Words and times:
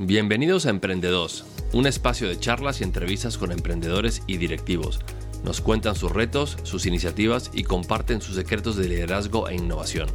Bienvenidos 0.00 0.66
a 0.66 0.70
Emprendedos, 0.70 1.44
un 1.72 1.86
espacio 1.86 2.28
de 2.28 2.36
charlas 2.36 2.80
y 2.80 2.84
entrevistas 2.84 3.38
con 3.38 3.52
emprendedores 3.52 4.22
y 4.26 4.38
directivos. 4.38 4.98
Nos 5.44 5.60
cuentan 5.60 5.94
sus 5.94 6.10
retos, 6.10 6.56
sus 6.64 6.86
iniciativas 6.86 7.52
y 7.54 7.62
comparten 7.62 8.20
sus 8.20 8.34
secretos 8.34 8.74
de 8.74 8.88
liderazgo 8.88 9.48
e 9.48 9.54
innovación. 9.54 10.08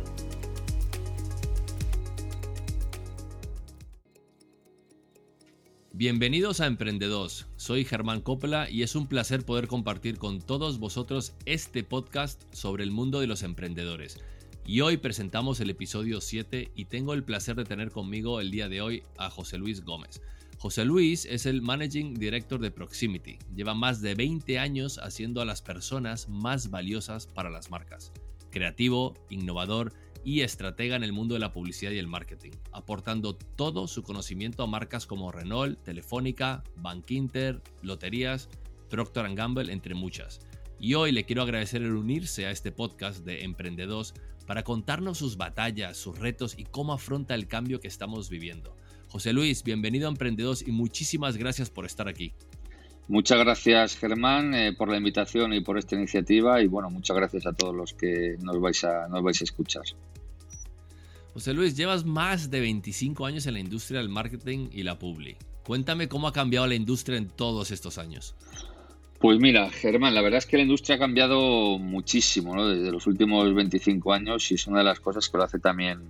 Bienvenidos 5.93 6.59
a 6.59 6.65
Emprendedos. 6.65 7.47
Soy 7.55 7.85
Germán 7.85 8.19
Coppola 8.19 8.69
y 8.69 8.83
es 8.83 8.97
un 8.97 9.07
placer 9.07 9.45
poder 9.45 9.69
compartir 9.69 10.17
con 10.17 10.41
todos 10.41 10.79
vosotros 10.79 11.35
este 11.45 11.85
podcast 11.85 12.43
sobre 12.53 12.83
el 12.83 12.91
mundo 12.91 13.21
de 13.21 13.27
los 13.27 13.43
emprendedores. 13.43 14.19
Y 14.69 14.81
hoy 14.81 14.97
presentamos 14.97 15.59
el 15.61 15.71
episodio 15.71 16.21
7 16.21 16.73
y 16.75 16.85
tengo 16.85 17.15
el 17.15 17.23
placer 17.23 17.55
de 17.55 17.63
tener 17.63 17.89
conmigo 17.89 18.39
el 18.39 18.51
día 18.51 18.69
de 18.69 18.81
hoy 18.81 19.01
a 19.17 19.31
José 19.31 19.57
Luis 19.57 19.83
Gómez. 19.83 20.21
José 20.59 20.85
Luis 20.85 21.25
es 21.25 21.47
el 21.47 21.63
Managing 21.63 22.13
Director 22.13 22.59
de 22.59 22.69
Proximity. 22.69 23.39
Lleva 23.55 23.73
más 23.73 23.99
de 23.99 24.13
20 24.13 24.59
años 24.59 24.99
haciendo 24.99 25.41
a 25.41 25.45
las 25.45 25.63
personas 25.63 26.29
más 26.29 26.69
valiosas 26.69 27.25
para 27.25 27.49
las 27.49 27.71
marcas. 27.71 28.11
Creativo, 28.51 29.15
innovador 29.31 29.91
y 30.23 30.41
estratega 30.41 30.95
en 30.95 31.03
el 31.03 31.13
mundo 31.13 31.33
de 31.33 31.39
la 31.39 31.51
publicidad 31.51 31.89
y 31.89 31.97
el 31.97 32.05
marketing, 32.05 32.51
aportando 32.71 33.35
todo 33.35 33.87
su 33.87 34.03
conocimiento 34.03 34.61
a 34.61 34.67
marcas 34.67 35.07
como 35.07 35.31
Renault, 35.31 35.81
Telefónica, 35.81 36.63
Bank 36.75 37.09
Inter, 37.09 37.59
Loterías, 37.81 38.49
Procter 38.87 39.33
Gamble, 39.33 39.73
entre 39.73 39.95
muchas. 39.95 40.41
Y 40.79 40.93
hoy 40.93 41.11
le 41.11 41.25
quiero 41.25 41.41
agradecer 41.41 41.81
el 41.81 41.95
unirse 41.95 42.45
a 42.45 42.51
este 42.51 42.71
podcast 42.71 43.25
de 43.25 43.43
Emprendedos 43.43 44.13
para 44.49 44.63
contarnos 44.63 45.19
sus 45.19 45.37
batallas, 45.37 45.95
sus 45.95 46.17
retos 46.17 46.55
y 46.57 46.63
cómo 46.63 46.93
afronta 46.93 47.35
el 47.35 47.47
cambio 47.47 47.79
que 47.79 47.87
estamos 47.87 48.31
viviendo. 48.31 48.75
José 49.07 49.31
Luis, 49.31 49.63
bienvenido 49.63 50.07
a 50.07 50.09
Emprendedos 50.09 50.67
y 50.67 50.71
muchísimas 50.71 51.37
gracias 51.37 51.69
por 51.69 51.85
estar 51.85 52.07
aquí. 52.07 52.33
Muchas 53.07 53.37
gracias 53.37 53.95
Germán 53.95 54.55
eh, 54.55 54.73
por 54.73 54.89
la 54.89 54.97
invitación 54.97 55.53
y 55.53 55.61
por 55.61 55.77
esta 55.77 55.93
iniciativa 55.93 56.63
y 56.63 56.67
bueno, 56.67 56.89
muchas 56.89 57.15
gracias 57.15 57.45
a 57.45 57.53
todos 57.53 57.75
los 57.75 57.93
que 57.93 58.37
nos 58.41 58.59
vais 58.59 58.83
a, 58.85 59.07
nos 59.07 59.21
vais 59.21 59.39
a 59.39 59.43
escuchar. 59.43 59.83
José 61.35 61.53
Luis, 61.53 61.77
llevas 61.77 62.03
más 62.03 62.49
de 62.49 62.59
25 62.59 63.27
años 63.27 63.45
en 63.45 63.53
la 63.53 63.59
industria 63.59 63.99
del 63.99 64.09
marketing 64.09 64.69
y 64.71 64.81
la 64.81 64.97
publi. 64.97 65.37
Cuéntame 65.63 66.09
cómo 66.09 66.27
ha 66.27 66.33
cambiado 66.33 66.65
la 66.65 66.73
industria 66.73 67.19
en 67.19 67.27
todos 67.27 67.69
estos 67.69 67.99
años. 67.99 68.33
Pues 69.19 69.37
mira, 69.39 69.69
Germán, 69.69 70.15
la 70.15 70.21
verdad 70.21 70.37
es 70.37 70.45
que 70.45 70.55
la 70.55 70.63
industria 70.63 70.95
ha 70.95 70.99
cambiado 70.99 71.77
muchísimo 71.77 72.55
¿no? 72.55 72.69
desde 72.69 72.89
los 72.89 73.05
últimos 73.05 73.53
25 73.53 74.13
años 74.13 74.49
y 74.49 74.55
es 74.55 74.65
una 74.67 74.79
de 74.79 74.85
las 74.85 75.01
cosas 75.01 75.27
que 75.27 75.37
lo 75.37 75.43
hace 75.43 75.59
también 75.59 76.09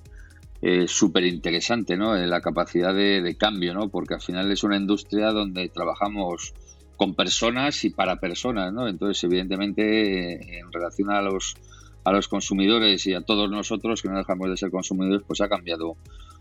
eh, 0.62 0.88
súper 0.88 1.24
interesante, 1.24 1.98
¿no? 1.98 2.16
La 2.16 2.42
capacidad 2.42 2.94
de, 2.94 3.22
de, 3.22 3.36
cambio, 3.36 3.74
¿no? 3.74 3.90
Porque 3.90 4.14
al 4.14 4.22
final 4.22 4.52
es 4.52 4.64
una 4.64 4.76
industria 4.78 5.32
donde 5.32 5.70
trabajamos 5.70 6.54
con 6.98 7.16
personas 7.16 7.84
y 7.86 7.92
para 7.92 8.20
personas, 8.20 8.74
¿no? 8.74 8.88
Entonces, 8.88 9.24
evidentemente, 9.24 10.60
en 10.60 10.72
relación 10.72 11.10
a 11.12 11.22
los 11.22 11.56
a 12.04 12.12
los 12.12 12.28
consumidores 12.28 13.06
y 13.08 13.14
a 13.14 13.22
todos 13.22 13.50
nosotros 13.50 14.02
que 14.02 14.10
no 14.10 14.18
dejamos 14.18 14.50
de 14.50 14.58
ser 14.58 14.72
consumidores, 14.72 15.22
pues 15.28 15.42
ha 15.42 15.50
cambiado, 15.50 15.96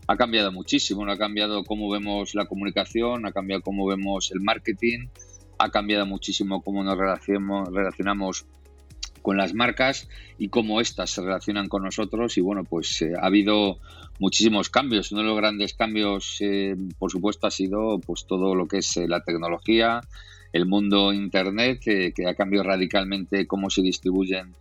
ha 0.07 0.15
cambiado 0.15 0.51
muchísimo, 0.51 1.09
ha 1.09 1.17
cambiado 1.17 1.63
cómo 1.63 1.89
vemos 1.89 2.35
la 2.35 2.45
comunicación, 2.45 3.25
ha 3.25 3.31
cambiado 3.31 3.61
cómo 3.61 3.85
vemos 3.85 4.31
el 4.31 4.41
marketing, 4.41 5.07
ha 5.59 5.69
cambiado 5.69 6.05
muchísimo 6.05 6.61
cómo 6.61 6.83
nos 6.83 6.97
relacionamos, 6.97 7.69
relacionamos 7.71 8.45
con 9.21 9.37
las 9.37 9.53
marcas 9.53 10.07
y 10.37 10.47
cómo 10.47 10.79
éstas 10.79 11.11
se 11.11 11.21
relacionan 11.21 11.67
con 11.67 11.83
nosotros 11.83 12.37
y 12.37 12.41
bueno 12.41 12.63
pues 12.63 13.01
eh, 13.01 13.11
ha 13.19 13.25
habido 13.25 13.77
muchísimos 14.17 14.69
cambios 14.69 15.11
uno 15.11 15.21
de 15.21 15.27
los 15.27 15.35
grandes 15.35 15.73
cambios 15.73 16.37
eh, 16.39 16.75
por 16.97 17.11
supuesto 17.11 17.45
ha 17.45 17.51
sido 17.51 17.99
pues 17.99 18.25
todo 18.25 18.55
lo 18.55 18.67
que 18.67 18.77
es 18.77 18.95
eh, 18.95 19.09
la 19.09 19.21
tecnología 19.21 20.01
el 20.51 20.65
mundo 20.65 21.13
Internet, 21.13 21.79
que 21.83 22.13
ha 22.27 22.33
cambiado 22.33 22.67
radicalmente 22.67 23.45
cómo 23.45 23.69
se 23.69 23.83
distribuyen 23.83 24.55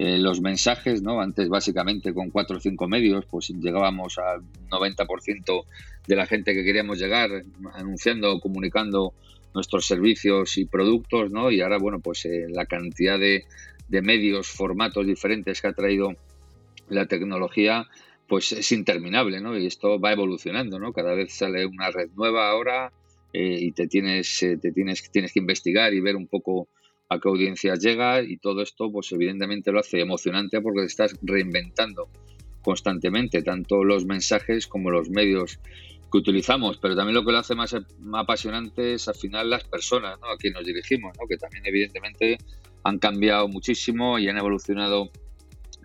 eh, 0.00 0.16
los 0.16 0.40
mensajes, 0.40 1.02
¿no? 1.02 1.20
Antes 1.20 1.48
básicamente 1.48 2.14
con 2.14 2.30
cuatro 2.30 2.58
o 2.58 2.60
cinco 2.60 2.86
medios, 2.86 3.24
pues 3.26 3.48
llegábamos 3.48 4.16
al 4.18 4.42
90% 4.70 5.64
de 6.06 6.16
la 6.16 6.24
gente 6.24 6.54
que 6.54 6.62
queríamos 6.62 6.98
llegar, 6.98 7.30
anunciando, 7.74 8.38
comunicando 8.38 9.12
nuestros 9.58 9.86
servicios 9.86 10.56
y 10.56 10.66
productos, 10.66 11.32
¿no? 11.32 11.50
Y 11.50 11.60
ahora, 11.60 11.78
bueno, 11.78 11.98
pues 11.98 12.24
eh, 12.26 12.46
la 12.48 12.66
cantidad 12.66 13.18
de, 13.18 13.44
de 13.88 14.02
medios, 14.02 14.46
formatos 14.46 15.04
diferentes 15.04 15.60
que 15.60 15.66
ha 15.66 15.72
traído 15.72 16.14
la 16.88 17.06
tecnología, 17.06 17.88
pues 18.28 18.52
es 18.52 18.70
interminable, 18.70 19.40
¿no? 19.40 19.58
Y 19.58 19.66
esto 19.66 19.98
va 19.98 20.12
evolucionando, 20.12 20.78
¿no? 20.78 20.92
Cada 20.92 21.14
vez 21.14 21.32
sale 21.32 21.66
una 21.66 21.90
red 21.90 22.08
nueva 22.14 22.48
ahora, 22.50 22.92
eh, 23.32 23.58
y 23.60 23.72
te 23.72 23.88
tienes, 23.88 24.42
eh, 24.44 24.56
te 24.56 24.70
tienes, 24.70 25.10
tienes 25.10 25.32
que 25.32 25.40
investigar 25.40 25.92
y 25.92 26.00
ver 26.00 26.14
un 26.14 26.28
poco 26.28 26.68
a 27.08 27.18
qué 27.18 27.28
audiencias 27.28 27.80
llega 27.80 28.22
y 28.22 28.36
todo 28.36 28.62
esto 28.62 28.92
pues 28.92 29.10
evidentemente 29.12 29.72
lo 29.72 29.80
hace 29.80 30.00
emocionante 30.00 30.60
porque 30.60 30.82
te 30.82 30.86
estás 30.86 31.18
reinventando 31.22 32.08
constantemente 32.62 33.42
tanto 33.42 33.82
los 33.82 34.04
mensajes 34.04 34.66
como 34.66 34.90
los 34.90 35.10
medios 35.10 35.58
que 36.10 36.18
utilizamos, 36.18 36.78
pero 36.78 36.96
también 36.96 37.14
lo 37.14 37.24
que 37.24 37.32
lo 37.32 37.38
hace 37.38 37.54
más, 37.54 37.76
apasionante 38.14 38.94
es 38.94 39.08
al 39.08 39.14
final 39.14 39.50
las 39.50 39.64
personas 39.64 40.18
¿no? 40.20 40.28
a 40.28 40.36
quien 40.36 40.54
nos 40.54 40.64
dirigimos, 40.64 41.16
¿no? 41.18 41.26
que 41.26 41.36
también 41.36 41.64
evidentemente 41.66 42.38
han 42.84 42.98
cambiado 42.98 43.48
muchísimo 43.48 44.18
y 44.18 44.28
han 44.28 44.38
evolucionado 44.38 45.10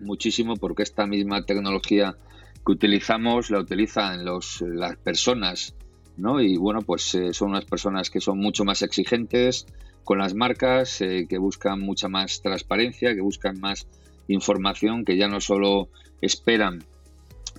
muchísimo 0.00 0.56
porque 0.56 0.82
esta 0.82 1.06
misma 1.06 1.44
tecnología 1.44 2.16
que 2.64 2.72
utilizamos 2.72 3.50
la 3.50 3.60
utilizan 3.60 4.24
los, 4.24 4.62
las 4.62 4.96
personas 4.96 5.74
¿no? 6.16 6.40
Y 6.40 6.56
bueno, 6.56 6.80
pues 6.82 7.14
eh, 7.14 7.32
son 7.32 7.50
unas 7.50 7.64
personas 7.64 8.10
que 8.10 8.20
son 8.20 8.38
mucho 8.38 8.64
más 8.64 8.82
exigentes 8.82 9.66
con 10.04 10.18
las 10.18 10.34
marcas, 10.34 11.00
eh, 11.00 11.26
que 11.28 11.38
buscan 11.38 11.80
mucha 11.80 12.08
más 12.08 12.42
transparencia, 12.42 13.14
que 13.14 13.20
buscan 13.20 13.58
más 13.60 13.86
información, 14.28 15.04
que 15.04 15.16
ya 15.16 15.28
no 15.28 15.40
solo 15.40 15.88
esperan 16.20 16.84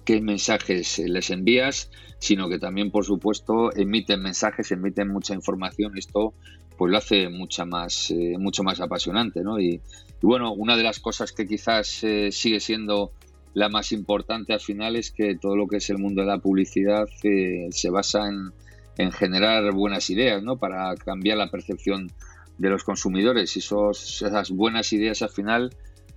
qué 0.06 0.22
mensajes 0.22 1.00
eh, 1.00 1.08
les 1.08 1.32
envías, 1.32 1.90
sino 2.26 2.50
que 2.50 2.60
también, 2.60 2.92
por 2.92 3.06
supuesto, 3.06 3.76
emiten 3.76 4.22
mensajes, 4.22 4.72
emiten 4.72 5.10
mucha 5.10 5.34
información. 5.34 5.98
Esto 5.98 6.34
pues 6.78 6.92
lo 6.92 6.98
hace 6.98 7.30
mucha 7.30 7.66
más, 7.66 8.14
mucho 8.40 8.64
más 8.64 8.82
apasionante, 8.82 9.42
¿no? 9.42 9.60
Y, 9.60 9.76
y, 9.76 9.82
bueno, 10.22 10.52
una 10.52 10.76
de 10.76 10.84
las 10.84 11.00
cosas 11.00 11.32
que 11.32 11.46
quizás 11.46 11.88
sigue 12.32 12.60
siendo 12.60 13.12
la 13.56 13.70
más 13.70 13.94
importante 13.94 14.54
al 14.54 14.60
final 14.60 14.98
es 14.98 15.12
que 15.12 15.36
todo 15.36 15.56
lo 15.56 15.68
que 15.68 15.78
es 15.78 15.90
el 15.90 15.98
mundo 15.98 16.22
de 16.22 16.28
la 16.28 16.40
publicidad 16.40 17.08
eh, 17.24 17.68
se 17.72 17.90
basa 17.90 18.28
en, 18.28 19.12
generar 19.12 19.72
buenas 19.74 20.10
ideas, 20.10 20.44
¿no? 20.44 20.58
Para 20.58 20.94
cambiar 20.96 21.38
la 21.38 21.50
percepción 21.50 22.12
de 22.58 22.70
los 22.70 22.84
consumidores. 22.84 23.56
Y 23.56 23.60
esos, 23.60 24.22
esas 24.22 24.52
buenas 24.52 24.92
ideas 24.94 25.22
al 25.22 25.30
final 25.30 25.74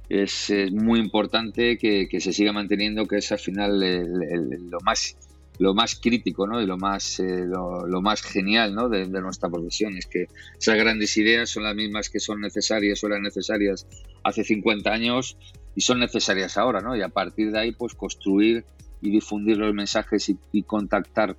es, 0.08 0.52
muy 0.72 0.98
importante 1.00 1.78
que, 1.78 2.08
se 2.20 2.32
siga 2.32 2.52
manteniendo, 2.52 3.06
que 3.06 3.16
es 3.16 3.32
al 3.32 3.38
final 3.38 3.80
lo 3.80 4.78
más 4.84 5.16
lo 5.58 5.74
más 5.74 5.96
crítico 5.96 6.46
¿no? 6.46 6.62
y 6.62 6.66
lo 6.66 6.76
más, 6.76 7.18
eh, 7.20 7.44
lo, 7.46 8.00
más 8.00 8.22
genial 8.22 8.74
¿no? 8.74 8.88
de, 8.88 9.06
de, 9.06 9.20
nuestra 9.20 9.48
profesión. 9.48 9.96
Es 9.96 10.06
que 10.06 10.26
esas 10.58 10.76
grandes 10.76 11.16
ideas 11.16 11.50
son 11.50 11.64
las 11.64 11.74
mismas 11.74 12.08
que 12.10 12.20
son 12.20 12.40
necesarias 12.40 13.02
o 13.02 13.08
eran 13.08 13.22
necesarias 13.22 13.86
hace 14.22 14.44
50 14.44 14.90
años 14.90 15.36
y 15.78 15.80
son 15.82 16.00
necesarias 16.00 16.58
ahora, 16.58 16.80
¿no? 16.80 16.96
Y 16.96 17.02
a 17.02 17.08
partir 17.08 17.52
de 17.52 17.60
ahí, 17.60 17.70
pues 17.72 17.94
construir 17.94 18.64
y 19.00 19.10
difundir 19.10 19.58
los 19.58 19.72
mensajes 19.72 20.28
y, 20.52 20.62
contactar 20.62 21.36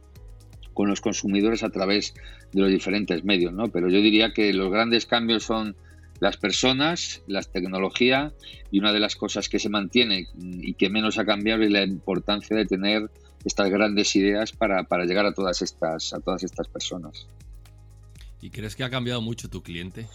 con 0.74 0.88
los 0.88 1.02
consumidores 1.02 1.64
a 1.64 1.70
través 1.70 2.14
de 2.54 2.62
los 2.62 2.70
diferentes 2.70 3.26
medios, 3.26 3.52
¿no? 3.52 3.68
Pero 3.68 3.90
yo 3.90 4.00
diría 4.00 4.32
que 4.32 4.54
los 4.54 4.72
grandes 4.72 5.06
cambios 5.06 5.44
son 5.44 5.76
las 6.22 6.38
personas, 6.38 7.22
la 7.28 7.42
tecnología 7.42 8.32
y 8.72 8.80
una 8.80 8.94
de 8.94 9.02
las 9.02 9.18
cosas 9.18 9.50
que 9.50 9.60
se 9.60 9.68
mantiene 9.68 10.28
y 10.38 10.74
que 10.76 10.90
menos 10.90 11.18
ha 11.18 11.26
cambiado 11.26 11.64
es 11.64 11.72
la 11.72 11.84
importancia 11.84 12.56
de 12.56 12.66
tener 12.66 13.10
estas 13.46 13.70
grandes 13.70 14.16
ideas 14.16 14.52
para, 14.52 14.84
para 14.84 15.06
llegar 15.06 15.26
a 15.26 15.34
todas 15.34 15.62
estas 15.62 16.14
a 16.14 16.20
todas 16.20 16.44
estas 16.44 16.68
personas. 16.68 17.28
¿Y 18.42 18.50
crees 18.50 18.76
que 18.76 18.84
ha 18.84 18.90
cambiado 18.90 19.22
mucho 19.22 19.50
tu 19.50 19.62
cliente? 19.62 20.08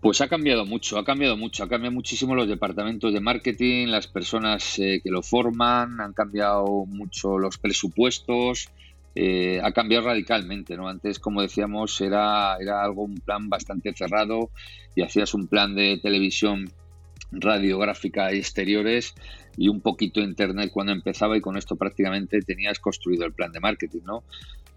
Pues 0.00 0.20
ha 0.22 0.28
cambiado 0.28 0.64
mucho, 0.64 0.98
ha 0.98 1.04
cambiado 1.04 1.36
mucho, 1.36 1.62
ha 1.62 1.68
cambiado 1.68 1.94
muchísimo 1.94 2.34
los 2.34 2.48
departamentos 2.48 3.12
de 3.12 3.20
marketing, 3.20 3.88
las 3.88 4.06
personas 4.06 4.78
eh, 4.78 5.00
que 5.02 5.10
lo 5.10 5.22
forman, 5.22 6.00
han 6.00 6.14
cambiado 6.14 6.86
mucho 6.86 7.38
los 7.38 7.58
presupuestos, 7.58 8.70
eh, 9.14 9.60
ha 9.62 9.72
cambiado 9.72 10.06
radicalmente, 10.06 10.76
¿no? 10.76 10.88
Antes, 10.88 11.18
como 11.18 11.42
decíamos, 11.42 12.00
era, 12.00 12.56
era 12.58 12.82
algo, 12.82 13.02
un 13.02 13.16
plan 13.16 13.50
bastante 13.50 13.92
cerrado 13.92 14.50
y 14.94 15.02
hacías 15.02 15.34
un 15.34 15.48
plan 15.48 15.74
de 15.74 15.98
televisión 16.02 16.70
radiográfica 17.32 18.32
exteriores 18.32 19.14
y 19.56 19.68
un 19.68 19.80
poquito 19.80 20.20
internet 20.20 20.70
cuando 20.72 20.92
empezaba 20.92 21.36
y 21.36 21.40
con 21.40 21.56
esto 21.56 21.76
prácticamente 21.76 22.40
tenías 22.40 22.78
construido 22.78 23.24
el 23.24 23.32
plan 23.32 23.52
de 23.52 23.60
marketing, 23.60 24.02
¿no? 24.04 24.24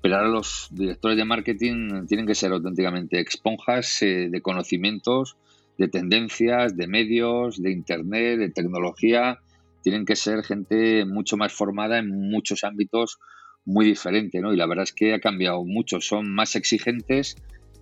Pero 0.02 0.18
ahora 0.18 0.28
los 0.28 0.68
directores 0.72 1.18
de 1.18 1.26
marketing 1.26 2.06
tienen 2.08 2.28
que 2.28 2.36
ser 2.36 2.52
auténticamente 2.52 3.22
esponjas 3.22 4.02
eh, 4.02 4.28
de 4.30 4.42
conocimientos, 4.42 5.38
de 5.78 5.88
tendencias, 5.88 6.76
de 6.76 6.88
medios, 6.88 7.62
de 7.62 7.72
internet, 7.72 8.38
de 8.38 8.50
tecnología. 8.50 9.40
Tienen 9.82 10.06
que 10.06 10.16
ser 10.16 10.44
gente 10.44 11.06
mucho 11.06 11.38
más 11.38 11.54
formada 11.54 12.00
en 12.00 12.30
muchos 12.30 12.64
ámbitos 12.66 13.20
muy 13.66 13.86
diferente, 13.86 14.42
¿no? 14.42 14.54
Y 14.54 14.58
la 14.58 14.68
verdad 14.68 14.84
es 14.84 14.92
que 14.92 15.14
ha 15.14 15.20
cambiado 15.20 15.64
mucho, 15.64 16.02
son 16.02 16.30
más 16.30 16.58
exigentes, 16.58 17.38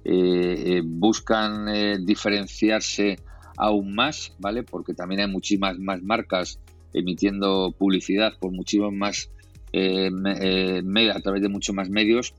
eh, 0.06 0.82
buscan 0.86 2.06
diferenciarse 2.06 3.18
aún 3.62 3.94
más, 3.94 4.34
¿vale? 4.40 4.64
Porque 4.64 4.96
también 4.96 5.22
hay 5.22 5.28
muchísimas 5.28 5.78
más 5.78 6.02
marcas 6.02 6.60
emitiendo 6.94 7.72
publicidad 7.78 8.34
por 8.40 8.52
muchísimos 8.52 8.92
más 8.92 9.30
eh, 9.72 10.10
a 11.14 11.20
través 11.20 11.44
de 11.44 11.48
muchos 11.48 11.76
más 11.76 11.90
medios 11.90 12.34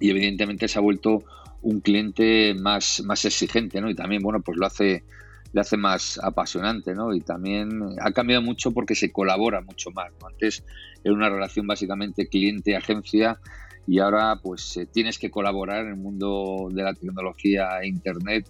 y 0.00 0.08
evidentemente 0.08 0.66
se 0.66 0.78
ha 0.78 0.82
vuelto 0.82 1.22
un 1.60 1.80
cliente 1.80 2.54
más, 2.54 3.02
más 3.04 3.26
exigente, 3.26 3.82
¿no? 3.82 3.90
Y 3.90 3.94
también, 3.94 4.22
bueno, 4.22 4.40
pues 4.40 4.56
lo 4.56 4.64
hace, 4.64 5.04
le 5.52 5.60
hace 5.60 5.76
más 5.76 6.18
apasionante, 6.22 6.94
¿no? 6.94 7.14
Y 7.14 7.20
también 7.20 7.82
ha 8.00 8.12
cambiado 8.12 8.40
mucho 8.40 8.72
porque 8.72 8.94
se 8.94 9.12
colabora 9.12 9.60
mucho 9.60 9.90
más, 9.90 10.12
Antes 10.26 10.64
era 11.04 11.14
una 11.14 11.28
relación 11.28 11.66
básicamente 11.66 12.26
cliente-agencia 12.26 13.38
y 13.86 13.98
ahora 13.98 14.40
pues 14.42 14.78
eh, 14.78 14.86
tienes 14.86 15.18
que 15.18 15.30
colaborar 15.30 15.84
en 15.84 15.88
el 15.88 15.96
mundo 15.96 16.68
de 16.72 16.82
la 16.82 16.94
tecnología 16.94 17.80
e 17.82 17.88
internet 17.88 18.46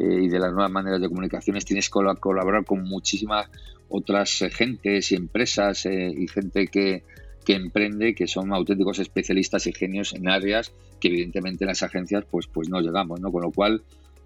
eh, 0.00 0.22
y 0.22 0.28
de 0.28 0.38
las 0.38 0.52
nuevas 0.52 0.70
maneras 0.72 1.00
de 1.00 1.08
comunicaciones, 1.08 1.64
tienes 1.64 1.88
que 1.88 2.00
colaborar 2.18 2.64
con 2.64 2.82
muchísimas 2.82 3.48
otras 3.88 4.42
eh, 4.42 4.50
gentes 4.50 5.12
y 5.12 5.16
empresas 5.16 5.86
y 5.86 6.26
gente 6.28 6.66
que, 6.66 7.04
que 7.44 7.54
emprende, 7.54 8.14
que 8.14 8.26
son 8.26 8.52
auténticos 8.52 8.98
especialistas 8.98 9.66
y 9.66 9.72
genios 9.72 10.14
en 10.14 10.28
áreas 10.28 10.72
que 11.00 11.08
evidentemente 11.08 11.64
las 11.64 11.82
agencias 11.82 12.24
pues, 12.30 12.46
pues 12.46 12.68
no 12.68 12.80
llegamos, 12.80 13.20
¿no? 13.20 13.32
Con 13.32 13.42
lo 13.42 13.50
cual 13.50 13.82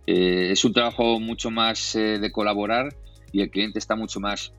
eh, 0.06 0.48
es 0.50 0.64
un 0.64 0.72
trabajo 0.72 1.18
mucho 1.20 1.50
más 1.50 1.94
eh, 1.94 2.18
de 2.18 2.32
colaborar 2.32 2.94
y 3.32 3.40
el 3.40 3.50
cliente 3.50 3.78
está 3.78 3.96
mucho 3.96 4.20
más 4.20 4.52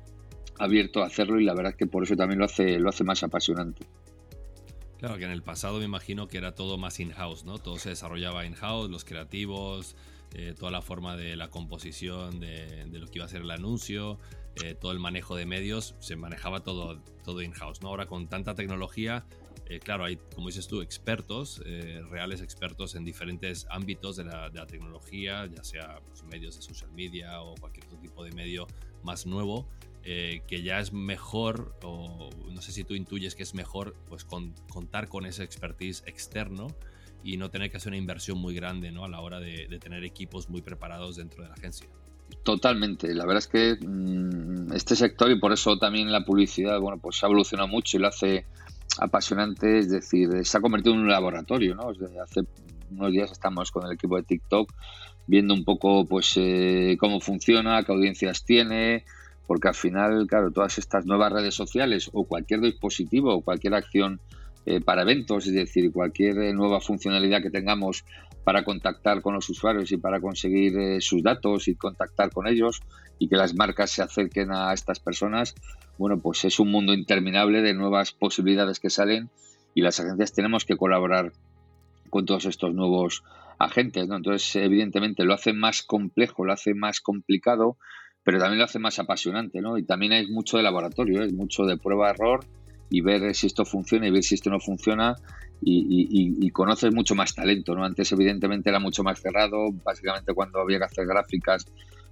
abierto 0.57 1.03
a 1.03 1.07
hacerlo 1.07 1.39
y 1.39 1.43
la 1.43 1.53
verdad 1.53 1.73
es 1.73 1.77
que 1.77 1.85
por 1.85 2.03
eso 2.03 2.15
también 2.15 2.39
lo 2.39 2.45
hace, 2.45 2.79
lo 2.79 2.89
hace 2.89 3.03
más 3.03 3.21
apasionante. 3.23 3.85
Claro 4.97 5.17
que 5.17 5.25
en 5.25 5.31
el 5.31 5.43
pasado 5.43 5.79
me 5.79 5.85
imagino 5.85 6.27
que 6.27 6.37
era 6.37 6.55
todo 6.55 6.77
más 6.77 6.99
in-house, 6.99 7.43
¿no? 7.43 7.59
Todo 7.59 7.77
se 7.77 7.89
desarrollaba 7.89 8.45
in-house, 8.45 8.89
los 8.89 9.03
creativos, 9.03 9.95
eh, 10.33 10.53
toda 10.57 10.71
la 10.71 10.81
forma 10.81 11.15
de 11.15 11.35
la 11.35 11.49
composición 11.49 12.39
de, 12.39 12.87
lo 12.91 13.07
que 13.07 13.19
iba 13.19 13.25
a 13.25 13.29
ser 13.29 13.41
el 13.41 13.51
anuncio, 13.51 14.19
eh, 14.61 14.75
todo 14.75 14.91
el 14.91 14.99
manejo 14.99 15.35
de 15.35 15.45
medios, 15.45 15.95
se 15.99 16.15
manejaba 16.15 16.61
todo, 16.61 17.01
todo 17.23 17.41
in-house. 17.41 17.81
¿no? 17.81 17.89
Ahora 17.89 18.05
con 18.05 18.27
tanta 18.27 18.55
tecnología, 18.55 19.25
eh, 19.67 19.79
claro, 19.79 20.03
hay, 20.05 20.17
como 20.35 20.47
dices 20.47 20.67
tú, 20.67 20.81
expertos, 20.81 21.61
reales 22.09 22.41
expertos 22.41 22.95
en 22.95 23.03
diferentes 23.03 23.65
ámbitos 23.69 24.15
de 24.17 24.25
la, 24.25 24.67
tecnología, 24.67 25.45
ya 25.47 25.63
sea 25.63 26.01
pues, 26.05 26.23
medios 26.23 26.55
de 26.55 26.61
social 26.61 26.91
media 26.91 27.41
o 27.41 27.55
cualquier 27.55 27.85
otro 27.85 27.97
tipo 27.99 28.23
de 28.23 28.31
medio 28.31 28.67
más 29.03 29.25
nuevo, 29.25 29.67
que 30.03 30.61
ya 30.63 30.79
es 30.79 30.93
mejor, 30.93 31.75
o 31.81 32.29
no 32.51 32.61
sé 32.61 32.71
si 32.71 32.83
tú 32.83 32.93
intuyes 32.93 33.33
que 33.33 33.41
es 33.41 33.55
mejor, 33.55 33.95
pues 34.07 34.23
contar 34.23 35.07
con 35.07 35.25
ese 35.25 35.43
expertise 35.43 36.03
externo 36.05 36.67
y 37.23 37.37
no 37.37 37.49
tener 37.49 37.71
que 37.71 37.77
hacer 37.77 37.91
una 37.91 37.97
inversión 37.97 38.37
muy 38.37 38.53
grande 38.53 38.91
¿no? 38.91 39.03
a 39.05 39.09
la 39.09 39.21
hora 39.21 39.39
de, 39.39 39.67
tener 39.79 40.03
equipos 40.03 40.49
muy 40.49 40.61
preparados 40.61 41.15
dentro 41.15 41.43
de 41.43 41.49
la 41.49 41.55
agencia. 41.55 41.87
Totalmente, 42.43 43.13
la 43.13 43.25
verdad 43.25 43.39
es 43.39 43.47
que 43.47 43.85
mm, 43.85 44.73
este 44.73 44.95
sector 44.95 45.31
y 45.31 45.39
por 45.39 45.51
eso 45.51 45.77
también 45.77 46.11
la 46.11 46.23
publicidad, 46.23 46.79
bueno, 46.79 46.99
pues 46.99 47.23
ha 47.23 47.27
evolucionado 47.27 47.67
mucho 47.67 47.97
y 47.97 47.99
lo 47.99 48.07
hace 48.07 48.45
apasionante, 48.99 49.79
es 49.79 49.89
decir, 49.89 50.29
se 50.45 50.57
ha 50.57 50.61
convertido 50.61 50.95
en 50.95 51.01
un 51.01 51.09
laboratorio, 51.09 51.75
¿no? 51.75 51.89
hace 52.21 52.41
unos 52.91 53.11
días 53.11 53.31
estamos 53.31 53.71
con 53.71 53.85
el 53.85 53.93
equipo 53.93 54.15
de 54.17 54.23
TikTok 54.23 54.71
viendo 55.27 55.53
un 55.53 55.63
poco 55.63 56.05
pues 56.05 56.33
eh, 56.37 56.97
cómo 56.99 57.19
funciona, 57.19 57.83
qué 57.83 57.91
audiencias 57.91 58.45
tiene, 58.45 59.05
porque 59.47 59.67
al 59.67 59.75
final, 59.75 60.27
claro, 60.27 60.51
todas 60.51 60.77
estas 60.77 61.05
nuevas 61.05 61.31
redes 61.31 61.53
sociales 61.53 62.09
o 62.13 62.25
cualquier 62.25 62.61
dispositivo 62.61 63.33
o 63.33 63.41
cualquier 63.41 63.75
acción 63.75 64.19
eh, 64.65 64.81
para 64.81 65.03
eventos, 65.03 65.45
es 65.45 65.53
decir, 65.53 65.91
cualquier 65.91 66.39
eh, 66.39 66.53
nueva 66.53 66.81
funcionalidad 66.81 67.41
que 67.41 67.51
tengamos 67.51 68.03
para 68.43 68.63
contactar 68.63 69.21
con 69.21 69.35
los 69.35 69.47
usuarios 69.49 69.91
y 69.91 69.97
para 69.97 70.19
conseguir 70.19 70.77
eh, 70.77 71.01
sus 71.01 71.21
datos 71.21 71.67
y 71.67 71.75
contactar 71.75 72.31
con 72.31 72.47
ellos 72.47 72.81
y 73.19 73.27
que 73.27 73.35
las 73.35 73.53
marcas 73.53 73.91
se 73.91 74.01
acerquen 74.01 74.51
a 74.51 74.73
estas 74.73 74.99
personas, 74.99 75.53
bueno, 75.97 76.19
pues 76.19 76.45
es 76.45 76.59
un 76.59 76.71
mundo 76.71 76.93
interminable 76.93 77.61
de 77.61 77.73
nuevas 77.75 78.11
posibilidades 78.11 78.79
que 78.79 78.89
salen 78.89 79.29
y 79.75 79.81
las 79.81 79.99
agencias 79.99 80.33
tenemos 80.33 80.65
que 80.65 80.77
colaborar 80.77 81.31
con 82.09 82.25
todos 82.25 82.45
estos 82.45 82.73
nuevos 82.73 83.23
agentes, 83.59 84.07
¿no? 84.07 84.17
Entonces, 84.17 84.55
evidentemente, 84.55 85.23
lo 85.25 85.33
hace 85.33 85.53
más 85.53 85.83
complejo, 85.83 86.43
lo 86.43 86.53
hace 86.53 86.73
más 86.73 87.01
complicado, 87.01 87.77
pero 88.23 88.39
también 88.39 88.59
lo 88.59 88.65
hace 88.65 88.79
más 88.79 88.99
apasionante, 88.99 89.61
¿no? 89.61 89.77
Y 89.77 89.83
también 89.83 90.11
hay 90.13 90.27
mucho 90.27 90.57
de 90.57 90.63
laboratorio, 90.63 91.23
es 91.23 91.33
mucho 91.33 91.65
de 91.65 91.77
prueba-error 91.77 92.45
y 92.89 93.01
ver 93.01 93.33
si 93.35 93.47
esto 93.47 93.65
funciona 93.65 94.07
y 94.07 94.11
ver 94.11 94.23
si 94.23 94.35
esto 94.35 94.49
no 94.49 94.59
funciona 94.59 95.15
y, 95.61 96.49
conoces 96.51 96.93
mucho 96.93 97.15
más 97.15 97.33
talento, 97.33 97.75
¿no? 97.75 97.83
Antes 97.83 98.11
evidentemente 98.11 98.69
era 98.69 98.79
mucho 98.79 99.03
más 99.03 99.19
cerrado, 99.19 99.71
básicamente 99.83 100.33
cuando 100.33 100.59
había 100.59 100.77
que 100.77 100.85
hacer 100.85 101.05
gráficas 101.05 101.65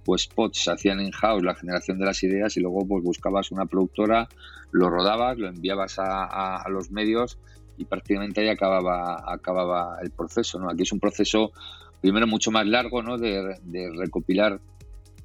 pues 0.04 0.22
spots 0.22 0.64
se 0.64 0.70
hacían 0.70 1.00
in-house 1.00 1.42
la 1.42 1.54
generación 1.54 1.98
de 1.98 2.04
las 2.04 2.22
ideas 2.22 2.56
y 2.56 2.60
luego 2.60 2.86
pues 2.86 3.02
buscabas 3.02 3.50
una 3.52 3.64
productora, 3.64 4.28
lo 4.70 4.90
rodabas, 4.90 5.38
lo 5.38 5.48
enviabas 5.48 5.94
a, 5.98 6.62
los 6.68 6.90
medios 6.90 7.38
y 7.78 7.86
prácticamente 7.86 8.42
ahí 8.42 8.48
acababa, 8.48 9.24
acababa 9.32 9.98
el 10.02 10.10
proceso, 10.10 10.58
¿no? 10.58 10.68
Aquí 10.70 10.82
es 10.82 10.92
un 10.92 11.00
proceso 11.00 11.52
primero 12.02 12.26
mucho 12.26 12.50
más 12.50 12.66
largo, 12.66 13.02
¿no? 13.02 13.16
de 13.16 13.56
recopilar 13.96 14.60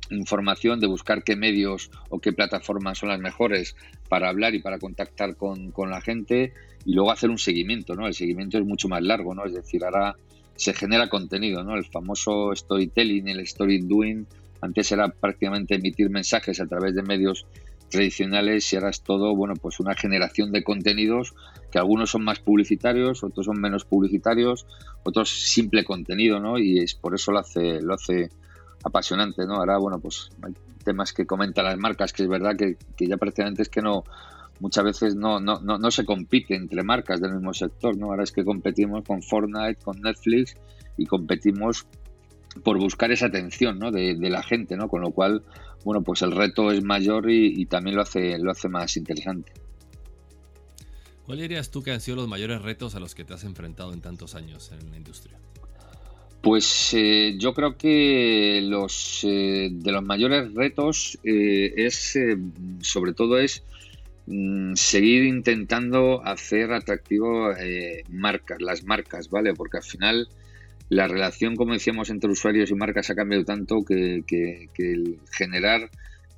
información, 0.09 0.79
de 0.79 0.87
buscar 0.87 1.23
qué 1.23 1.35
medios 1.35 1.91
o 2.09 2.19
qué 2.19 2.33
plataformas 2.33 2.97
son 2.97 3.09
las 3.09 3.19
mejores 3.19 3.75
para 4.07 4.29
hablar 4.29 4.55
y 4.55 4.61
para 4.61 4.79
contactar 4.79 5.35
con, 5.35 5.71
la 5.89 6.01
gente 6.01 6.53
y 6.85 6.93
luego 6.93 7.11
hacer 7.11 7.29
un 7.29 7.37
seguimiento, 7.37 7.95
¿no? 7.95 8.07
El 8.07 8.13
seguimiento 8.13 8.57
es 8.57 8.65
mucho 8.65 8.87
más 8.87 9.01
largo, 9.01 9.35
¿no? 9.35 9.45
Es 9.45 9.53
decir, 9.53 9.83
ahora 9.83 10.15
se 10.55 10.73
genera 10.73 11.09
contenido, 11.09 11.63
¿no? 11.63 11.75
El 11.75 11.85
famoso 11.85 12.51
storytelling, 12.55 13.27
el 13.27 13.39
story 13.41 13.79
doing, 13.79 14.25
antes 14.61 14.91
era 14.91 15.07
prácticamente 15.07 15.75
emitir 15.75 16.09
mensajes 16.09 16.59
a 16.59 16.67
través 16.67 16.95
de 16.95 17.03
medios 17.03 17.45
tradicionales 17.89 18.71
y 18.71 18.75
ahora 18.75 18.89
es 18.89 19.01
todo, 19.01 19.35
bueno, 19.35 19.55
pues 19.55 19.79
una 19.79 19.95
generación 19.95 20.51
de 20.51 20.63
contenidos 20.63 21.33
que 21.71 21.79
algunos 21.79 22.11
son 22.11 22.23
más 22.23 22.39
publicitarios, 22.39 23.23
otros 23.23 23.45
son 23.45 23.59
menos 23.59 23.85
publicitarios, 23.85 24.65
otros 25.03 25.29
simple 25.29 25.83
contenido, 25.83 26.39
¿no? 26.39 26.57
Y 26.57 26.79
es 26.79 26.95
por 26.95 27.15
eso 27.15 27.31
lo 27.31 27.39
hace, 27.39 27.81
lo 27.81 27.93
hace 27.93 28.29
apasionante, 28.83 29.45
¿no? 29.45 29.55
Ahora, 29.55 29.77
bueno, 29.77 29.99
pues 29.99 30.29
hay 30.41 30.53
temas 30.83 31.13
que 31.13 31.25
comentan 31.25 31.65
las 31.65 31.77
marcas, 31.77 32.13
que 32.13 32.23
es 32.23 32.29
verdad 32.29 32.55
que, 32.55 32.77
ya 33.05 33.17
prácticamente 33.17 33.61
es 33.61 33.69
que 33.69 33.81
no, 33.81 34.03
muchas 34.59 34.83
veces 34.83 35.15
no, 35.15 35.39
no, 35.39 35.59
no, 35.59 35.91
se 35.91 36.05
compite 36.05 36.55
entre 36.55 36.83
marcas 36.83 37.21
del 37.21 37.33
mismo 37.33 37.53
sector, 37.53 37.97
¿no? 37.97 38.07
Ahora 38.07 38.23
es 38.23 38.31
que 38.31 38.43
competimos 38.43 39.03
con 39.05 39.21
Fortnite, 39.21 39.81
con 39.81 40.01
Netflix 40.01 40.55
y 40.97 41.05
competimos 41.05 41.85
por 42.63 42.79
buscar 42.79 43.11
esa 43.11 43.27
atención 43.27 43.79
¿no? 43.79 43.91
de, 43.91 44.15
la 44.17 44.43
gente, 44.43 44.75
¿no? 44.75 44.87
Con 44.87 45.01
lo 45.01 45.11
cual, 45.11 45.43
bueno, 45.83 46.01
pues 46.01 46.21
el 46.21 46.31
reto 46.31 46.71
es 46.71 46.83
mayor 46.83 47.29
y, 47.29 47.65
también 47.65 47.95
lo 47.95 48.01
hace, 48.01 48.37
lo 48.37 48.51
hace 48.51 48.69
más 48.69 48.97
interesante. 48.97 49.53
¿Cuál 51.25 51.39
dirías 51.39 51.69
tú 51.69 51.83
que 51.83 51.91
han 51.91 52.01
sido 52.01 52.17
los 52.17 52.27
mayores 52.27 52.61
retos 52.61 52.95
a 52.95 52.99
los 52.99 53.13
que 53.13 53.23
te 53.23 53.35
has 53.35 53.43
enfrentado 53.43 53.93
en 53.93 54.01
tantos 54.01 54.33
años 54.33 54.71
en 54.71 54.89
la 54.89 54.97
industria? 54.97 55.37
Pues 56.41 56.93
eh, 56.93 57.35
yo 57.37 57.53
creo 57.53 57.77
que 57.77 58.61
los 58.63 59.21
eh, 59.23 59.69
de 59.71 59.91
los 59.91 60.03
mayores 60.03 60.53
retos 60.53 61.19
eh, 61.23 61.73
es 61.75 62.17
sobre 62.81 63.13
todo 63.13 63.39
es 63.39 63.63
mm, 64.27 64.73
seguir 64.75 65.25
intentando 65.25 66.21
hacer 66.25 66.71
atractivo 66.71 67.53
marcas, 68.09 68.61
las 68.61 68.83
marcas, 68.85 69.29
¿vale? 69.29 69.53
Porque 69.53 69.77
al 69.77 69.83
final 69.83 70.29
la 70.87 71.07
relación, 71.07 71.55
como 71.55 71.73
decíamos, 71.73 72.09
entre 72.09 72.31
usuarios 72.31 72.71
y 72.71 72.75
marcas 72.75 73.09
ha 73.09 73.15
cambiado 73.15 73.43
tanto 73.43 73.83
que, 73.83 74.23
que, 74.25 74.69
que 74.73 75.17
generar 75.31 75.89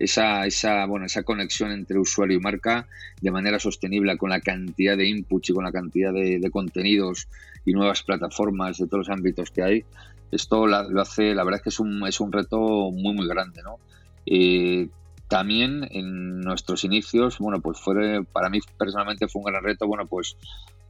esa, 0.03 0.45
esa, 0.45 0.85
bueno, 0.85 1.05
esa 1.05 1.23
conexión 1.23 1.71
entre 1.71 1.99
usuario 1.99 2.37
y 2.37 2.41
marca 2.41 2.87
de 3.21 3.31
manera 3.31 3.59
sostenible 3.59 4.17
con 4.17 4.29
la 4.29 4.41
cantidad 4.41 4.97
de 4.97 5.07
inputs 5.07 5.49
y 5.49 5.53
con 5.53 5.63
la 5.63 5.71
cantidad 5.71 6.11
de, 6.13 6.49
contenidos 6.51 7.27
y 7.65 7.73
nuevas 7.73 8.03
plataformas 8.03 8.77
de 8.77 8.87
todos 8.87 9.07
los 9.07 9.09
ámbitos 9.09 9.51
que 9.51 9.63
hay. 9.63 9.85
Esto 10.31 10.65
lo 10.65 11.01
hace, 11.01 11.35
la 11.35 11.43
verdad 11.43 11.59
es 11.59 11.63
que 11.63 11.69
es 11.69 11.79
un, 11.79 12.07
es 12.07 12.19
un 12.19 12.31
reto 12.31 12.57
muy, 12.91 13.13
muy 13.13 13.27
grande, 13.27 13.61
¿no? 13.63 13.77
Eh, 14.25 14.87
también 15.27 15.87
en 15.91 16.41
nuestros 16.41 16.83
inicios, 16.83 17.39
bueno, 17.39 17.61
pues 17.61 17.79
fue, 17.79 18.23
para 18.31 18.49
mí 18.49 18.59
personalmente 18.77 19.27
fue 19.27 19.41
un 19.41 19.45
gran 19.45 19.63
reto, 19.63 19.87
bueno, 19.87 20.05
pues, 20.05 20.35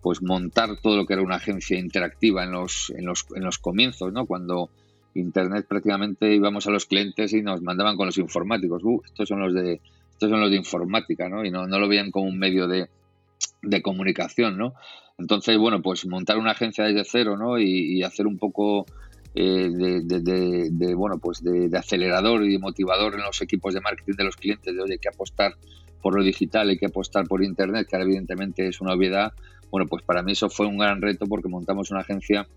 pues 0.01 0.22
montar 0.22 0.77
todo 0.77 0.98
lo 0.98 1.06
que 1.06 1.13
era 1.13 1.22
una 1.22 1.36
agencia 1.36 1.77
interactiva 1.77 2.44
en 2.44 2.51
los, 2.51 2.91
en 2.96 3.06
los, 3.06 3.25
en 3.36 3.44
los 3.44 3.60
comienzos, 3.60 4.12
¿no? 4.13 4.25
Cuando, 4.25 4.70
Internet 5.13 5.65
prácticamente 5.68 6.34
íbamos 6.34 6.68
a 6.68 6.72
los 6.72 6.86
clientes 6.86 7.34
y 7.34 7.41
nos 7.41 7.62
mandaban 7.62 7.98
con 7.98 8.06
los 8.06 8.18
informáticos. 8.18 8.84
Uh, 8.84 9.01
estos 9.06 9.27
son 9.27 9.41
los 9.41 9.53
de 9.53 9.82
estos 10.12 10.30
son 10.30 10.41
los 10.41 10.51
de 10.51 10.58
informática, 10.58 11.30
¿no? 11.30 11.44
Y 11.44 11.50
no, 11.50 11.65
lo 11.65 11.88
veían 11.88 12.12
como 12.12 12.27
un 12.27 12.38
medio 12.38 12.68
de, 12.68 12.89
de 13.63 13.82
comunicación, 13.82 14.56
¿no? 14.56 14.74
Entonces, 15.18 15.58
bueno, 15.58 15.82
pues 15.82 16.06
montar 16.06 16.38
una 16.38 16.51
agencia 16.51 16.86
desde 16.86 17.03
cero, 17.06 17.38
¿no? 17.38 17.58
Y, 17.60 18.03
hacer 18.03 18.27
un 18.27 18.38
poco 18.38 18.86
eh, 19.34 19.70
de, 19.72 20.70
de, 20.72 20.96
bueno, 20.96 21.18
pues 21.18 21.44
de, 21.44 21.75
acelerador 21.75 22.48
y 22.48 22.58
motivador 22.60 23.15
en 23.15 23.22
los 23.22 23.41
equipos 23.41 23.74
de 23.74 23.82
marketing 23.82 24.13
de 24.15 24.24
los 24.24 24.36
clientes, 24.36 24.75
de 24.75 24.82
oye, 24.82 24.94
hay 24.94 25.00
que 25.00 25.10
apostar 25.10 25.56
por 26.01 26.15
lo 26.15 26.24
digital, 26.24 26.70
hay 26.70 26.77
que 26.77 26.88
apostar 26.88 27.27
por 27.27 27.44
Internet, 27.44 27.88
que 27.89 27.96
ahora 27.96 28.06
evidentemente 28.06 28.68
es 28.68 28.80
una 28.80 28.94
obviedad, 28.94 29.34
Bueno, 29.72 29.88
pues 29.88 30.03
para 30.03 30.22
mí 30.22 30.34
eso 30.34 30.50
fue 30.50 30.68
un 30.68 30.77
gran 30.77 31.01
reto 31.01 31.25
porque 31.27 31.48
montamos 31.48 31.91
una 31.91 32.01
agencia 32.01 32.48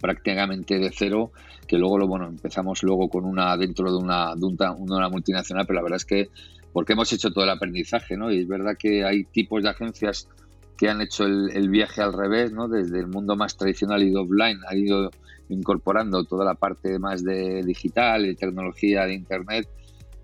prácticamente 0.00 0.78
de 0.78 0.90
cero, 0.94 1.32
que 1.66 1.78
luego 1.78 1.98
lo 1.98 2.06
bueno, 2.06 2.26
empezamos 2.26 2.82
luego 2.82 3.08
con 3.08 3.24
una 3.24 3.56
dentro 3.56 3.90
de 3.90 3.98
una, 3.98 4.34
de 4.34 4.46
una 4.46 5.08
multinacional, 5.08 5.66
pero 5.66 5.76
la 5.78 5.82
verdad 5.82 5.96
es 5.96 6.04
que 6.04 6.28
porque 6.72 6.92
hemos 6.92 7.10
hecho 7.12 7.30
todo 7.30 7.44
el 7.44 7.50
aprendizaje, 7.50 8.18
¿no? 8.18 8.30
Y 8.30 8.40
es 8.40 8.48
verdad 8.48 8.76
que 8.78 9.02
hay 9.02 9.24
tipos 9.24 9.62
de 9.62 9.70
agencias 9.70 10.28
que 10.76 10.90
han 10.90 11.00
hecho 11.00 11.24
el, 11.24 11.70
viaje 11.70 12.02
al 12.02 12.12
revés, 12.12 12.52
¿no? 12.52 12.68
Desde 12.68 13.00
el 13.00 13.06
mundo 13.06 13.34
más 13.34 13.56
tradicional 13.56 14.02
y 14.02 14.10
de 14.10 14.18
offline, 14.18 14.58
ha 14.68 14.76
ido 14.76 15.10
incorporando 15.48 16.24
toda 16.24 16.44
la 16.44 16.54
parte 16.54 16.98
más 16.98 17.24
de 17.24 17.62
digital 17.62 18.26
y 18.26 18.34
tecnología 18.34 19.06
de 19.06 19.14
internet. 19.14 19.68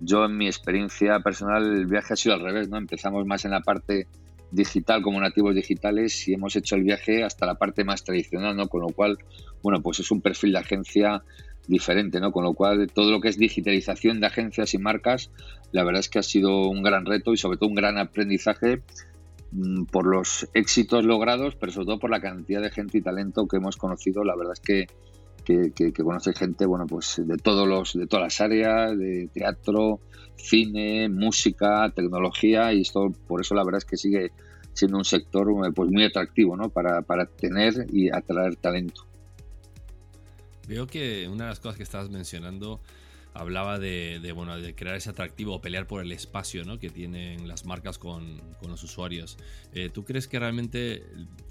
Yo 0.01 0.27
en 0.27 0.37
mi 0.37 0.47
experiencia 0.47 1.21
personal 1.21 1.65
el 1.65 1.87
viaje 1.87 2.13
ha 2.13 2.17
sido 2.17 2.35
al 2.35 2.43
revés, 2.43 2.69
¿no? 2.69 2.77
Empezamos 2.77 3.25
más 3.25 3.47
en 3.47 3.53
la 3.53 3.61
parte 3.61 4.07
digital 4.53 5.03
como 5.03 5.21
nativos 5.21 5.55
digitales 5.55 6.29
y 6.29 6.35
hemos 6.35 6.55
hecho 6.55 6.77
el 6.77 6.85
viaje 6.85 7.25
hasta 7.25 7.47
la 7.47 7.57
parte 7.57 7.85
más 7.85 8.05
tradicional, 8.05 8.57
¿no? 8.57 8.69
Con 8.69 8.83
lo 8.83 8.89
cual, 8.89 9.19
bueno, 9.63 9.83
pues 9.83 9.99
es 10.01 10.11
un 10.11 10.21
perfil 10.21 10.53
de 10.53 10.59
agencia 10.59 11.25
diferente, 11.67 12.21
¿no? 12.21 12.33
Con 12.33 12.45
lo 12.45 12.53
cual, 12.53 12.87
todo 12.93 13.11
lo 13.11 13.21
que 13.21 13.29
es 13.29 13.39
digitalización 13.39 14.21
de 14.21 14.27
agencias 14.27 14.75
y 14.75 14.79
marcas, 14.79 15.31
la 15.73 15.85
verdad 15.85 16.01
es 16.01 16.09
que 16.09 16.19
ha 16.19 16.23
sido 16.23 16.69
un 16.69 16.83
gran 16.83 17.07
reto 17.07 17.33
y 17.33 17.37
sobre 17.37 17.57
todo 17.57 17.71
un 17.71 17.75
gran 17.75 17.99
aprendizaje 17.99 18.83
mm, 19.53 19.85
por 19.85 20.07
los 20.07 20.49
éxitos 20.55 21.05
logrados, 21.05 21.57
pero 21.57 21.73
sobre 21.73 21.87
todo 21.87 21.99
por 21.99 22.11
la 22.11 22.21
cantidad 22.21 22.61
de 22.61 22.71
gente 22.71 22.99
y 22.99 23.03
talento 23.03 23.49
que 23.49 23.57
hemos 23.57 23.77
conocido. 23.77 24.23
La 24.23 24.37
verdad 24.37 24.53
es 24.53 24.61
que, 24.61 24.87
que, 25.45 25.93
conoce 25.93 26.33
gente, 26.33 26.67
bueno, 26.67 26.87
pues 26.87 27.21
de 27.25 27.37
todos 27.37 27.69
los, 27.69 27.95
de 27.95 28.07
todas 28.07 28.25
las 28.25 28.41
áreas, 28.41 28.97
de 28.97 29.29
teatro, 29.33 30.01
cine, 30.37 31.09
música, 31.09 31.91
tecnología, 31.95 32.73
y 32.73 32.83
esto, 32.83 33.13
por 33.27 33.41
eso 33.41 33.55
la 33.55 33.65
verdad 33.65 33.79
es 33.79 33.85
que 33.85 33.97
sigue 33.97 34.33
siendo 34.73 34.99
un 34.99 35.05
sector 35.05 35.49
pues 35.75 35.91
muy 35.91 36.05
atractivo, 36.05 36.57
¿no? 36.57 36.71
Para, 36.71 37.03
para 37.03 37.27
tener 37.27 37.87
y 37.93 38.11
atraer 38.11 38.57
talento. 38.57 39.07
Veo 40.67 40.87
que 40.87 41.29
una 41.29 41.45
de 41.45 41.51
las 41.51 41.61
cosas 41.61 41.77
que 41.77 41.83
estabas 41.83 42.09
mencionando 42.09 42.81
hablaba 43.35 43.79
de, 43.79 44.33
bueno, 44.35 44.59
de 44.59 44.75
crear 44.75 44.97
ese 44.97 45.11
atractivo 45.11 45.55
o 45.55 45.61
pelear 45.61 45.87
por 45.87 46.03
el 46.03 46.13
espacio 46.13 46.65
¿no? 46.65 46.79
que 46.79 46.91
tienen 46.91 47.49
las 47.49 47.65
marcas 47.65 47.99
con, 47.99 48.41
los 48.67 48.83
usuarios. 48.83 49.39
Eh, 49.73 49.91
¿Tú 49.93 50.05
crees 50.05 50.29
que 50.29 50.39
realmente 50.39 51.03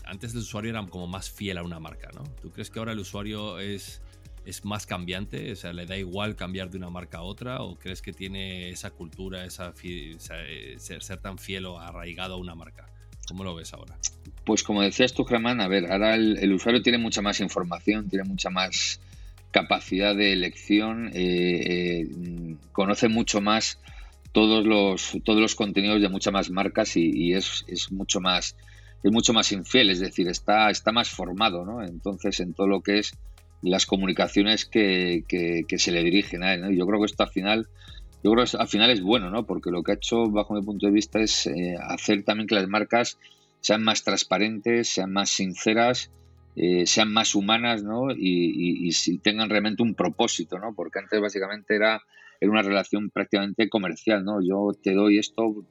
antes 0.06 0.34
el 0.34 0.40
usuario 0.40 0.72
era 0.72 0.86
como 0.86 1.08
más 1.08 1.30
fiel 1.30 1.58
a 1.58 1.64
una 1.64 1.80
marca? 1.80 2.10
¿no? 2.14 2.24
¿Tú 2.42 2.52
crees 2.52 2.70
que 2.70 2.80
ahora 2.80 2.92
el 2.92 3.00
usuario 3.00 3.60
es, 3.60 4.02
es 4.46 4.64
más 4.66 4.86
cambiante? 4.86 5.52
O 5.52 5.56
sea, 5.56 5.74
¿le 5.74 5.86
da 5.86 5.98
igual 5.98 6.36
cambiar 6.36 6.70
de 6.70 6.78
una 6.78 6.90
marca 6.90 7.20
a 7.20 7.22
otra? 7.22 7.62
¿O 7.62 7.78
crees 7.78 8.02
que 8.02 8.14
tiene 8.14 8.70
esa 8.70 8.92
cultura, 8.92 9.46
esa, 9.46 9.74
eh, 9.84 10.76
ser, 10.78 11.18
tan 11.18 11.38
fiel 11.38 11.66
o 11.66 11.80
arraigado 11.80 12.36
a 12.36 12.38
una 12.38 12.56
marca? 12.56 12.86
¿Cómo 13.28 13.44
lo 13.44 13.56
ves 13.56 13.74
ahora? 13.74 13.98
Pues 14.46 14.64
como 14.64 14.82
decías 14.82 15.14
tú, 15.14 15.24
Germán, 15.26 15.62
a 15.62 15.68
ver, 15.68 15.92
ahora 15.92 16.16
el, 16.16 16.52
usuario 16.54 16.82
tiene 16.82 16.98
mucha 16.98 17.22
más 17.22 17.40
información, 17.40 18.10
tiene 18.10 18.26
mucha 18.26 18.50
más 18.50 19.00
capacidad 19.52 20.16
de 20.16 20.34
elección, 20.34 21.10
eh, 21.14 21.62
eh, 21.66 22.08
conoce 22.72 23.08
mucho 23.10 23.42
más 23.42 23.80
todos 24.32 24.66
los, 24.66 25.18
todos 25.24 25.42
los 25.42 25.56
contenidos 25.56 26.02
de 26.02 26.10
muchas 26.10 26.34
más 26.34 26.50
marcas 26.50 26.96
y, 26.96 27.34
es, 27.34 27.66
mucho 27.92 28.22
más 28.22 28.56
es 29.04 29.12
mucho 29.12 29.34
más 29.34 29.52
infiel, 29.52 29.90
es 29.90 30.00
decir, 30.00 30.28
está, 30.28 30.70
está 30.70 30.92
más 30.92 31.10
formado, 31.10 31.66
¿no? 31.66 31.84
Entonces, 31.84 32.40
en 32.40 32.54
todo 32.54 32.68
lo 32.68 32.82
que 32.82 33.00
es 33.00 33.14
las 33.62 33.86
comunicaciones 33.86 34.66
que, 34.66 35.24
se 35.78 35.92
le 35.92 36.04
dirigen 36.04 36.44
a 36.44 36.54
él. 36.54 36.76
Yo 36.76 36.86
creo 36.86 37.00
que 37.00 37.08
esto 37.08 37.24
al 37.24 37.30
final, 37.30 37.68
yo 38.24 38.32
creo 38.32 38.46
que 38.46 38.58
al 38.58 38.68
final 38.68 38.92
es 38.92 39.02
bueno, 39.02 39.32
¿no? 39.32 39.46
Porque 39.46 39.72
lo 39.72 39.84
que 39.84 39.94
ha 39.94 39.96
hecho, 39.96 40.30
bajo 40.30 40.54
mi 40.54 40.62
punto 40.62 40.86
de 40.86 40.92
vista, 40.92 41.20
es 41.20 41.48
eh, 41.48 41.76
hacer 41.82 42.24
también 42.24 42.48
que 42.48 42.56
las 42.56 42.68
marcas 42.68 43.18
sean 43.60 43.84
más 43.84 44.04
transparentes, 44.04 44.90
sean 44.90 45.12
más 45.12 45.30
sinceras, 45.30 46.12
eh, 46.56 46.86
sean 46.86 47.14
más 47.14 47.36
humanas, 47.36 47.84
¿no? 47.84 48.12
Y, 48.12 48.88
y, 48.88 49.18
tengan 49.20 49.50
realmente 49.50 49.84
un 49.84 49.96
propósito, 49.96 50.60
¿no? 50.60 50.74
Porque 50.74 51.00
antes 51.00 51.20
básicamente 51.20 51.76
era, 51.76 52.02
era 52.40 52.52
una 52.52 52.62
relación 52.62 53.10
prácticamente 53.10 53.70
comercial, 53.70 54.24
¿no? 54.26 54.42
Yo 54.42 54.72
te 54.82 54.94
doy 54.94 55.18
esto 55.18 55.66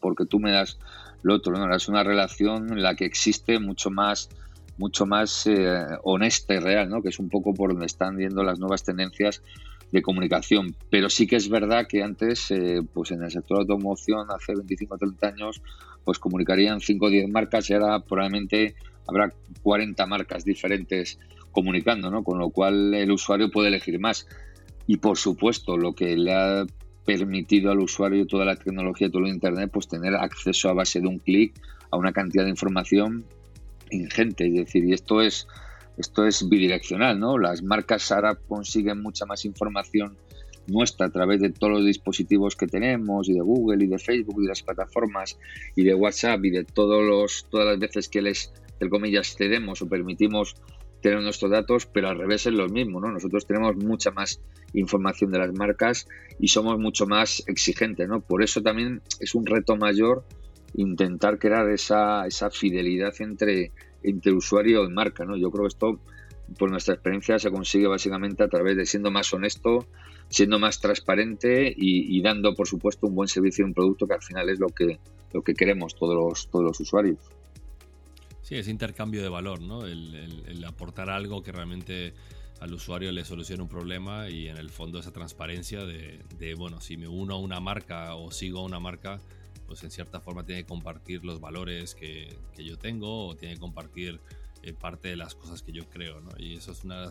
porque 0.00 0.26
tú 0.26 0.40
me 0.40 0.52
das 0.52 0.78
lo 1.22 1.34
otro, 1.34 1.52
¿no? 1.52 1.74
Es 1.74 1.88
una 1.88 2.02
relación 2.02 2.72
en 2.72 2.82
la 2.82 2.94
que 2.94 3.04
existe 3.04 3.58
mucho 3.58 3.90
más 3.90 4.28
mucho 4.76 5.06
más 5.06 5.46
eh, 5.46 5.86
honesta 6.02 6.54
y 6.54 6.58
real, 6.58 6.88
¿no? 6.88 7.02
que 7.02 7.10
es 7.10 7.18
un 7.18 7.28
poco 7.28 7.54
por 7.54 7.70
donde 7.70 7.86
están 7.86 8.18
yendo 8.18 8.42
las 8.42 8.58
nuevas 8.58 8.82
tendencias 8.82 9.42
de 9.92 10.02
comunicación. 10.02 10.74
Pero 10.90 11.08
sí 11.08 11.26
que 11.26 11.36
es 11.36 11.48
verdad 11.48 11.86
que 11.88 12.02
antes, 12.02 12.50
eh, 12.50 12.82
pues 12.92 13.12
en 13.12 13.22
el 13.22 13.30
sector 13.30 13.58
de 13.58 13.62
automoción, 13.62 14.26
hace 14.30 14.54
25 14.54 14.94
o 14.94 14.98
30 14.98 15.26
años, 15.28 15.62
pues 16.04 16.18
comunicarían 16.18 16.80
5 16.80 17.06
o 17.06 17.08
10 17.08 17.30
marcas 17.30 17.70
y 17.70 17.74
ahora 17.74 18.00
probablemente 18.00 18.74
habrá 19.06 19.32
40 19.62 20.06
marcas 20.06 20.44
diferentes 20.44 21.18
comunicando, 21.52 22.10
¿no? 22.10 22.24
Con 22.24 22.38
lo 22.38 22.50
cual 22.50 22.94
el 22.94 23.10
usuario 23.10 23.50
puede 23.50 23.68
elegir 23.68 23.98
más. 24.00 24.26
Y 24.86 24.98
por 24.98 25.16
supuesto, 25.16 25.76
lo 25.76 25.94
que 25.94 26.16
le 26.16 26.32
ha 26.32 26.66
permitido 27.04 27.70
al 27.70 27.80
usuario 27.80 28.26
toda 28.26 28.44
la 28.44 28.56
tecnología, 28.56 29.10
todo 29.10 29.22
el 29.22 29.28
Internet, 29.28 29.70
pues 29.72 29.88
tener 29.88 30.14
acceso 30.14 30.68
a 30.68 30.74
base 30.74 31.00
de 31.00 31.06
un 31.06 31.18
clic 31.18 31.54
a 31.90 31.96
una 31.96 32.12
cantidad 32.12 32.44
de 32.44 32.50
información 32.50 33.24
ingente. 33.90 34.46
Es 34.46 34.54
decir, 34.54 34.84
y 34.84 34.92
esto 34.92 35.20
es, 35.20 35.46
esto 35.96 36.26
es 36.26 36.48
bidireccional, 36.48 37.18
¿no? 37.18 37.38
Las 37.38 37.62
marcas 37.62 38.10
ahora 38.10 38.34
consiguen 38.34 39.00
mucha 39.02 39.26
más 39.26 39.44
información 39.44 40.16
nuestra 40.66 41.06
a 41.06 41.10
través 41.10 41.40
de 41.40 41.50
todos 41.50 41.74
los 41.74 41.84
dispositivos 41.84 42.56
que 42.56 42.66
tenemos 42.66 43.28
y 43.28 43.34
de 43.34 43.40
Google 43.40 43.84
y 43.84 43.88
de 43.88 43.98
Facebook 43.98 44.36
y 44.38 44.44
de 44.44 44.48
las 44.48 44.62
plataformas 44.62 45.38
y 45.76 45.84
de 45.84 45.94
WhatsApp 45.94 46.44
y 46.44 46.50
de 46.50 46.64
todos 46.64 47.02
los, 47.02 47.46
todas 47.50 47.66
las 47.66 47.78
veces 47.78 48.08
que 48.08 48.22
les, 48.22 48.50
entre 48.74 48.90
comillas, 48.90 49.34
cedemos 49.36 49.82
o 49.82 49.88
permitimos 49.88 50.54
tener 51.00 51.20
nuestros 51.20 51.50
datos, 51.50 51.86
pero 51.86 52.08
al 52.08 52.18
revés 52.18 52.46
es 52.46 52.52
lo 52.54 52.68
mismo, 52.68 53.00
¿no? 53.00 53.10
Nosotros 53.10 53.46
tenemos 53.46 53.76
mucha 53.76 54.10
más 54.10 54.40
información 54.72 55.30
de 55.30 55.38
las 55.38 55.52
marcas 55.52 56.08
y 56.38 56.48
somos 56.48 56.78
mucho 56.78 57.06
más 57.06 57.42
exigentes, 57.46 58.08
¿no? 58.08 58.20
Por 58.20 58.42
eso 58.42 58.62
también 58.62 59.02
es 59.20 59.34
un 59.34 59.44
reto 59.44 59.76
mayor 59.76 60.24
intentar 60.74 61.38
crear 61.38 61.68
esa, 61.70 62.26
esa 62.26 62.50
fidelidad 62.50 63.14
entre, 63.20 63.72
entre 64.02 64.32
usuario 64.32 64.84
y 64.84 64.90
marca. 64.90 65.24
¿no? 65.24 65.36
Yo 65.36 65.50
creo 65.50 65.64
que 65.64 65.68
esto, 65.68 66.00
por 66.58 66.70
nuestra 66.70 66.94
experiencia, 66.94 67.38
se 67.38 67.50
consigue 67.50 67.86
básicamente 67.86 68.42
a 68.42 68.48
través 68.48 68.76
de 68.76 68.86
siendo 68.86 69.10
más 69.10 69.32
honesto, 69.32 69.86
siendo 70.28 70.58
más 70.58 70.80
transparente 70.80 71.72
y, 71.76 72.20
dando, 72.22 72.54
por 72.54 72.66
supuesto, 72.66 73.06
un 73.06 73.14
buen 73.14 73.28
servicio 73.28 73.64
y 73.64 73.68
un 73.68 73.74
producto 73.74 74.06
que 74.06 74.14
al 74.14 74.22
final 74.22 74.48
es 74.48 74.58
lo 74.58 74.68
que, 74.68 74.98
lo 75.32 75.42
que 75.42 75.54
queremos 75.54 75.94
todos 75.94 76.14
los, 76.14 76.50
todos 76.50 76.64
los 76.64 76.80
usuarios. 76.80 77.18
Sí, 78.44 78.56
es 78.56 78.68
intercambio 78.68 79.22
de 79.22 79.30
valor, 79.30 79.62
¿no? 79.62 79.86
El, 79.86 80.62
aportar 80.68 81.08
algo 81.08 81.42
que 81.42 81.50
realmente 81.50 82.12
al 82.60 82.74
usuario 82.74 83.10
le 83.10 83.24
solucione 83.24 83.62
un 83.62 83.70
problema 83.70 84.28
y 84.28 84.48
en 84.48 84.58
el 84.58 84.68
fondo 84.68 84.98
esa 84.98 85.12
transparencia 85.12 85.84
de, 85.84 86.22
de, 86.38 86.54
bueno, 86.54 86.80
si 86.80 86.98
me 86.98 87.08
uno 87.08 87.34
a 87.34 87.38
una 87.38 87.58
marca 87.58 88.14
o 88.14 88.30
sigo 88.30 88.60
a 88.60 88.64
una 88.64 88.78
marca, 88.78 89.18
pues 89.66 89.82
en 89.82 89.90
cierta 89.90 90.20
forma 90.20 90.44
tiene 90.44 90.62
que 90.62 90.68
compartir 90.68 91.24
los 91.24 91.40
valores 91.40 91.94
que, 91.94 92.36
que 92.54 92.64
yo 92.64 92.76
tengo 92.76 93.28
o 93.28 93.34
tiene 93.34 93.54
que 93.54 93.60
compartir 93.60 94.20
eh, 94.62 94.74
parte 94.74 95.08
de 95.08 95.16
las 95.16 95.34
cosas 95.34 95.62
que 95.62 95.72
yo 95.72 95.88
creo, 95.88 96.20
¿no? 96.20 96.30
Y 96.38 96.56
eso 96.56 96.72
es 96.72 96.84
una 96.84 97.08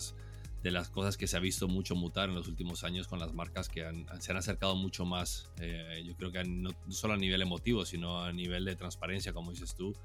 de 0.61 0.71
las, 0.71 0.89
cosas 0.89 1.17
que 1.17 1.25
se 1.25 1.35
ha 1.35 1.39
visto 1.39 1.67
mucho 1.67 1.95
mutar 1.95 2.29
en 2.29 2.35
los 2.35 2.47
últimos 2.47 2.83
años 2.83 3.07
con 3.07 3.17
las 3.17 3.33
marcas 3.33 3.69
que 3.69 3.81
se 4.19 4.31
han 4.31 4.37
acercado 4.37 4.75
mucho 4.75 5.03
más, 5.03 5.49
eh, 5.59 6.03
yo 6.05 6.15
creo 6.15 6.31
que 6.31 6.43
no, 6.43 6.69
solo 6.89 7.15
a 7.15 7.17
nivel 7.17 7.41
emotivo, 7.41 7.85
sino 7.85 8.23
a 8.23 8.31
nivel 8.31 8.65
de 8.65 8.75
transparencia, 8.75 9.33
como 9.33 9.51
dices 9.51 9.75
tú, 9.75 9.95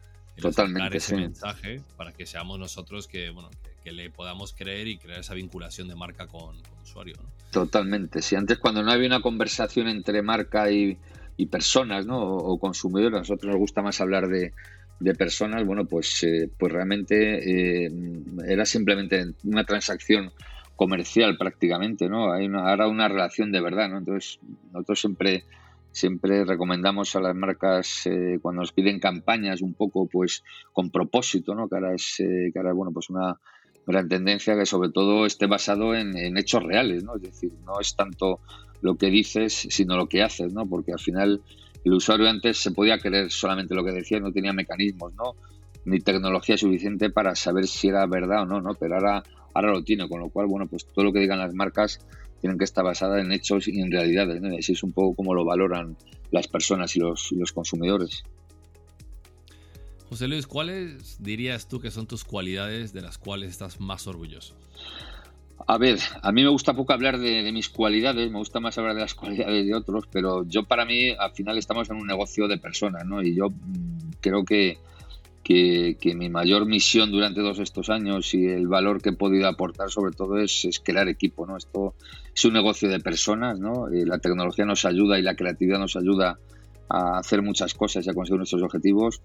Totalmente, 0.40 0.99
ese 0.99 1.16
mensaje 1.16 1.80
para 1.97 2.12
que 2.12 2.26
seamos 2.26 2.59
nosotros 2.59 3.09
que, 3.09 3.30
bueno, 3.30 3.50
que, 3.83 3.92
le 3.92 4.11
podamos 4.11 4.52
creer 4.52 4.87
y 4.87 4.99
crear 4.99 5.21
esa 5.21 5.35
vinculación 5.35 5.88
de 5.88 5.95
marca 5.95 6.26
con, 6.26 6.61
con 6.62 6.83
usuario. 6.83 7.14
¿no? 7.23 7.28
Totalmente. 7.50 8.23
Si 8.23 8.37
antes 8.37 8.59
cuando 8.59 8.83
no 8.83 8.92
había 8.92 9.07
una 9.07 9.23
conversación 9.23 9.88
entre 9.88 10.23
marca 10.23 10.71
y, 10.71 10.99
y 11.38 11.47
personas, 11.47 12.04
¿no? 12.04 12.21
O, 12.21 12.59
consumidores. 12.59 13.16
A 13.16 13.21
nosotros 13.21 13.50
nos 13.50 13.59
gusta 13.59 13.80
más 13.80 14.00
hablar 14.00 14.28
de, 14.28 14.52
de 15.00 15.14
personas. 15.14 15.64
Bueno, 15.64 15.87
pues, 15.87 16.23
eh, 16.25 16.50
pues 16.59 16.73
realmente 16.73 17.87
eh, 17.87 17.90
era 18.47 18.66
simplemente 18.66 19.25
una 19.45 19.64
transacción 19.64 20.33
comercial 20.76 21.38
prácticamente, 21.38 22.09
¿no? 22.09 22.33
Hay 22.33 22.47
una, 22.47 22.68
ahora 22.68 22.88
una 22.88 23.09
relación 23.09 23.52
de 23.52 23.61
verdad, 23.61 23.88
¿no? 23.88 23.99
Entonces, 23.99 24.40
nosotros 24.73 25.00
siempre 25.00 25.45
siempre 25.99 26.45
recomendamos 26.45 27.14
a 27.17 27.21
las 27.21 27.35
marcas 27.35 28.07
eh, 28.07 28.38
cuando 28.40 28.62
nos 28.62 28.73
piden 28.73 29.00
campañas 29.00 29.62
un 29.62 29.75
poco 29.75 30.07
pues 30.07 30.45
con 30.73 30.90
propósito, 30.90 31.55
¿no? 31.55 31.69
Que 31.69 31.75
ahora 31.75 31.95
es, 31.95 32.14
que 32.17 32.52
ahora, 32.57 32.73
bueno, 32.73 32.93
pues 32.93 33.11
una 33.11 33.38
gran 33.87 34.09
tendencia 34.09 34.57
que 34.57 34.67
sobre 34.67 34.90
todo 34.90 35.26
esté 35.26 35.47
basado 35.47 35.95
en, 35.95 36.17
en, 36.17 36.37
hechos 36.37 36.62
reales, 36.62 37.05
¿no? 37.05 37.17
Es 37.17 37.23
decir, 37.23 37.52
no 37.64 37.81
es 37.81 37.97
tanto 37.97 38.40
lo 38.81 38.97
que 38.97 39.11
dices, 39.11 39.67
sino 39.71 39.97
lo 39.97 40.09
que 40.09 40.23
haces, 40.23 40.52
¿no? 40.52 40.67
Porque 40.67 40.93
al 40.93 41.00
final 41.00 41.40
el 41.85 41.93
usuario 41.93 42.28
antes 42.28 42.59
se 42.59 42.71
podía 42.71 42.99
creer 42.99 43.31
solamente 43.31 43.75
lo 43.75 43.85
que 43.85 43.93
decía, 43.93 44.21
no 44.21 44.33
tenía 44.33 44.52
mecanismos, 44.52 45.14
¿no? 45.14 45.35
Ni 45.85 46.00
tecnología 46.00 46.57
suficiente 46.57 47.11
para 47.11 47.35
saber 47.35 47.67
si 47.67 47.88
era 47.88 48.07
verdad 48.07 48.43
o 48.43 48.47
no, 48.47 48.61
¿no? 48.61 48.75
Pero 48.75 48.97
ahora, 48.97 49.23
ahora 49.55 49.73
lo 49.73 49.83
tiene, 49.83 50.09
con 50.09 50.21
lo 50.21 50.28
cual, 50.28 50.47
bueno, 50.47 50.67
pues 50.67 50.87
todo 50.87 51.05
lo 51.05 51.12
que 51.12 51.21
digan 51.21 51.38
las 51.38 51.55
marcas 51.55 52.00
tienen 52.40 52.59
que 52.59 52.64
estar 52.64 52.85
basada 52.85 53.21
en 53.21 53.33
hechos 53.33 53.68
y 53.68 53.80
en 53.80 53.90
realidades, 53.90 54.40
¿no? 54.40 54.57
Así 54.57 54.73
es 54.73 54.83
un 54.83 54.92
poco 54.92 55.16
como 55.16 55.35
lo 55.35 55.45
valoran 55.45 55.97
las 56.30 56.49
personas 56.49 56.95
y 56.97 57.00
los, 57.00 57.33
los 57.33 57.52
consumidores. 57.52 58.23
José 60.09 60.26
Luis, 60.26 60.47
¿cuáles 60.47 61.23
dirías 61.23 61.68
tú 61.68 61.80
que 61.80 61.90
son 61.90 62.07
tus 62.07 62.25
cualidades 62.25 62.92
de 62.92 63.02
las 63.02 63.18
cuales 63.18 63.50
estás 63.50 63.78
más 63.78 64.07
orgulloso? 64.07 64.54
A 65.66 65.76
ver, 65.76 65.99
a 66.23 66.33
mí 66.33 66.42
me 66.42 66.49
gusta 66.49 66.73
poco 66.73 66.92
hablar 66.92 67.18
de, 67.18 67.50
mis 67.52 67.68
cualidades, 67.68 68.30
me 68.30 68.38
gusta 68.38 68.61
más 68.61 68.78
hablar 68.78 68.95
de 68.95 69.02
las 69.02 69.14
cualidades 69.14 69.66
de 69.66 69.75
otros, 69.75 70.04
pero 70.11 70.47
yo 70.47 70.64
para 70.64 70.85
mí 70.85 71.11
al 71.11 71.33
final 71.33 71.59
estamos 71.59 71.90
en 71.90 71.97
un 71.97 72.07
negocio 72.07 72.49
de 72.49 72.59
personas, 72.59 73.04
¿no? 73.04 73.23
Y 73.23 73.35
yo 73.35 73.50
mm, 73.50 74.12
creo 74.21 74.45
que, 74.45 74.78
que, 75.49 76.14
mi 76.14 76.28
mayor 76.28 76.67
misión 76.67 77.11
durante 77.11 77.40
todos 77.40 77.59
estos 77.59 77.88
años 77.88 78.35
y 78.35 78.47
el 78.47 78.69
valor 78.69 79.00
que 79.00 79.11
he 79.11 79.12
podido 79.14 79.49
aportar 79.49 79.90
sobre 79.90 80.12
todo 80.12 80.37
es, 80.37 80.69
crear 80.85 81.09
equipo, 81.09 81.47
¿no? 81.47 81.57
Esto 81.57 81.95
es 82.35 82.45
un 82.45 82.52
negocio 82.52 82.90
de 82.90 83.00
personas, 83.00 83.59
¿no? 83.59 83.88
Eh, 83.88 84.05
la 84.05 84.19
tecnología 84.19 84.67
nos 84.67 84.85
ayuda 84.85 85.19
y 85.19 85.23
la 85.23 85.37
creatividad 85.37 85.78
nos 85.78 85.97
ayuda 85.97 86.38
a 86.90 87.19
hacer 87.19 87.40
muchas 87.40 87.73
cosas 87.73 88.07
y 88.07 88.11
a 88.11 88.12
conseguir 88.12 88.37
nuestros 88.37 88.62
objetivos, 88.62 89.23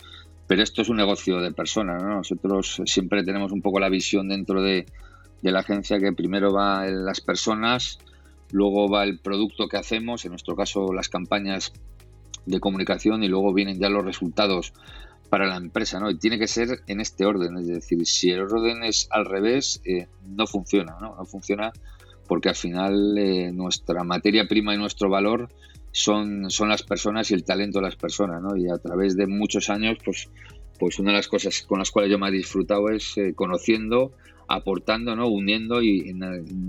pero 0.48 0.64
esto 0.64 0.82
es 0.82 0.88
un 0.88 0.96
negocio 0.96 1.42
de 1.42 1.52
personas, 1.52 2.02
¿no? 2.02 2.16
Nosotros 2.16 2.82
siempre 2.86 3.26
tenemos 3.26 3.52
un 3.52 3.62
poco 3.62 3.82
la 3.82 3.90
visión 3.90 4.30
dentro 4.30 4.62
de, 4.62 4.86
la 5.42 5.60
agencia 5.60 6.00
que 6.00 6.14
primero 6.14 6.54
va 6.54 6.86
las 6.86 7.20
personas, 7.20 8.00
luego 8.50 8.88
va 8.88 9.04
el 9.04 9.20
producto 9.20 9.68
que 9.68 9.76
hacemos, 9.76 10.24
en 10.24 10.32
nuestro 10.32 10.56
caso 10.56 10.94
las 10.94 11.10
campañas 11.10 11.74
de 12.46 12.62
comunicación 12.62 13.24
y 13.24 13.28
luego 13.28 13.54
vienen 13.54 13.78
ya 13.78 13.90
los 13.90 14.06
resultados 14.06 14.74
para 15.34 15.48
la 15.48 15.58
empresa, 15.58 16.00
¿no? 16.00 16.12
Y 16.12 16.20
tiene 16.20 16.38
que 16.38 16.46
ser 16.46 16.84
en 16.86 17.00
este 17.02 17.26
orden, 17.26 17.58
es 17.58 17.66
decir, 17.66 18.06
si 18.06 18.30
el 18.30 18.42
orden 18.42 18.84
es 18.84 19.08
al 19.10 19.26
revés, 19.26 19.82
eh, 19.84 20.06
no 20.28 20.46
funciona, 20.46 20.96
¿no? 21.02 21.16
No 21.16 21.26
funciona 21.26 21.74
porque 22.28 22.50
al 22.50 22.56
final 22.56 23.18
eh, 23.18 23.52
nuestra 23.52 24.04
materia 24.04 24.48
prima 24.48 24.76
y 24.76 24.78
nuestro 24.78 25.10
valor 25.10 25.50
son, 25.92 26.52
son 26.52 26.70
las 26.70 26.84
personas 26.84 27.32
y 27.32 27.34
el 27.34 27.46
talento 27.46 27.80
de 27.80 27.86
las 27.86 27.96
personas, 27.96 28.44
¿no? 28.44 28.56
Y 28.56 28.70
a 28.70 28.78
través 28.78 29.18
de 29.18 29.26
muchos 29.26 29.72
años, 29.72 29.98
pues, 30.06 30.30
pues 30.78 31.00
una 31.00 31.10
de 31.10 31.18
las 31.18 31.28
cosas 31.28 31.64
con 31.64 31.80
las 31.80 31.90
cuales 31.90 32.12
yo 32.12 32.20
me 32.20 32.28
he 32.28 32.32
disfrutado 32.32 32.92
es 32.92 33.18
eh, 33.18 33.34
conociendo, 33.36 34.12
aportando, 34.48 35.16
¿no? 35.16 35.30
Uniendo 35.30 35.82
y 35.82 36.10
en 36.10 36.20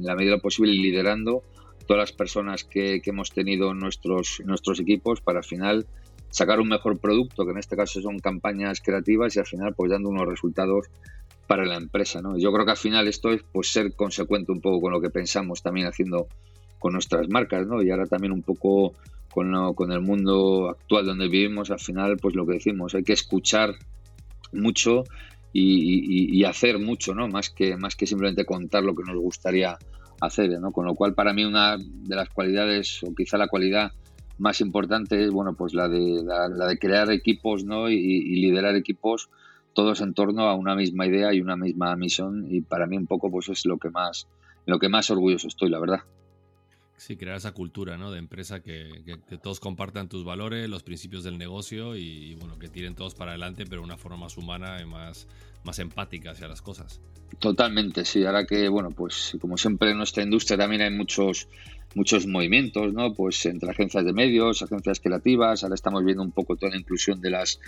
la, 0.02 0.14
medida 0.14 0.38
posible 0.38 0.73
liderando 0.73 1.42
todas 1.87 2.00
las 2.00 2.12
personas 2.12 2.64
que, 2.64 3.02
hemos 3.04 3.30
tenido 3.30 3.73
en 3.73 3.78
nuestros, 3.78 4.40
nuestros 4.47 4.80
equipos 4.80 5.21
para 5.21 5.40
al 5.40 5.44
final 5.44 5.87
sacar 6.35 6.59
un 6.59 6.67
mejor 6.67 6.99
producto, 6.99 7.45
que 7.45 7.53
en 7.53 7.59
este 7.59 7.76
caso 7.76 8.03
son 8.03 8.19
campañas 8.19 8.81
creativas 8.81 9.37
y 9.37 9.38
al 9.38 9.47
final 9.47 9.73
pues 9.73 9.93
dando 9.93 10.09
unos 10.09 10.26
resultados 10.26 10.87
para 11.47 11.64
la 11.64 11.76
empresa, 11.76 12.21
¿no? 12.23 12.37
Yo 12.37 12.53
creo 12.53 12.64
que 12.64 12.73
al 12.73 12.76
final 12.76 13.07
esto 13.07 13.31
es 13.31 13.45
pues 13.53 13.71
ser 13.71 13.95
consecuente 13.95 14.50
un 14.50 14.61
poco 14.61 14.81
con 14.81 14.93
lo 14.93 15.00
que 15.00 15.11
pensamos 15.11 15.62
también 15.62 15.87
haciendo 15.87 16.26
con 16.81 16.95
nuestras 16.95 17.29
marcas, 17.29 17.69
¿no? 17.69 17.81
Y 17.85 17.91
ahora 17.93 18.07
también 18.07 18.33
un 18.33 18.43
poco 18.43 18.95
con, 19.33 19.93
el 19.93 20.00
mundo 20.00 20.71
actual 20.71 21.07
donde 21.07 21.29
vivimos, 21.29 21.71
al 21.71 21.79
final, 21.79 22.17
pues 22.17 22.35
lo 22.35 22.45
que 22.45 22.55
decimos, 22.55 22.97
hay 22.97 23.05
que 23.05 23.12
escuchar 23.12 23.76
mucho 24.53 25.05
y, 25.53 26.43
hacer 26.43 26.81
mucho, 26.81 27.14
¿no? 27.14 27.29
Más 27.29 27.49
que, 27.49 27.76
más 27.76 27.95
que 27.95 28.09
simplemente 28.09 28.45
contar 28.45 28.83
lo 28.83 28.97
que 28.97 29.05
nos 29.05 29.17
gustaría 29.17 29.79
hacer, 30.21 30.50
¿no? 30.59 30.73
Con 30.73 30.85
lo 30.85 30.97
cual, 30.97 31.14
para 31.14 31.33
mí, 31.33 31.45
una 31.45 31.76
de 31.79 32.17
las 32.17 32.29
cualidades, 32.29 33.05
o 33.05 33.14
quizá 33.14 33.38
la 33.38 33.47
cualidad 33.47 33.93
más 34.38 34.61
importante 34.61 35.25
es, 35.25 35.31
bueno, 35.31 35.55
pues 35.55 35.75
la 35.75 35.88
de, 35.88 36.23
la, 36.23 36.49
de 36.49 36.79
crear 36.79 37.11
equipos, 37.11 37.64
¿no? 37.64 37.88
Y, 37.88 38.41
liderar 38.41 38.75
equipos 38.76 39.31
todos 39.73 40.00
en 40.00 40.14
torno 40.14 40.49
a 40.49 40.55
una 40.55 40.76
misma 40.76 41.07
idea 41.07 41.35
y 41.35 41.41
una 41.41 41.57
misma 41.57 41.97
misión 41.97 42.47
y 42.49 42.61
para 42.61 42.87
mí 42.87 42.97
un 42.97 43.07
poco 43.07 43.29
pues 43.31 43.49
es 43.49 43.67
lo 43.67 43.76
que 43.79 43.91
más 43.91 44.29
lo 44.67 44.79
que 44.79 44.88
más 44.88 45.11
orgulloso 45.11 45.49
estoy 45.49 45.69
la 45.69 45.81
verdad 45.81 46.05
Sí, 46.97 47.17
crear 47.17 47.37
esa 47.37 47.53
cultura 47.53 47.99
¿no? 47.99 48.12
de 48.12 48.19
empresa 48.19 48.61
que, 48.61 49.03
todos 49.43 49.59
compartan 49.59 50.09
tus 50.09 50.25
valores, 50.25 50.69
los 50.69 50.85
principios 50.85 51.25
del 51.25 51.38
negocio 51.38 51.97
y, 51.97 52.35
bueno, 52.37 52.59
que 52.59 52.69
tiren 52.69 52.95
todos 52.95 53.14
para 53.14 53.33
adelante, 53.33 53.64
pero 53.69 53.83
de 53.83 53.87
una 53.87 53.97
forma 53.97 54.17
más 54.17 54.38
humana 54.38 54.81
y 54.81 54.87
más, 54.87 55.26
más 55.64 55.81
empática 55.81 56.31
hacia 56.31 56.47
las 56.47 56.62
cosas. 56.62 57.00
Totalmente, 57.41 58.05
sí. 58.05 58.25
Ahora 58.25 58.47
que, 58.47 58.69
bueno, 58.69 58.91
pues 58.91 59.37
como 59.41 59.59
siempre 59.59 59.91
en 59.91 59.99
nuestra 59.99 60.23
industria 60.23 60.57
también 60.57 60.83
hay 60.83 60.91
muchos 60.93 61.49
muchos 61.94 62.26
movimientos, 62.26 62.92
¿no? 62.92 63.14
Pues 63.14 63.46
entre 63.46 63.70
agencias 63.70 64.04
de 64.04 64.12
medios, 64.12 64.62
agencias 64.62 65.00
creativas, 65.00 65.62
ahora 65.62 65.74
estamos 65.74 66.04
viendo 66.04 66.22
un 66.22 66.33
poco 66.33 66.57
toda 66.57 66.70
la 66.72 66.78
inclusión 66.78 67.20
de 67.20 67.30
las 67.30 67.61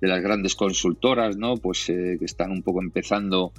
de 0.00 0.08
las 0.08 0.22
grandes 0.22 0.54
consultoras, 0.54 1.36
¿no? 1.36 1.56
Pues 1.56 1.88
eh, 1.88 2.16
que 2.18 2.24
están 2.24 2.50
un 2.50 2.62
poco 2.62 2.82
empezando 2.82 3.52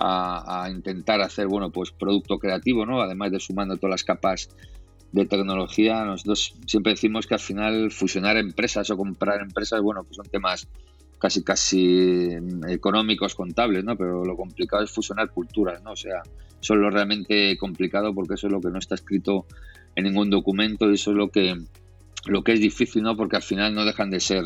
a, 0.00 0.68
intentar 0.70 1.20
hacer, 1.20 1.48
bueno, 1.48 1.70
pues 1.70 1.90
producto 1.90 2.38
creativo, 2.38 2.86
¿no? 2.86 3.00
Además 3.00 3.32
de 3.32 3.40
sumando 3.40 3.76
todas 3.76 3.90
las 3.90 4.04
capas 4.04 4.48
de 5.10 5.26
tecnología, 5.26 6.04
nosotros 6.04 6.54
siempre 6.66 6.92
decimos 6.92 7.26
que 7.26 7.34
al 7.34 7.40
final 7.40 7.90
fusionar 7.90 8.36
empresas 8.36 8.90
o 8.90 8.96
comprar 8.96 9.40
empresas, 9.40 9.80
bueno, 9.80 10.04
pues 10.04 10.16
son 10.16 10.26
temas 10.26 10.68
casi 11.18 11.42
casi 11.42 12.30
económicos, 12.68 13.34
contables, 13.34 13.84
¿no? 13.84 13.96
Pero 13.96 14.24
lo 14.24 14.36
complicado 14.36 14.84
es 14.84 14.90
fusionar 14.90 15.30
culturas, 15.30 15.82
¿no? 15.82 15.92
O 15.92 15.96
sea, 15.96 16.22
eso 16.60 16.74
es 16.74 16.80
lo 16.80 16.90
realmente 16.90 17.56
complicado 17.56 18.14
porque 18.14 18.34
eso 18.34 18.46
es 18.46 18.52
lo 18.52 18.60
que 18.60 18.70
no 18.70 18.78
está 18.78 18.94
escrito 18.94 19.46
en 19.94 20.04
ningún 20.04 20.30
documento 20.30 20.90
y 20.90 20.94
eso 20.94 21.10
es 21.10 21.16
lo 21.16 21.28
que 21.28 21.56
lo 22.26 22.42
que 22.42 22.52
es 22.52 22.60
difícil, 22.60 23.02
¿no? 23.02 23.16
Porque 23.16 23.36
al 23.36 23.42
final 23.42 23.74
no 23.74 23.84
dejan 23.84 24.10
de 24.10 24.20
ser 24.20 24.44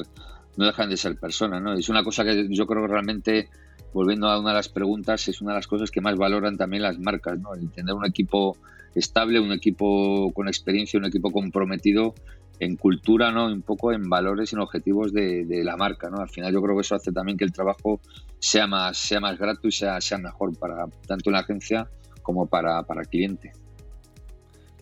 no 0.56 0.66
dejan 0.66 0.90
de 0.90 0.96
ser 0.96 1.16
personas, 1.16 1.62
¿no? 1.62 1.74
Es 1.74 1.88
una 1.88 2.04
cosa 2.04 2.24
que 2.24 2.46
yo 2.50 2.66
creo 2.66 2.82
que 2.82 2.92
realmente 2.92 3.48
volviendo 3.92 4.28
a 4.28 4.38
una 4.38 4.50
de 4.50 4.56
las 4.56 4.68
preguntas, 4.68 5.28
es 5.28 5.40
una 5.40 5.52
de 5.52 5.58
las 5.58 5.66
cosas 5.66 5.90
que 5.90 6.00
más 6.00 6.16
valoran 6.16 6.56
también 6.56 6.82
las 6.82 6.98
marcas, 6.98 7.38
¿no? 7.38 7.54
El 7.54 7.70
tener 7.70 7.94
un 7.94 8.06
equipo 8.06 8.56
estable, 8.94 9.40
un 9.40 9.52
equipo 9.52 10.32
con 10.32 10.48
experiencia, 10.48 10.98
un 10.98 11.06
equipo 11.06 11.30
comprometido 11.30 12.14
en 12.58 12.76
cultura, 12.76 13.32
¿no? 13.32 13.46
Un 13.46 13.62
poco 13.62 13.92
en 13.92 14.08
valores 14.08 14.52
y 14.52 14.56
en 14.56 14.60
objetivos 14.60 15.12
de, 15.12 15.62
la 15.64 15.76
marca, 15.76 16.10
¿no? 16.10 16.18
Al 16.20 16.28
final 16.28 16.52
yo 16.52 16.62
creo 16.62 16.76
que 16.76 16.82
eso 16.82 16.94
hace 16.94 17.12
también 17.12 17.36
que 17.36 17.44
el 17.44 17.52
trabajo 17.52 18.00
sea 18.38 18.66
más, 18.66 18.96
sea 18.96 19.20
más 19.20 19.38
grato 19.38 19.68
y 19.68 19.72
sea, 19.72 20.00
sea 20.00 20.18
mejor 20.18 20.56
para 20.58 20.86
tanto 21.06 21.30
la 21.30 21.40
agencia 21.40 21.88
como 22.22 22.46
para, 22.46 22.82
para 22.84 23.02
el 23.02 23.08
cliente. 23.08 23.52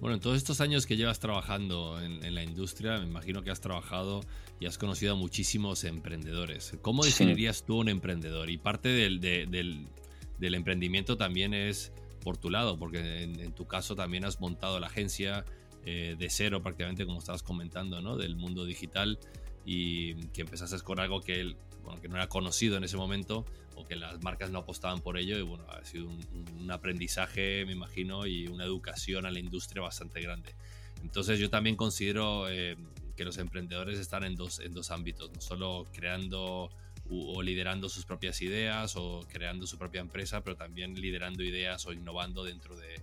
Bueno, 0.00 0.14
en 0.14 0.20
todos 0.20 0.38
estos 0.38 0.62
años 0.62 0.86
que 0.86 0.96
llevas 0.96 1.20
trabajando 1.20 2.00
en, 2.00 2.34
la 2.34 2.42
industria, 2.42 2.96
me 2.98 3.04
imagino 3.04 3.42
que 3.42 3.50
has 3.50 3.60
trabajado 3.60 4.22
y 4.58 4.64
has 4.64 4.78
conocido 4.78 5.12
a 5.12 5.16
muchísimos 5.16 5.84
emprendedores. 5.84 6.72
¿Cómo 6.80 7.04
definirías 7.04 7.64
tú 7.64 7.80
un 7.80 7.90
emprendedor? 7.90 8.48
Y 8.48 8.56
parte 8.56 8.88
del, 8.88 9.20
del, 9.20 10.54
emprendimiento 10.54 11.18
también 11.18 11.52
es 11.52 11.92
por 12.24 12.38
tu 12.38 12.48
lado, 12.48 12.78
porque 12.78 13.24
en, 13.24 13.52
tu 13.52 13.66
caso 13.66 13.94
también 13.94 14.24
has 14.24 14.40
montado 14.40 14.80
la 14.80 14.86
agencia 14.86 15.44
eh, 15.84 16.16
de 16.18 16.30
cero 16.30 16.62
prácticamente, 16.62 17.06
como 17.06 17.18
estabas 17.18 17.42
comentando, 17.42 18.00
¿no? 18.00 18.16
del 18.16 18.36
mundo 18.36 18.64
digital 18.64 19.18
y 19.64 20.14
que 20.28 20.42
empezaste 20.42 20.78
con 20.80 21.00
algo 21.00 21.20
que, 21.20 21.54
que 22.00 22.08
no 22.08 22.16
era 22.16 22.28
conocido 22.28 22.76
en 22.76 22.84
ese 22.84 22.96
momento 22.96 23.44
que 23.84 23.96
las 23.96 24.22
marcas 24.22 24.50
no 24.50 24.60
apostaban 24.60 25.00
por 25.00 25.18
ello 25.18 25.38
y 25.38 25.42
bueno, 25.42 25.64
ha 25.68 25.84
sido 25.84 26.08
un, 26.08 26.70
aprendizaje, 26.70 27.64
me 27.66 27.72
imagino, 27.72 28.26
y 28.26 28.46
una 28.46 28.64
educación 28.64 29.26
a 29.26 29.30
la 29.30 29.40
industria 29.40 29.82
bastante 29.82 30.20
grande. 30.20 30.54
Entonces 31.02 31.38
yo 31.38 31.50
también 31.50 31.74
considero 31.74 32.48
eh, 32.48 32.76
que 33.16 33.24
los 33.24 33.38
emprendedores 33.38 33.98
están 33.98 34.24
en 34.24 34.36
dos, 34.36 34.60
en 34.60 34.72
dos 34.72 34.90
ámbitos, 34.90 35.32
no 35.32 35.40
solo 35.40 35.86
creando 35.92 36.70
o 37.12 37.42
liderando 37.42 37.88
sus 37.88 38.04
propias 38.04 38.40
ideas 38.40 38.94
o 38.94 39.26
creando 39.28 39.66
su 39.66 39.78
propia 39.78 40.00
empresa, 40.00 40.44
pero 40.44 40.56
también 40.56 40.94
liderando 40.94 41.42
ideas 41.42 41.84
o 41.86 41.92
innovando 41.92 42.44
dentro 42.44 42.76
de, 42.76 43.00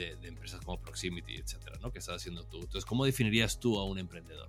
de, 0.00 0.28
empresas 0.28 0.60
como 0.64 0.80
Proximity, 0.80 1.36
etcétera, 1.36 1.78
¿no? 1.82 1.90
Que 1.90 1.98
estás 1.98 2.16
haciendo 2.16 2.44
tú. 2.44 2.58
Entonces, 2.58 2.84
¿cómo 2.84 3.04
definirías 3.04 3.60
tú 3.60 3.78
a 3.78 3.84
un 3.84 3.98
emprendedor? 3.98 4.48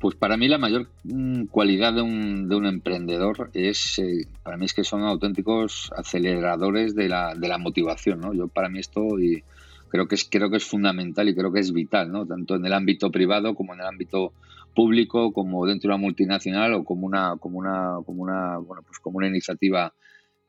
Pues 0.00 0.14
para 0.14 0.36
mí 0.36 0.46
la 0.46 0.58
mayor 0.58 0.88
mm, 1.04 1.46
cualidad 1.46 1.92
de 1.92 2.02
un, 2.02 2.48
de 2.48 2.54
un 2.54 2.66
emprendedor 2.66 3.50
es, 3.52 3.98
eh, 3.98 4.26
para 4.42 4.56
mí 4.56 4.64
es 4.64 4.74
que 4.74 4.84
son 4.84 5.02
auténticos 5.02 5.90
aceleradores 5.96 6.94
de 6.94 7.08
la, 7.08 7.34
de 7.34 7.48
la 7.48 7.58
motivación, 7.58 8.20
¿no? 8.20 8.32
Yo 8.32 8.48
para 8.48 8.68
mí 8.68 8.78
esto 8.78 9.18
y 9.18 9.42
creo 9.88 10.06
que 10.06 10.14
es 10.14 10.28
creo 10.30 10.50
que 10.50 10.58
es 10.58 10.64
fundamental 10.64 11.28
y 11.28 11.34
creo 11.34 11.52
que 11.52 11.60
es 11.60 11.72
vital, 11.72 12.12
¿no? 12.12 12.26
Tanto 12.26 12.54
en 12.54 12.64
el 12.64 12.72
ámbito 12.72 13.10
privado 13.10 13.54
como 13.54 13.74
en 13.74 13.80
el 13.80 13.86
ámbito 13.86 14.32
público, 14.74 15.32
como 15.32 15.66
dentro 15.66 15.88
de 15.88 15.94
una 15.96 16.02
multinacional 16.02 16.74
o 16.74 16.84
como 16.84 17.06
una 17.06 17.36
como 17.40 17.58
una 17.58 17.96
como 18.06 18.22
una 18.22 18.58
bueno 18.58 18.82
pues 18.82 19.00
como 19.00 19.18
una 19.18 19.26
iniciativa 19.26 19.92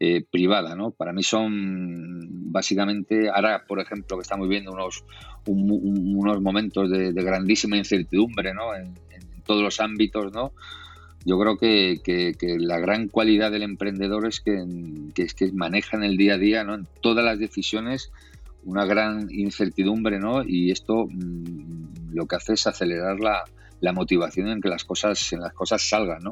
eh, 0.01 0.23
privada, 0.29 0.75
¿no? 0.75 0.91
Para 0.91 1.11
mí 1.11 1.23
son 1.23 2.51
básicamente 2.51 3.29
ahora, 3.29 3.65
por 3.67 3.81
ejemplo, 3.81 4.15
que 4.17 4.21
estamos 4.21 4.47
viendo 4.47 4.71
unos 4.71 5.03
unos 5.45 6.41
momentos 6.41 6.89
de, 6.89 7.11
grandísima 7.11 7.75
incertidumbre, 7.75 8.53
¿no? 8.53 8.73
En, 8.75 8.93
todos 9.45 9.63
los 9.63 9.79
ámbitos, 9.79 10.31
¿no? 10.31 10.53
Yo 11.25 11.39
creo 11.39 11.57
que, 11.57 12.35
la 12.59 12.79
gran 12.79 13.07
cualidad 13.07 13.51
del 13.51 13.63
emprendedor 13.63 14.27
es 14.27 14.39
que, 14.39 14.63
es 15.17 15.33
que 15.33 15.51
maneja 15.51 15.97
en 15.97 16.03
el 16.03 16.17
día 16.17 16.35
a 16.35 16.37
día, 16.37 16.63
¿no? 16.63 16.75
En 16.75 16.87
todas 17.01 17.25
las 17.25 17.39
decisiones 17.39 18.11
una 18.63 18.85
gran 18.85 19.27
incertidumbre, 19.31 20.19
¿no? 20.19 20.43
Y 20.45 20.71
esto 20.71 21.07
mm, 21.09 22.13
lo 22.13 22.25
que 22.25 22.35
hace 22.35 22.53
es 22.53 22.67
acelerar 22.67 23.19
la, 23.19 23.43
la, 23.81 23.91
motivación 23.91 24.49
en 24.49 24.61
que 24.61 24.69
las 24.69 24.83
cosas, 24.83 25.33
en 25.33 25.41
las 25.41 25.53
cosas 25.53 25.81
salgan, 25.81 26.23
¿no? 26.23 26.31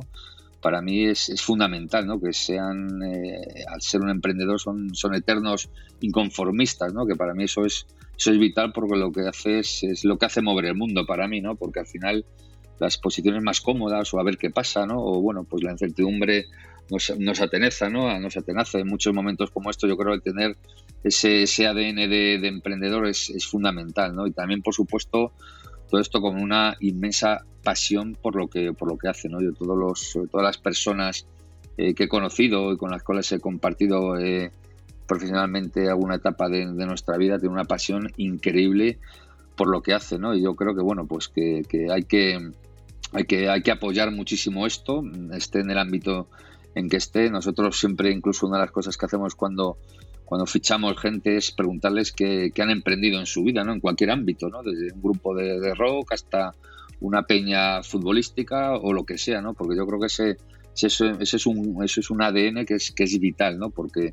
Para 0.62 0.82
mí 0.82 1.06
es, 1.06 1.30
es 1.30 1.42
fundamental, 1.42 2.08
¿no? 2.08 2.20
Que 2.20 2.34
sean, 2.34 3.02
eh, 3.04 3.64
al 3.68 3.82
ser 3.82 4.02
un 4.02 4.10
emprendedor, 4.10 4.60
son, 4.60 4.94
son 4.96 5.14
eternos 5.16 5.70
inconformistas, 6.02 6.94
¿no? 6.94 7.06
Que 7.06 7.16
para 7.16 7.34
mí 7.34 7.44
eso 7.44 7.66
es, 7.66 7.86
eso 8.18 8.32
es 8.32 8.40
vital 8.40 8.72
porque 8.74 8.98
lo 8.98 9.12
que 9.12 9.22
hace 9.22 9.60
es, 9.60 9.84
es 9.84 10.04
lo 10.04 10.18
que 10.18 10.26
hace 10.26 10.42
mover 10.42 10.66
el 10.66 10.76
mundo 10.76 11.06
para 11.06 11.28
mí, 11.28 11.42
¿no? 11.42 11.56
Porque 11.56 11.80
al 11.80 11.88
final 11.88 12.26
las 12.80 12.98
posiciones 12.98 13.44
más 13.44 13.62
cómodas 13.62 14.14
o 14.14 14.20
a 14.20 14.24
ver 14.24 14.38
qué 14.38 14.50
pasa, 14.50 14.86
¿no? 14.86 15.00
O 15.00 15.22
bueno, 15.22 15.44
pues 15.44 15.64
la 15.64 15.72
incertidumbre 15.72 16.46
nos, 16.90 17.14
nos 17.20 17.42
ateneza, 17.42 17.90
¿no? 17.90 18.20
Nos 18.20 18.38
atenaza 18.38 18.80
en 18.80 18.88
muchos 18.88 19.14
momentos 19.14 19.52
como 19.52 19.70
esto. 19.70 19.88
Yo 19.88 19.98
creo 19.98 20.14
que 20.16 20.32
tener 20.32 20.58
ese, 21.04 21.44
ese 21.44 21.68
ADN 21.68 21.96
de, 21.96 22.40
de 22.40 22.48
emprendedor 22.48 23.08
es, 23.08 23.30
es, 23.30 23.46
fundamental, 23.46 24.16
¿no? 24.16 24.28
Y 24.28 24.32
también, 24.32 24.62
por 24.62 24.74
supuesto, 24.74 25.34
todo 25.90 26.02
esto 26.02 26.22
con 26.22 26.42
una 26.42 26.76
inmensa 26.80 27.46
pasión 27.64 28.18
por 28.22 28.36
lo 28.36 28.48
que 28.48 28.74
por 28.74 28.90
lo 28.90 28.98
que 28.98 29.08
hace, 29.08 29.30
¿no? 29.30 29.42
Yo 29.42 29.54
todos 29.54 29.78
los, 29.78 30.30
todas 30.32 30.46
las 30.46 30.58
personas 30.58 31.26
eh, 31.78 31.94
que 31.94 32.06
he 32.06 32.08
conocido 32.08 32.72
y 32.72 32.78
con 32.78 32.92
las 32.92 33.04
cuales 33.04 33.32
he 33.32 33.40
compartido 33.40 34.18
eh, 34.18 34.52
profesionalmente 35.08 35.90
alguna 35.90 36.16
etapa 36.16 36.50
de, 36.50 36.66
nuestra 36.66 37.18
vida 37.18 37.38
tienen 37.38 37.54
una 37.54 37.66
pasión 37.66 38.12
increíble 38.18 39.00
por 39.56 39.68
lo 39.70 39.82
que 39.82 39.94
hace, 39.94 40.20
¿no? 40.20 40.36
Y 40.36 40.42
yo 40.42 40.56
creo 40.56 40.76
que 40.76 40.82
bueno, 40.82 41.06
pues 41.08 41.28
que 41.28 41.64
hay 41.92 42.04
que 42.04 42.52
hay 43.14 43.24
que 43.26 43.50
hay 43.50 43.62
que 43.62 43.72
apoyar 43.72 44.12
muchísimo 44.12 44.68
esto, 44.68 45.04
esté 45.34 45.60
en 45.60 45.72
el 45.72 45.78
ámbito 45.78 46.28
en 46.76 46.90
que 46.90 46.98
esté. 46.98 47.30
Nosotros 47.30 47.80
siempre, 47.80 48.12
incluso 48.12 48.48
una 48.48 48.58
de 48.58 48.64
las 48.64 48.72
cosas 48.72 48.98
que 48.98 49.06
hacemos 49.06 49.36
cuando, 49.36 49.78
cuando 50.28 50.46
fichamos 50.46 51.00
gente 51.00 51.38
es 51.38 51.54
preguntarles 51.54 52.12
qué, 52.12 52.52
han 52.60 52.70
emprendido 52.70 53.18
en 53.18 53.26
su 53.26 53.44
vida, 53.44 53.64
¿no? 53.64 53.72
En 53.72 53.80
cualquier 53.80 54.12
ámbito, 54.12 54.50
¿no? 54.50 54.62
Desde 54.62 54.94
un 54.94 55.02
grupo 55.02 55.34
de, 55.34 55.74
rock 55.74 56.12
hasta 56.12 56.54
una 57.00 57.24
peña 57.24 57.82
futbolística 57.82 58.76
o 58.76 58.92
lo 58.92 59.06
que 59.06 59.18
sea, 59.18 59.42
¿no? 59.42 59.54
Porque 59.54 59.78
yo 59.78 59.88
creo 59.88 60.02
que 60.02 60.08
ese, 60.08 60.36
ese, 60.76 61.38
es, 61.38 61.46
un, 61.48 61.82
ese 61.82 62.02
es 62.02 62.10
un 62.10 62.22
ADN 62.22 62.66
que 62.66 62.74
es, 62.74 62.92
que 62.92 63.06
es 63.06 63.18
vital, 63.20 63.58
¿no? 63.58 63.70
Porque, 63.70 64.12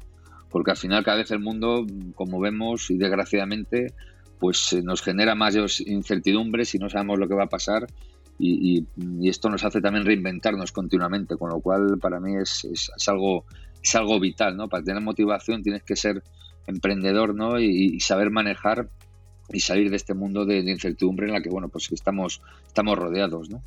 porque 0.50 0.70
al 0.70 0.76
final 0.76 1.02
cada 1.02 1.16
vez 1.16 1.32
el 1.32 1.40
mundo, 1.40 1.84
como 2.14 2.38
vemos, 2.38 2.92
y 2.92 2.96
desgraciadamente, 2.96 3.92
pues 4.38 4.72
nos 4.84 5.02
genera 5.02 5.34
mayor 5.34 5.68
incertidumbre 5.84 6.64
si 6.64 6.78
no 6.78 6.88
sabemos 6.88 7.18
lo 7.18 7.26
que 7.26 7.34
va 7.34 7.44
a 7.44 7.48
pasar 7.48 7.88
y, 8.38 8.86
esto 9.28 9.48
nos 9.48 9.64
hace 9.64 9.80
también 9.80 10.04
reinventarnos 10.04 10.72
continuamente, 10.72 11.36
con 11.36 11.50
lo 11.50 11.60
cual 11.60 11.98
para 12.00 12.20
mí 12.20 12.36
es, 12.36 12.64
es, 12.64 13.08
algo, 13.08 13.44
es 13.84 13.94
algo 13.94 14.18
vital, 14.18 14.56
¿no? 14.56 14.68
Para 14.68 14.82
tener 14.82 15.02
motivación 15.02 15.62
tienes 15.62 15.82
que 15.82 15.94
ser 15.94 16.22
emprendedor, 16.66 17.34
¿no? 17.34 17.60
Y, 17.60 18.00
saber 18.00 18.30
manejar 18.30 18.88
y 19.50 19.60
salir 19.60 19.90
de 19.90 19.96
este 19.96 20.14
mundo 20.14 20.46
de, 20.46 20.58
incertidumbre 20.58 21.26
en 21.26 21.34
la 21.34 21.42
que, 21.42 21.50
bueno, 21.50 21.68
pues 21.68 21.92
estamos, 21.92 22.40
estamos 22.66 22.98
rodeados, 22.98 23.50
¿no? 23.50 23.62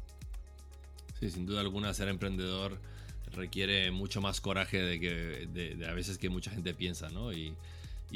Sí, 1.19 1.29
sin 1.29 1.45
duda 1.45 1.61
alguna 1.61 1.93
ser 1.93 2.07
emprendedor 2.09 2.79
requiere 3.33 3.91
mucho 3.91 4.19
más 4.21 4.41
coraje 4.41 4.81
de 4.81 4.99
que 4.99 5.47
de, 5.53 5.85
a 5.87 5.93
veces 5.93 6.17
que 6.17 6.29
mucha 6.29 6.49
gente 6.49 6.73
piensa, 6.73 7.09
¿no? 7.09 7.31
Y, 7.31 7.53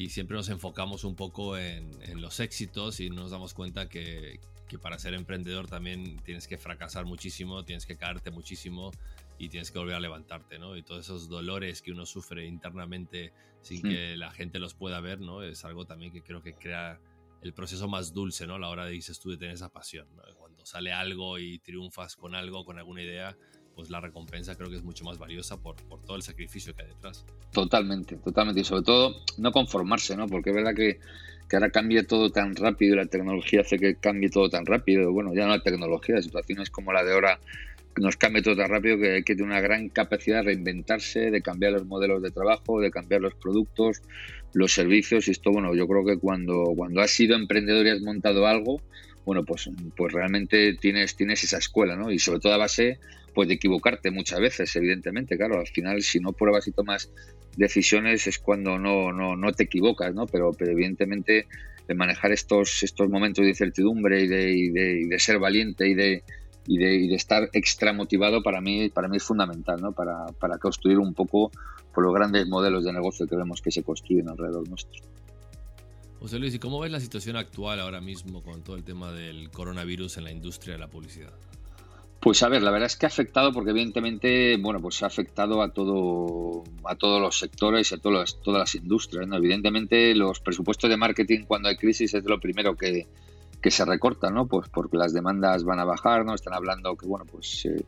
siempre 0.09 0.37
nos 0.37 0.49
enfocamos 0.49 1.03
un 1.03 1.15
poco 1.15 1.57
en, 1.57 1.91
en, 2.03 2.21
los 2.21 2.39
éxitos 2.39 2.99
y 3.01 3.09
nos 3.09 3.29
damos 3.29 3.53
cuenta 3.53 3.89
que, 3.89 4.39
que 4.71 4.79
para 4.79 4.97
ser 4.97 5.13
emprendedor 5.13 5.67
también 5.67 6.17
tienes 6.23 6.47
que 6.47 6.57
fracasar 6.57 7.05
muchísimo, 7.05 7.65
tienes 7.65 7.85
que 7.85 7.97
caerte 7.97 8.31
muchísimo 8.31 8.91
y 9.37 9.49
tienes 9.49 9.69
que 9.69 9.77
volver 9.77 9.95
a 9.95 9.99
levantarte, 9.99 10.59
¿no? 10.59 10.77
Y 10.77 10.81
todos 10.81 11.03
esos 11.03 11.27
dolores 11.27 11.81
que 11.81 11.91
uno 11.91 12.05
sufre 12.05 12.45
internamente 12.45 13.33
sin 13.61 13.81
sí. 13.81 13.83
que 13.83 14.15
la 14.15 14.31
gente 14.31 14.59
los 14.59 14.73
pueda 14.73 15.01
ver, 15.01 15.19
¿no? 15.19 15.43
Es 15.43 15.65
algo 15.65 15.85
también 15.85 16.13
que 16.13 16.23
creo 16.23 16.41
que 16.41 16.53
crea 16.53 17.01
el 17.41 17.53
proceso 17.53 17.89
más 17.89 18.13
dulce, 18.13 18.47
¿no? 18.47 18.55
A 18.55 18.59
la 18.59 18.69
hora 18.69 18.85
de, 18.85 18.91
dices 18.91 19.19
tú, 19.19 19.31
de 19.31 19.37
tener 19.37 19.55
esa 19.55 19.67
pasión, 19.67 20.07
¿no? 20.15 20.23
Cuando 20.37 20.65
sale 20.65 20.93
algo 20.93 21.37
y 21.37 21.59
triunfas 21.59 22.15
con 22.15 22.33
algo, 22.33 22.63
con 22.63 22.77
alguna 22.77 23.01
idea, 23.01 23.35
pues 23.75 23.89
la 23.89 23.99
recompensa 23.99 24.55
creo 24.55 24.69
que 24.69 24.77
es 24.77 24.83
mucho 24.83 25.03
más 25.03 25.17
valiosa 25.17 25.57
por, 25.57 25.75
por 25.83 26.01
todo 26.01 26.15
el 26.15 26.21
sacrificio 26.21 26.73
que 26.75 26.83
hay 26.83 26.89
detrás. 26.89 27.25
Totalmente, 27.51 28.17
totalmente. 28.17 28.61
Y 28.61 28.63
sobre 28.63 28.83
todo, 28.83 29.15
no 29.37 29.51
conformarse, 29.51 30.15
¿no? 30.15 30.27
Porque 30.27 30.49
es 30.49 30.55
verdad 30.55 30.75
que 30.75 30.99
que 31.51 31.57
ahora 31.57 31.69
cambie 31.69 32.03
todo 32.03 32.29
tan 32.29 32.55
rápido, 32.55 32.95
la 32.95 33.07
tecnología 33.07 33.59
hace 33.59 33.77
que 33.77 33.95
cambie 33.95 34.29
todo 34.29 34.49
tan 34.49 34.65
rápido. 34.65 35.11
Bueno, 35.11 35.33
ya 35.35 35.43
no 35.43 35.49
la 35.49 35.61
tecnología, 35.61 36.21
situaciones 36.21 36.69
como 36.69 36.93
la 36.93 37.03
de 37.03 37.11
ahora 37.11 37.41
nos 37.97 38.15
cambie 38.15 38.41
todo 38.41 38.55
tan 38.55 38.69
rápido 38.69 38.97
que 38.97 39.15
hay 39.15 39.23
que 39.23 39.35
tener 39.35 39.51
una 39.51 39.59
gran 39.59 39.89
capacidad 39.89 40.37
de 40.37 40.43
reinventarse, 40.43 41.29
de 41.29 41.41
cambiar 41.41 41.73
los 41.73 41.85
modelos 41.85 42.21
de 42.21 42.31
trabajo, 42.31 42.79
de 42.79 42.89
cambiar 42.89 43.19
los 43.19 43.33
productos, 43.35 44.01
los 44.53 44.71
servicios. 44.71 45.27
Y 45.27 45.31
esto, 45.31 45.51
bueno, 45.51 45.75
yo 45.75 45.89
creo 45.89 46.05
que 46.05 46.17
cuando, 46.17 46.71
cuando 46.73 47.01
has 47.01 47.11
sido 47.11 47.35
emprendedor 47.35 47.85
y 47.85 47.89
has 47.89 48.01
montado 48.01 48.47
algo, 48.47 48.81
bueno, 49.25 49.43
pues, 49.43 49.69
pues 49.97 50.13
realmente 50.13 50.77
tienes, 50.79 51.17
tienes 51.17 51.43
esa 51.43 51.57
escuela, 51.57 51.97
¿no? 51.97 52.11
Y 52.11 52.19
sobre 52.19 52.39
todo 52.39 52.53
a 52.53 52.57
base 52.57 52.97
pues, 53.33 53.47
de 53.47 53.55
equivocarte 53.55 54.11
muchas 54.11 54.39
veces, 54.39 54.75
evidentemente, 54.75 55.37
claro. 55.37 55.59
Al 55.59 55.67
final, 55.67 56.01
si 56.01 56.19
no 56.19 56.33
pruebas 56.33 56.67
y 56.67 56.71
tomas 56.71 57.09
decisiones 57.57 58.27
es 58.27 58.39
cuando 58.39 58.77
no, 58.77 59.11
no, 59.11 59.35
no 59.35 59.51
te 59.51 59.63
equivocas, 59.63 60.13
¿no? 60.13 60.25
Pero, 60.27 60.51
pero 60.57 60.71
evidentemente 60.71 61.47
de 61.87 61.95
manejar 61.95 62.31
estos, 62.31 62.83
estos 62.83 63.09
momentos 63.09 63.43
de 63.43 63.49
incertidumbre 63.49 64.21
y 64.21 64.27
de, 64.27 65.07
de 65.09 65.19
ser 65.19 65.39
valiente 65.39 65.87
y 65.87 65.93
de, 65.93 66.23
y 66.67 66.77
de, 66.77 66.95
y 66.95 67.07
de, 67.07 67.15
estar 67.15 67.49
extra 67.53 67.91
motivado 67.93 68.43
para 68.43 68.61
mí, 68.61 68.89
para 68.89 69.07
mí 69.07 69.17
es 69.17 69.23
fundamental, 69.23 69.81
¿no? 69.81 69.91
Para, 69.91 70.27
para 70.39 70.57
construir 70.57 70.99
un 70.99 71.13
poco 71.13 71.51
por 71.93 72.03
los 72.03 72.13
grandes 72.13 72.47
modelos 72.47 72.83
de 72.83 72.93
negocio 72.93 73.27
que 73.27 73.35
vemos 73.35 73.61
que 73.61 73.71
se 73.71 73.83
construyen 73.83 74.29
alrededor 74.29 74.67
nuestro. 74.69 75.01
José 76.19 76.37
Luis, 76.37 76.53
¿y 76.53 76.59
cómo 76.59 76.79
ves 76.79 76.91
la 76.91 76.99
situación 76.99 77.35
actual 77.35 77.79
ahora 77.79 77.99
mismo 77.99 78.43
con 78.43 78.63
todo 78.63 78.75
el 78.75 78.83
tema 78.83 79.11
del 79.11 79.49
coronavirus 79.49 80.17
en 80.17 80.25
la 80.25 80.31
industria 80.31 80.75
de 80.75 80.79
la 80.79 80.87
publicidad? 80.87 81.33
Pues 82.21 82.43
a 82.43 82.49
ver, 82.49 82.61
la 82.61 82.69
verdad 82.69 82.85
es 82.85 82.97
que 82.97 83.07
ha 83.07 83.09
afectado 83.09 83.51
porque 83.51 83.71
evidentemente, 83.71 84.55
bueno, 84.57 84.79
pues 84.79 85.01
ha 85.01 85.07
afectado 85.07 85.63
a 85.63 85.73
todo, 85.73 86.63
a 86.85 86.95
todos 86.95 87.19
los 87.19 87.39
sectores 87.39 87.91
y 87.91 87.95
a 87.95 87.97
todas, 87.97 88.39
todas 88.43 88.59
las 88.59 88.75
industrias. 88.75 89.27
¿no? 89.27 89.37
Evidentemente 89.37 90.13
los 90.13 90.39
presupuestos 90.39 90.87
de 90.87 90.97
marketing 90.97 91.45
cuando 91.47 91.69
hay 91.69 91.77
crisis 91.77 92.13
es 92.13 92.23
lo 92.23 92.39
primero 92.39 92.75
que, 92.75 93.07
que 93.59 93.71
se 93.71 93.85
recorta, 93.85 94.29
¿no? 94.29 94.45
Pues 94.45 94.69
porque 94.69 94.97
las 94.97 95.13
demandas 95.13 95.63
van 95.63 95.79
a 95.79 95.83
bajar, 95.83 96.23
¿no? 96.23 96.35
Están 96.35 96.53
hablando 96.53 96.95
que, 96.95 97.07
bueno, 97.07 97.25
pues 97.25 97.65
eh, 97.65 97.83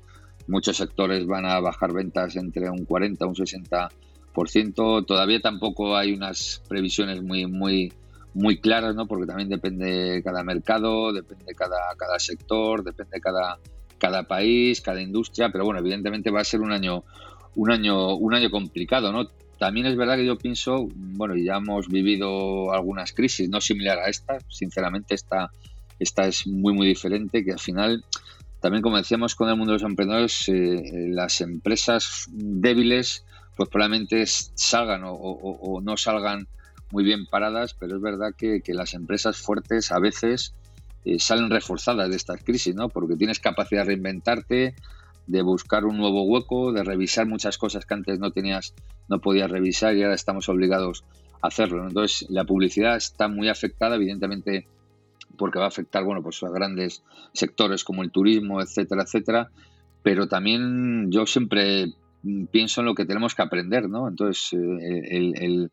muchos 0.48 0.78
sectores 0.78 1.28
van 1.28 1.46
a 1.46 1.60
bajar 1.60 1.94
ventas 1.94 2.36
entre 2.36 2.72
un 2.72 2.86
40 2.86 3.28
un 3.28 3.36
60%. 3.36 5.06
Todavía 5.06 5.42
tampoco 5.42 5.96
hay 5.96 6.12
unas 6.12 6.64
previsiones 6.68 7.22
muy, 7.22 7.46
muy, 7.46 7.94
muy 8.34 8.60
claras, 8.60 8.96
¿no? 8.96 9.06
Porque 9.06 9.28
también 9.28 9.50
depende 9.50 10.24
cada 10.24 10.44
mercado, 10.44 11.14
depende 11.14 11.54
cada, 11.54 11.78
cada 11.96 12.18
sector, 12.18 12.84
depende 12.84 13.22
cada 13.22 13.60
cada 14.04 14.24
país, 14.24 14.82
cada 14.82 15.02
industria, 15.02 15.50
pero 15.50 15.64
bueno, 15.64 15.80
evidentemente 15.80 16.30
va 16.30 16.42
a 16.42 16.44
ser 16.44 16.60
un 16.60 16.74
año, 16.74 17.06
un 17.56 17.72
año, 17.72 18.16
un 18.16 18.34
año 18.34 18.52
complicado, 18.52 19.14
¿no? 19.14 19.30
También 19.58 19.86
es 19.86 19.96
verdad 19.96 20.18
que 20.18 20.26
yo 20.26 20.38
pienso, 20.38 20.90
bueno, 20.94 21.38
ya 21.38 21.56
hemos 21.56 21.88
vivido 21.88 22.74
algunas 22.74 23.14
crisis, 23.14 23.48
no 23.48 23.62
similar 23.62 24.00
a 24.00 24.10
esta, 24.10 24.40
sinceramente 24.50 25.16
esta, 25.16 25.52
esta 26.00 26.28
es 26.28 26.46
muy, 26.46 26.74
muy 26.74 26.86
diferente, 26.86 27.46
que 27.46 27.54
al 27.54 27.62
final, 27.62 28.04
también 28.60 28.82
como 28.82 28.98
decíamos 28.98 29.36
con 29.36 29.48
el 29.48 29.56
mundo 29.56 29.72
de 29.72 29.80
los 29.80 29.90
emprendedores, 29.90 30.50
eh, 30.50 31.08
las 31.08 31.40
empresas 31.40 32.28
débiles, 32.30 33.24
pues 33.56 33.70
probablemente 33.70 34.26
salgan 34.26 35.04
o, 35.06 35.80
no 35.82 35.96
salgan 35.96 36.50
muy 36.92 37.06
bien 37.06 37.26
paradas, 37.26 37.74
pero 37.74 37.96
es 37.96 38.02
verdad 38.02 38.34
que 38.38 38.62
las 38.74 38.96
empresas 38.96 39.38
fuertes 39.38 39.94
a 39.94 40.00
veces 40.00 40.56
eh, 41.06 41.20
salen 41.20 41.50
reforzadas 41.50 42.10
de 42.10 42.16
estas 42.16 42.44
crisis, 42.44 42.76
¿no? 42.76 42.90
Porque 42.90 43.16
tienes 43.16 43.40
capacidad 43.40 43.82
de 43.82 43.88
reinventarte, 43.88 44.76
de 45.28 45.42
buscar 45.42 45.86
un 45.86 45.98
nuevo 45.98 46.24
hueco, 46.24 46.72
de 46.72 46.84
revisar 46.84 47.28
muchas 47.28 47.58
cosas 47.58 47.86
que 47.86 47.94
antes 47.94 48.20
no 48.20 48.32
tenías, 48.32 48.74
no 49.10 49.20
podías 49.20 49.50
revisar 49.50 49.96
y 49.96 50.04
ahora 50.04 50.16
estamos 50.16 50.50
obligados 50.50 51.04
a 51.42 51.48
hacerlo. 51.48 51.88
Entonces, 51.88 52.30
la 52.30 52.46
publicidad 52.46 52.96
está 52.96 53.28
muy 53.28 53.50
afectada, 53.50 53.96
evidentemente, 53.96 54.68
porque 55.38 55.60
va 55.60 55.66
a 55.66 55.70
afectar, 55.70 56.04
bueno, 56.04 56.22
pues 56.22 56.42
a 56.44 56.50
grandes 56.50 57.04
sectores 57.34 57.84
como 57.84 58.04
el 58.04 58.12
turismo, 58.12 58.62
etcétera, 58.62 59.04
etcétera. 59.04 59.50
Pero 60.04 60.28
también 60.28 61.12
yo 61.12 61.26
siempre 61.26 61.94
pienso 62.52 62.82
en 62.82 62.86
lo 62.86 62.96
que 62.96 63.06
tenemos 63.06 63.36
que 63.36 63.42
aprender, 63.42 63.90
¿no? 63.90 64.08
Entonces, 64.08 64.54
eh, 64.54 65.08
el 65.12 65.72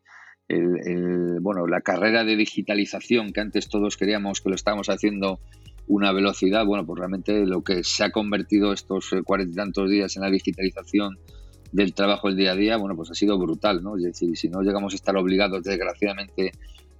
el, 0.51 0.87
el, 0.87 1.39
bueno, 1.39 1.67
la 1.67 1.81
carrera 1.81 2.23
de 2.23 2.35
digitalización 2.35 3.31
que 3.31 3.41
antes 3.41 3.69
todos 3.69 3.97
queríamos 3.97 4.41
que 4.41 4.49
lo 4.49 4.55
estábamos 4.55 4.89
haciendo 4.89 5.39
una 5.87 6.11
velocidad, 6.11 6.65
bueno, 6.65 6.85
pues 6.85 6.99
realmente 6.99 7.45
lo 7.45 7.63
que 7.63 7.83
se 7.83 8.03
ha 8.03 8.11
convertido 8.11 8.73
estos 8.73 9.11
eh, 9.13 9.23
cuarenta 9.23 9.53
y 9.53 9.55
tantos 9.55 9.89
días 9.89 10.15
en 10.15 10.23
la 10.23 10.29
digitalización 10.29 11.17
del 11.71 11.93
trabajo 11.93 12.27
el 12.27 12.35
día 12.35 12.51
a 12.51 12.55
día, 12.55 12.77
bueno, 12.77 12.95
pues 12.95 13.11
ha 13.11 13.13
sido 13.13 13.37
brutal, 13.37 13.81
¿no? 13.81 13.95
Es 13.97 14.03
decir, 14.03 14.37
si 14.37 14.49
no 14.49 14.61
llegamos 14.61 14.93
a 14.93 14.95
estar 14.95 15.15
obligados, 15.15 15.63
desgraciadamente, 15.63 16.51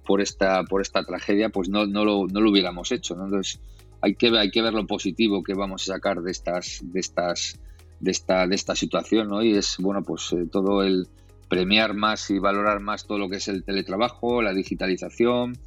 por 0.06 0.20
esta, 0.20 0.64
por 0.64 0.80
esta 0.80 1.04
tragedia, 1.04 1.50
pues 1.50 1.68
no, 1.68 1.86
no, 1.86 2.04
lo, 2.04 2.26
no 2.26 2.40
lo 2.40 2.50
hubiéramos 2.50 2.90
hecho, 2.90 3.14
¿no? 3.14 3.24
Entonces, 3.24 3.60
hay 4.00 4.14
que, 4.14 4.36
hay 4.36 4.50
que 4.50 4.62
ver 4.62 4.72
lo 4.72 4.86
positivo 4.86 5.42
que 5.42 5.54
vamos 5.54 5.82
a 5.82 5.94
sacar 5.94 6.22
de 6.22 6.30
estas, 6.30 6.80
de 6.82 7.00
estas, 7.00 7.60
de 8.00 8.10
esta, 8.10 8.46
de 8.46 8.54
esta 8.54 8.74
situación, 8.74 9.28
¿no? 9.28 9.42
Y 9.42 9.54
es, 9.54 9.76
bueno, 9.78 10.02
pues 10.02 10.32
eh, 10.32 10.46
todo 10.50 10.82
el, 10.82 11.06
premiar 11.52 11.92
más 11.92 12.30
y 12.30 12.38
valorar 12.38 12.80
más 12.80 13.06
todo 13.06 13.18
lo 13.18 13.28
que 13.28 13.36
es 13.36 13.46
el 13.46 13.62
teletrabajo, 13.62 14.40
la 14.40 14.54
digitalización, 14.54 15.58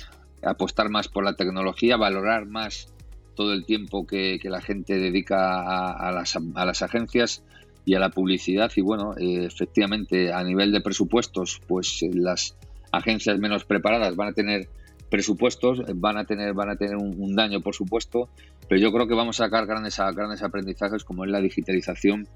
apostar 0.41 0.89
más 0.89 1.07
por 1.09 1.23
la 1.23 1.35
tecnología, 1.35 1.95
valorar 1.95 2.47
más 2.47 2.91
todo 3.35 3.53
el 3.53 3.67
tiempo 3.67 4.07
que, 4.07 4.39
la 4.45 4.61
gente 4.61 4.97
dedica 4.97 5.61
a, 5.91 6.11
las, 6.11 6.81
agencias 6.81 7.43
y 7.85 7.93
a 7.93 7.99
la 7.99 8.09
publicidad. 8.09 8.71
Y 8.75 8.81
bueno, 8.81 9.13
eh, 9.15 9.45
efectivamente, 9.45 10.33
a 10.33 10.43
nivel 10.43 10.71
de 10.71 10.81
presupuestos, 10.81 11.61
pues 11.67 11.99
las 12.15 12.57
agencias 12.91 13.37
menos 13.37 13.63
preparadas 13.63 14.15
van 14.15 14.29
a 14.29 14.33
tener 14.33 14.67
presupuestos 15.11 15.83
van 15.93 16.17
a 16.17 16.25
tener 16.25 16.55
van 16.55 16.71
a 16.71 16.77
tener 16.77 16.95
un, 16.95 17.35
daño 17.35 17.61
por 17.61 17.75
supuesto 17.75 18.27
pero 18.67 18.81
yo 18.81 18.91
creo 18.91 19.07
que 19.07 19.13
vamos 19.13 19.39
a 19.39 19.45
sacar 19.45 19.67
grandes 19.67 19.99
grandes 20.15 20.41
aprendizajes 20.41 21.03
como 21.03 21.25
es 21.25 21.29
la 21.29 21.39
digitalización 21.41 22.27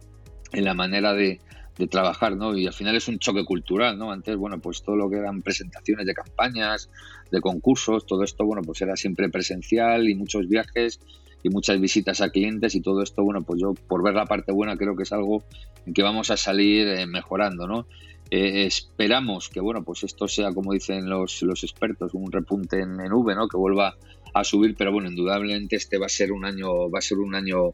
en 0.52 0.66
la 0.66 0.76
manera 0.76 1.14
de, 1.14 1.40
de 1.80 1.88
trabajar, 1.88 2.36
¿no? 2.36 2.56
Y 2.58 2.68
al 2.68 2.74
final 2.74 2.98
es 2.98 3.08
un 3.08 3.20
choque 3.20 3.46
cultural, 3.46 3.98
¿no? 3.98 4.12
Antes, 4.12 4.36
bueno, 4.36 4.60
pues 4.60 4.84
todo 4.84 4.98
lo 4.98 5.10
que 5.10 5.16
eran 5.16 5.42
presentaciones 5.42 6.06
de 6.06 6.14
campañas, 6.14 6.90
de 7.32 7.40
concursos, 7.40 8.06
todo 8.06 8.24
esto, 8.24 8.46
bueno, 8.46 8.62
pues 8.64 8.82
era 8.82 8.98
siempre 8.98 9.30
presencial 9.30 10.10
y 10.10 10.14
muchos 10.14 10.50
viajes 10.50 11.00
y 11.42 11.50
muchas 11.50 11.80
visitas 11.80 12.20
a 12.20 12.32
clientes 12.32 12.76
y 12.76 12.82
todo 12.82 13.02
esto, 13.02 13.24
bueno, 13.24 13.44
pues 13.44 13.62
yo 13.62 13.74
por 13.88 14.04
ver 14.04 14.14
la 14.14 14.26
parte 14.26 14.52
buena 14.52 14.76
creo 14.76 14.98
que 14.98 15.04
es 15.04 15.14
algo 15.14 15.42
en 15.86 15.94
que 15.94 16.04
vamos 16.04 16.32
a 16.32 16.38
salir 16.38 16.86
eh, 16.86 17.08
mejorando, 17.08 17.66
¿no? 17.66 17.88
Eh, 18.30 18.66
esperamos 18.66 19.48
que, 19.48 19.62
bueno, 19.62 19.82
pues 19.86 20.04
esto 20.04 20.28
sea, 20.28 20.52
como 20.52 20.74
dicen 20.74 21.10
los, 21.10 21.42
los 21.44 21.64
expertos, 21.64 22.14
un 22.14 22.30
repunte 22.30 22.82
en, 22.82 23.00
en 23.00 23.14
V, 23.14 23.36
¿no? 23.36 23.48
Que 23.48 23.56
vuelva 23.56 23.96
a 24.34 24.44
subir, 24.44 24.76
pero 24.78 24.92
bueno, 24.92 25.10
indudablemente 25.10 25.78
este 25.78 25.98
va 25.98 26.08
a 26.08 26.10
ser 26.10 26.34
un 26.34 26.44
año, 26.44 26.92
va 26.92 27.00
a 27.00 27.02
ser 27.02 27.20
un 27.20 27.36
año 27.36 27.72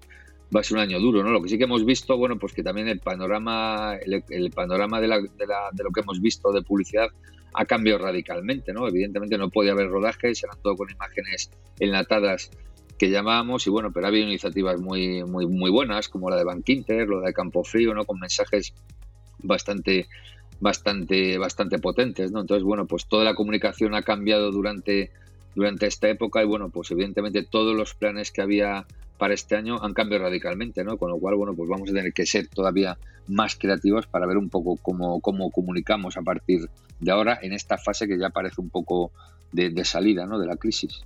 va 0.54 0.60
a 0.60 0.64
ser 0.64 0.78
un 0.78 0.84
año 0.84 1.00
duro, 1.00 1.24
¿no? 1.24 1.32
Lo 1.32 1.42
que 1.42 1.50
sí 1.50 1.58
que 1.58 1.64
hemos 1.64 1.86
visto, 1.86 2.18
bueno, 2.18 2.38
pues 2.38 2.54
que 2.54 2.64
también 2.64 2.88
el 2.88 3.00
panorama, 3.00 3.96
el, 3.96 4.52
panorama 4.52 5.02
de, 5.02 5.08
la, 5.08 5.20
de, 5.20 5.48
la, 5.48 5.70
de, 5.72 5.84
lo 5.84 5.92
que 5.92 6.02
hemos 6.02 6.22
visto 6.22 6.52
de 6.52 6.62
publicidad 6.62 7.08
ha 7.54 7.66
cambiado 7.66 8.00
radicalmente, 8.00 8.74
¿no? 8.74 8.88
Evidentemente 8.88 9.38
no 9.38 9.50
podía 9.50 9.72
haber 9.72 9.90
rodajes, 9.90 10.44
eran 10.44 10.62
todo 10.62 10.76
con 10.76 10.90
imágenes 10.90 11.50
enlatadas 11.80 12.52
que 12.98 13.10
llamábamos 13.10 13.66
y 13.68 13.70
bueno, 13.70 13.92
pero 13.92 14.06
ha 14.06 14.10
habido 14.10 14.28
iniciativas 14.28 14.80
muy, 14.80 15.24
muy, 15.24 15.48
muy 15.48 15.72
buenas, 15.72 16.10
como 16.10 16.30
la 16.30 16.38
de 16.38 16.44
Bank 16.44 16.68
Inter, 16.70 17.08
lo 17.08 17.22
de 17.22 17.34
Campo 17.34 17.64
Frío, 17.64 17.94
¿no? 17.94 18.06
Con 18.06 18.20
mensajes 18.20 18.74
bastante, 19.40 20.08
bastante, 20.60 21.38
bastante 21.38 21.80
potentes, 21.80 22.32
¿no? 22.32 22.42
Entonces, 22.42 22.64
bueno, 22.64 22.86
pues 22.86 23.08
toda 23.08 23.24
la 23.24 23.36
comunicación 23.36 23.96
ha 23.96 24.04
cambiado 24.04 24.52
durante, 24.52 25.12
durante 25.56 25.88
esta 25.88 26.10
época 26.10 26.42
y 26.42 26.46
bueno, 26.46 26.70
pues 26.70 26.92
evidentemente 26.92 27.44
todos 27.44 27.76
los 27.76 27.94
planes 27.96 28.32
que 28.32 28.42
había 28.42 28.86
para 29.18 29.34
este 29.34 29.56
año 29.56 29.82
han 29.82 29.94
cambiado 29.94 30.26
radicalmente, 30.26 30.84
¿no? 30.84 30.98
Con 30.98 31.10
lo 31.10 31.18
cual, 31.18 31.36
bueno, 31.36 31.54
pues 31.56 31.70
vamos 31.70 31.90
a 31.90 31.94
tener 31.94 32.14
que 32.14 32.26
ser 32.26 32.48
todavía 32.48 32.98
más 33.28 33.56
creativos 33.56 34.08
para 34.08 34.26
ver 34.26 34.38
un 34.38 34.50
poco 34.50 34.78
cómo, 34.78 35.20
cómo 35.22 35.50
comunicamos 35.52 36.18
a 36.18 36.22
partir 36.22 36.70
de 37.00 37.12
ahora 37.12 37.40
en 37.42 37.54
esta 37.54 37.78
fase 37.78 38.08
que 38.08 38.18
ya 38.18 38.30
parece 38.30 38.62
un 38.62 38.70
poco 38.70 39.12
de, 39.52 39.86
salida, 39.86 40.26
¿no? 40.26 40.38
De 40.38 40.48
la 40.48 40.58
crisis. 40.58 41.04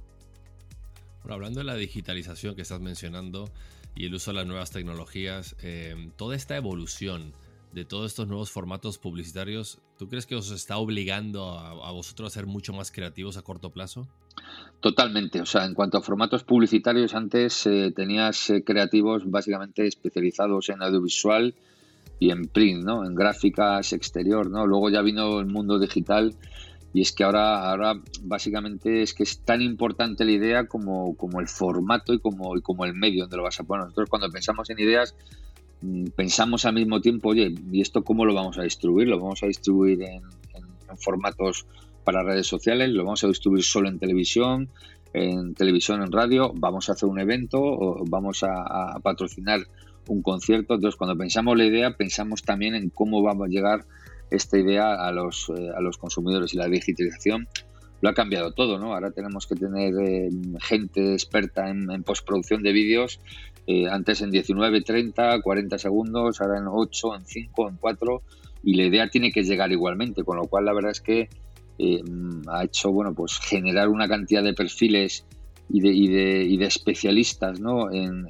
Bueno, 1.22 1.36
hablando 1.36 1.60
de 1.60 1.66
la 1.66 1.76
digitalización 1.76 2.56
que 2.56 2.64
estás 2.64 2.80
mencionando 2.80 3.50
y 3.96 4.06
el 4.06 4.16
uso 4.16 4.32
de 4.32 4.38
las 4.38 4.48
nuevas 4.48 4.72
tecnologías, 4.72 5.56
eh, 5.62 6.10
toda 6.16 6.36
esta 6.36 6.56
evolución 6.56 7.34
de 7.74 7.86
todos 7.86 8.12
estos 8.12 8.28
nuevos 8.28 8.50
formatos 8.50 8.98
publicitarios, 8.98 9.80
¿tú 9.98 10.08
crees 10.10 10.26
que 10.26 10.36
os 10.36 10.50
está 10.52 10.78
obligando 10.78 11.52
a, 11.52 11.92
vosotros 11.92 12.32
a 12.32 12.34
ser 12.34 12.48
mucho 12.48 12.74
más 12.74 12.92
creativos 12.92 13.38
a 13.38 13.44
corto 13.44 13.70
plazo? 13.72 14.08
Totalmente. 14.80 15.42
O 15.42 15.46
sea, 15.46 15.66
en 15.66 15.74
cuanto 15.74 15.98
a 15.98 16.02
formatos 16.02 16.44
publicitarios, 16.44 17.14
antes 17.14 17.66
eh, 17.68 17.92
tenías 17.96 18.50
eh, 18.50 18.64
creativos 18.64 19.30
básicamente 19.30 19.86
especializados 19.86 20.70
en 20.70 20.82
audiovisual 20.82 21.54
y 22.18 22.32
en 22.32 22.44
print, 22.48 22.84
¿no? 22.84 23.06
En 23.06 23.16
gráficas, 23.16 23.94
exterior, 23.94 24.50
¿no? 24.50 24.66
Luego 24.66 24.90
ya 24.90 25.02
vino 25.02 25.40
el 25.40 25.48
mundo 25.48 25.80
digital 25.80 26.34
y 26.94 27.02
es 27.02 27.12
que 27.12 27.24
ahora, 27.24 27.70
ahora 27.70 28.02
básicamente 28.24 29.02
es 29.02 29.14
que 29.14 29.24
es 29.24 29.40
tan 29.40 29.62
importante 29.62 30.26
la 30.26 30.32
idea 30.32 30.68
como, 30.68 31.16
como 31.16 31.40
el 31.40 31.48
formato 31.48 32.14
y 32.14 32.20
como, 32.20 32.58
y 32.58 32.62
como 32.62 32.86
el 32.86 32.94
medio 32.94 33.24
donde 33.24 33.38
lo 33.38 33.44
vas 33.44 33.60
a 33.60 33.64
poner. 33.64 33.86
Nosotros 33.86 34.10
cuando 34.10 34.30
pensamos 34.30 34.70
en 34.70 34.80
ideas 34.80 35.14
Mm, 35.82 36.06
pensamos 36.16 36.66
al 36.66 36.74
mismo 36.74 37.00
tiempo, 37.00 37.30
oye, 37.30 37.54
¿y 37.72 37.82
esto 37.82 38.04
cómo 38.04 38.26
lo 38.26 38.34
vamos 38.34 38.58
a 38.58 38.64
distribuir? 38.64 39.08
¿Lo 39.08 39.20
vamos 39.20 39.42
a 39.44 39.48
distribuir 39.48 40.02
en, 40.04 40.22
formatos 40.98 41.68
para 42.04 42.24
redes 42.24 42.48
sociales? 42.48 42.90
¿Lo 42.90 43.04
vamos 43.04 43.24
a 43.24 43.28
distribuir 43.28 43.64
solo 43.64 43.90
en 43.90 44.00
televisión? 44.00 44.70
¿En 45.14 45.54
televisión, 45.54 46.02
en 46.02 46.12
radio? 46.12 46.52
¿Vamos 46.56 46.90
a 46.90 46.94
hacer 46.94 47.10
un 47.10 47.20
evento? 47.20 47.60
¿O 47.62 48.04
vamos 48.08 48.44
a, 48.44 49.00
patrocinar 49.02 49.62
un 50.08 50.22
concierto? 50.22 50.76
Entonces, 50.76 50.98
cuando 50.98 51.18
pensamos 51.18 51.58
la 51.58 51.66
idea, 51.66 51.92
pensamos 51.96 52.44
también 52.44 52.76
en 52.76 52.90
cómo 52.90 53.22
vamos 53.22 53.48
a 53.48 53.50
llegar 53.50 53.86
esta 54.32 54.58
idea 54.58 54.94
a 54.94 55.12
los, 55.12 55.50
eh, 55.50 55.70
a 55.76 55.82
los 55.82 55.98
consumidores 55.98 56.54
y 56.54 56.58
la 56.58 56.68
digitalización 56.68 57.48
lo 58.02 58.10
ha 58.10 58.14
cambiado 58.14 58.54
todo, 58.54 58.80
¿no? 58.80 58.94
Ahora 58.94 59.12
tenemos 59.12 59.46
que 59.46 59.56
tener 59.56 59.94
eh, 60.00 60.30
gente 60.62 61.14
experta 61.14 61.70
en, 61.70 61.92
en 61.92 62.04
postproducción 62.04 62.64
de 62.64 62.72
vídeos 62.72 63.20
eh, 63.72 63.88
antes 63.88 64.22
en 64.22 64.32
19, 64.32 64.82
30, 64.82 65.42
40 65.44 65.78
segundos, 65.78 66.42
ahora 66.42 66.58
en 66.58 66.66
8, 66.68 67.16
en 67.18 67.26
5, 67.26 67.70
en 67.70 67.78
4 67.78 68.22
y 68.64 68.74
la 68.74 68.86
idea 68.86 69.08
tiene 69.10 69.32
que 69.32 69.44
llegar 69.44 69.72
igualmente, 69.72 70.24
con 70.24 70.38
lo 70.38 70.48
cual 70.48 70.66
la 70.66 70.74
verdad 70.74 70.90
es 70.90 71.02
que 71.02 71.30
eh, 71.80 72.02
ha 72.48 72.66
hecho 72.66 72.92
bueno 72.92 73.14
pues 73.14 73.40
generar 73.40 73.88
una 73.88 74.08
cantidad 74.08 74.44
de 74.44 74.54
perfiles 74.54 75.26
y 75.70 75.82
de, 75.82 75.90
y 76.44 76.58
de, 76.58 76.66
especialistas 76.66 77.60
¿no? 77.60 77.92
en, 77.92 78.28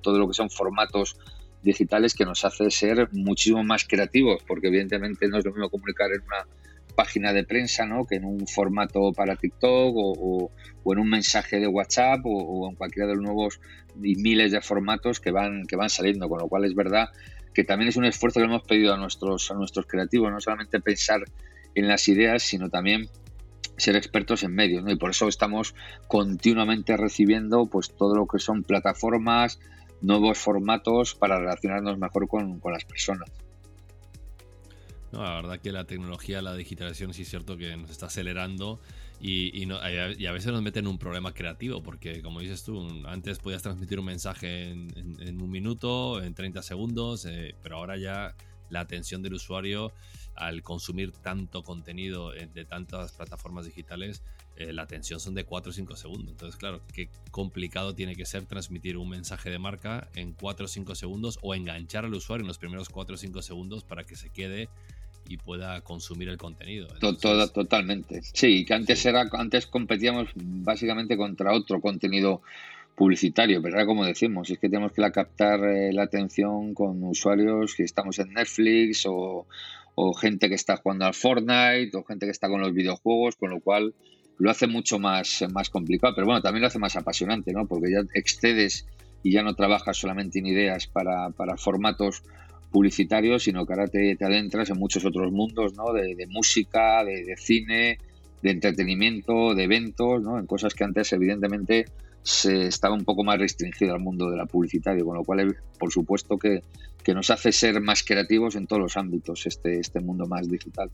todo 0.00 0.18
lo 0.18 0.28
que 0.28 0.34
son 0.34 0.50
formatos 0.50 1.16
digitales 1.62 2.14
que 2.14 2.24
nos 2.24 2.44
hace 2.44 2.70
ser 2.70 3.08
muchísimo 3.12 3.64
más 3.64 3.84
creativos, 3.84 4.42
porque 4.46 4.68
evidentemente 4.68 5.28
no 5.28 5.38
es 5.38 5.44
lo 5.44 5.52
mismo 5.52 5.70
comunicar 5.70 6.10
en 6.12 6.22
una 6.22 6.46
página 6.94 7.32
de 7.32 7.44
prensa, 7.44 7.86
¿no? 7.86 8.04
Que 8.04 8.16
en 8.16 8.24
un 8.24 8.46
formato 8.46 9.12
para 9.12 9.36
TikTok 9.36 9.94
o, 9.94 10.50
en 10.84 10.98
un 10.98 11.08
mensaje 11.08 11.58
de 11.58 11.66
WhatsApp 11.66 12.20
o, 12.24 12.68
en 12.68 12.74
cualquiera 12.74 13.08
de 13.08 13.14
los 13.14 13.24
nuevos 13.24 13.60
y 14.02 14.16
miles 14.16 14.52
de 14.52 14.60
formatos 14.60 15.20
que 15.20 15.30
van, 15.30 15.64
que 15.66 15.76
van 15.76 15.88
saliendo, 15.88 16.28
con 16.28 16.40
lo 16.40 16.48
cual 16.48 16.64
es 16.64 16.74
verdad 16.74 17.08
que 17.54 17.64
también 17.64 17.88
es 17.88 17.96
un 17.96 18.04
esfuerzo 18.04 18.40
que 18.40 18.46
hemos 18.46 18.62
pedido 18.62 18.94
a 18.94 18.96
nuestros, 18.96 19.50
a 19.50 19.54
nuestros 19.54 19.86
creativos, 19.86 20.30
no 20.30 20.40
solamente 20.40 20.80
pensar 20.80 21.22
en 21.74 21.88
las 21.88 22.08
ideas, 22.08 22.42
sino 22.42 22.68
también 22.68 23.08
ser 23.76 23.96
expertos 23.96 24.42
en 24.42 24.54
medios, 24.54 24.84
¿no? 24.84 24.90
Y 24.90 24.96
por 24.96 25.10
eso 25.10 25.28
estamos 25.28 25.74
continuamente 26.06 26.96
recibiendo 26.96 27.66
pues 27.66 27.94
todo 27.94 28.14
lo 28.14 28.26
que 28.26 28.38
son 28.38 28.62
plataformas, 28.62 29.58
nuevos 30.00 30.38
formatos 30.38 31.14
para 31.14 31.38
relacionarnos 31.38 31.98
mejor 31.98 32.28
con, 32.28 32.60
con 32.60 32.72
las 32.72 32.84
personas. 32.84 33.30
No, 35.12 35.22
la 35.22 35.34
verdad 35.34 35.60
que 35.60 35.72
la 35.72 35.84
tecnología, 35.84 36.40
la 36.40 36.54
digitalización 36.54 37.12
sí 37.12 37.22
es 37.22 37.28
cierto 37.28 37.58
que 37.58 37.76
nos 37.76 37.90
está 37.90 38.06
acelerando 38.06 38.80
y, 39.20 39.70
a 39.70 40.32
veces 40.32 40.52
nos 40.52 40.62
mete 40.62 40.80
en 40.80 40.88
un 40.88 40.98
problema 40.98 41.32
creativo 41.32 41.82
porque 41.82 42.22
como 42.22 42.40
dices 42.40 42.64
tú, 42.64 42.88
antes 43.06 43.38
podías 43.38 43.62
transmitir 43.62 44.00
un 44.00 44.06
mensaje 44.06 44.70
en, 44.70 45.40
un 45.40 45.50
minuto, 45.50 46.22
en 46.22 46.34
30 46.34 46.62
segundos, 46.62 47.26
eh, 47.26 47.54
pero 47.62 47.76
ahora 47.76 47.96
ya 47.98 48.34
la 48.70 48.80
atención 48.80 49.22
del 49.22 49.34
usuario 49.34 49.92
al 50.34 50.62
consumir 50.62 51.12
tanto 51.12 51.62
contenido 51.62 52.30
de 52.30 52.64
tantas 52.64 53.12
plataformas 53.12 53.66
digitales, 53.66 54.22
eh, 54.56 54.72
la 54.72 54.82
atención 54.82 55.18
son 55.18 55.34
de 55.34 55.44
4 55.44 55.70
o 55.70 55.72
5 55.72 55.96
segundos. 55.96 56.30
Entonces, 56.30 56.58
claro, 56.58 56.82
qué 56.92 57.08
complicado 57.30 57.94
tiene 57.94 58.14
que 58.14 58.26
ser 58.26 58.44
transmitir 58.44 58.96
un 58.96 59.08
mensaje 59.08 59.50
de 59.50 59.58
marca 59.58 60.08
en 60.14 60.32
4 60.32 60.66
o 60.66 60.68
5 60.68 60.94
segundos 60.94 61.38
o 61.42 61.54
enganchar 61.54 62.04
al 62.04 62.14
usuario 62.14 62.42
en 62.42 62.48
los 62.48 62.58
primeros 62.58 62.88
4 62.88 63.14
o 63.14 63.18
5 63.18 63.42
segundos 63.42 63.84
para 63.84 64.04
que 64.04 64.16
se 64.16 64.30
quede 64.30 64.68
y 65.28 65.36
pueda 65.36 65.80
consumir 65.82 66.28
el 66.28 66.36
contenido. 66.36 66.88
totalmente. 67.52 68.20
Sí, 68.34 68.64
que 68.64 68.74
antes 68.74 69.04
era 69.06 69.24
antes 69.32 69.66
competíamos 69.66 70.28
básicamente 70.34 71.16
contra 71.16 71.52
otro 71.52 71.80
contenido 71.80 72.42
publicitario, 72.94 73.62
pero 73.62 73.74
ahora 73.74 73.86
como 73.86 74.04
decimos, 74.04 74.50
es 74.50 74.58
que 74.58 74.68
tenemos 74.68 74.92
que 74.92 75.10
captar 75.10 75.64
eh, 75.64 75.92
la 75.92 76.02
atención 76.02 76.74
con 76.74 77.02
usuarios 77.04 77.74
que 77.74 77.84
estamos 77.84 78.18
en 78.18 78.34
Netflix 78.34 79.06
o, 79.06 79.46
gente 80.14 80.48
que 80.48 80.54
está 80.54 80.76
jugando 80.76 81.04
al 81.04 81.14
Fortnite 81.14 81.90
o 81.94 82.04
gente 82.04 82.26
que 82.26 82.32
está 82.32 82.48
con 82.48 82.60
los 82.60 82.72
videojuegos, 82.72 83.36
con 83.36 83.50
lo 83.50 83.60
cual 83.60 83.94
lo 84.38 84.50
hace 84.50 84.66
mucho 84.66 84.98
más, 84.98 85.44
más 85.52 85.70
complicado, 85.70 86.14
pero 86.14 86.26
bueno, 86.26 86.42
también 86.42 86.62
lo 86.62 86.68
hace 86.68 86.78
más 86.78 86.96
apasionante, 86.96 87.52
¿no? 87.52 87.66
Porque 87.66 87.92
ya 87.92 88.00
excedes 88.14 88.86
y 89.22 89.32
ya 89.32 89.42
no 89.42 89.54
trabajas 89.54 89.96
solamente 89.96 90.40
en 90.40 90.46
ideas 90.46 90.86
para, 90.86 91.30
para 91.30 91.56
formatos 91.56 92.22
publicitario, 92.72 93.38
sino 93.38 93.64
que 93.66 93.74
ahora 93.74 93.86
te, 93.86 94.16
adentras 94.20 94.70
en 94.70 94.78
muchos 94.78 95.04
otros 95.04 95.30
mundos, 95.30 95.74
¿no? 95.74 95.92
De, 95.92 96.26
música, 96.28 97.04
de, 97.04 97.36
cine, 97.36 97.98
de 98.42 98.50
entretenimiento, 98.50 99.54
de 99.54 99.64
eventos, 99.64 100.22
¿no? 100.22 100.38
En 100.38 100.46
cosas 100.46 100.74
que 100.74 100.82
antes, 100.82 101.12
evidentemente, 101.12 101.84
se 102.22 102.66
estaba 102.66 102.94
un 102.94 103.04
poco 103.04 103.24
más 103.24 103.38
restringido 103.38 103.94
al 103.94 104.00
mundo 104.00 104.30
de 104.30 104.36
la 104.36 104.46
publicitaria, 104.46 105.04
con 105.04 105.16
lo 105.16 105.24
cual, 105.24 105.56
por 105.78 105.92
supuesto, 105.92 106.38
que, 106.38 106.62
nos 107.14 107.30
hace 107.30 107.50
ser 107.52 107.80
más 107.80 108.04
creativos 108.04 108.54
en 108.54 108.66
todos 108.66 108.80
los 108.80 108.96
ámbitos, 108.96 109.46
este, 109.46 109.80
este 109.80 110.00
mundo 110.00 110.26
más 110.26 110.48
digital. 110.48 110.90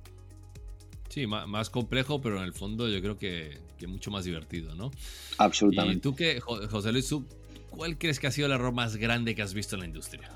Sí, 1.09 1.27
más, 1.27 1.71
complejo, 1.71 2.21
pero 2.21 2.39
en 2.39 2.45
el 2.45 2.53
fondo 2.53 2.89
yo 2.89 3.01
creo 3.01 3.19
que, 3.19 3.59
mucho 3.87 4.11
más 4.11 4.25
divertido, 4.25 4.75
¿no? 4.75 4.91
Absolutamente. 5.39 5.99
¿Y 5.99 6.01
tú 6.01 6.15
qué, 6.15 6.41
José 6.41 6.93
Luis, 6.93 7.15
cuál 7.71 7.99
crees 7.99 8.19
que 8.19 8.27
ha 8.27 8.31
sido 8.31 8.47
el 8.47 8.53
error 8.53 8.73
más 8.73 8.97
grande 8.97 9.35
que 9.35 9.43
has 9.43 9.55
visto 9.55 9.77
en 9.77 9.81
la 9.81 9.87
industria? 9.87 10.31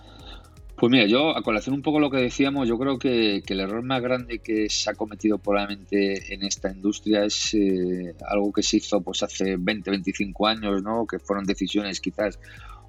Pues 0.82 0.90
mira, 0.90 1.06
yo 1.06 1.36
a 1.36 1.42
colación 1.42 1.76
un 1.76 1.82
poco 1.82 2.00
lo 2.00 2.10
que 2.10 2.16
decíamos, 2.16 2.66
yo 2.66 2.76
creo 2.76 2.98
que, 2.98 3.40
el 3.46 3.60
error 3.60 3.84
más 3.84 4.02
grande 4.02 4.40
que 4.40 4.68
se 4.68 4.90
ha 4.90 4.94
cometido 4.94 5.38
probablemente 5.38 6.34
en 6.34 6.42
esta 6.42 6.72
industria 6.72 7.24
es 7.24 7.54
eh, 7.54 8.16
algo 8.28 8.52
que 8.52 8.64
se 8.64 8.78
hizo 8.78 9.00
pues 9.00 9.22
hace 9.22 9.54
20, 9.56 9.88
25 9.92 10.44
años, 10.48 10.82
¿no? 10.82 11.06
que 11.06 11.20
fueron 11.20 11.44
decisiones 11.44 12.00
quizás 12.00 12.40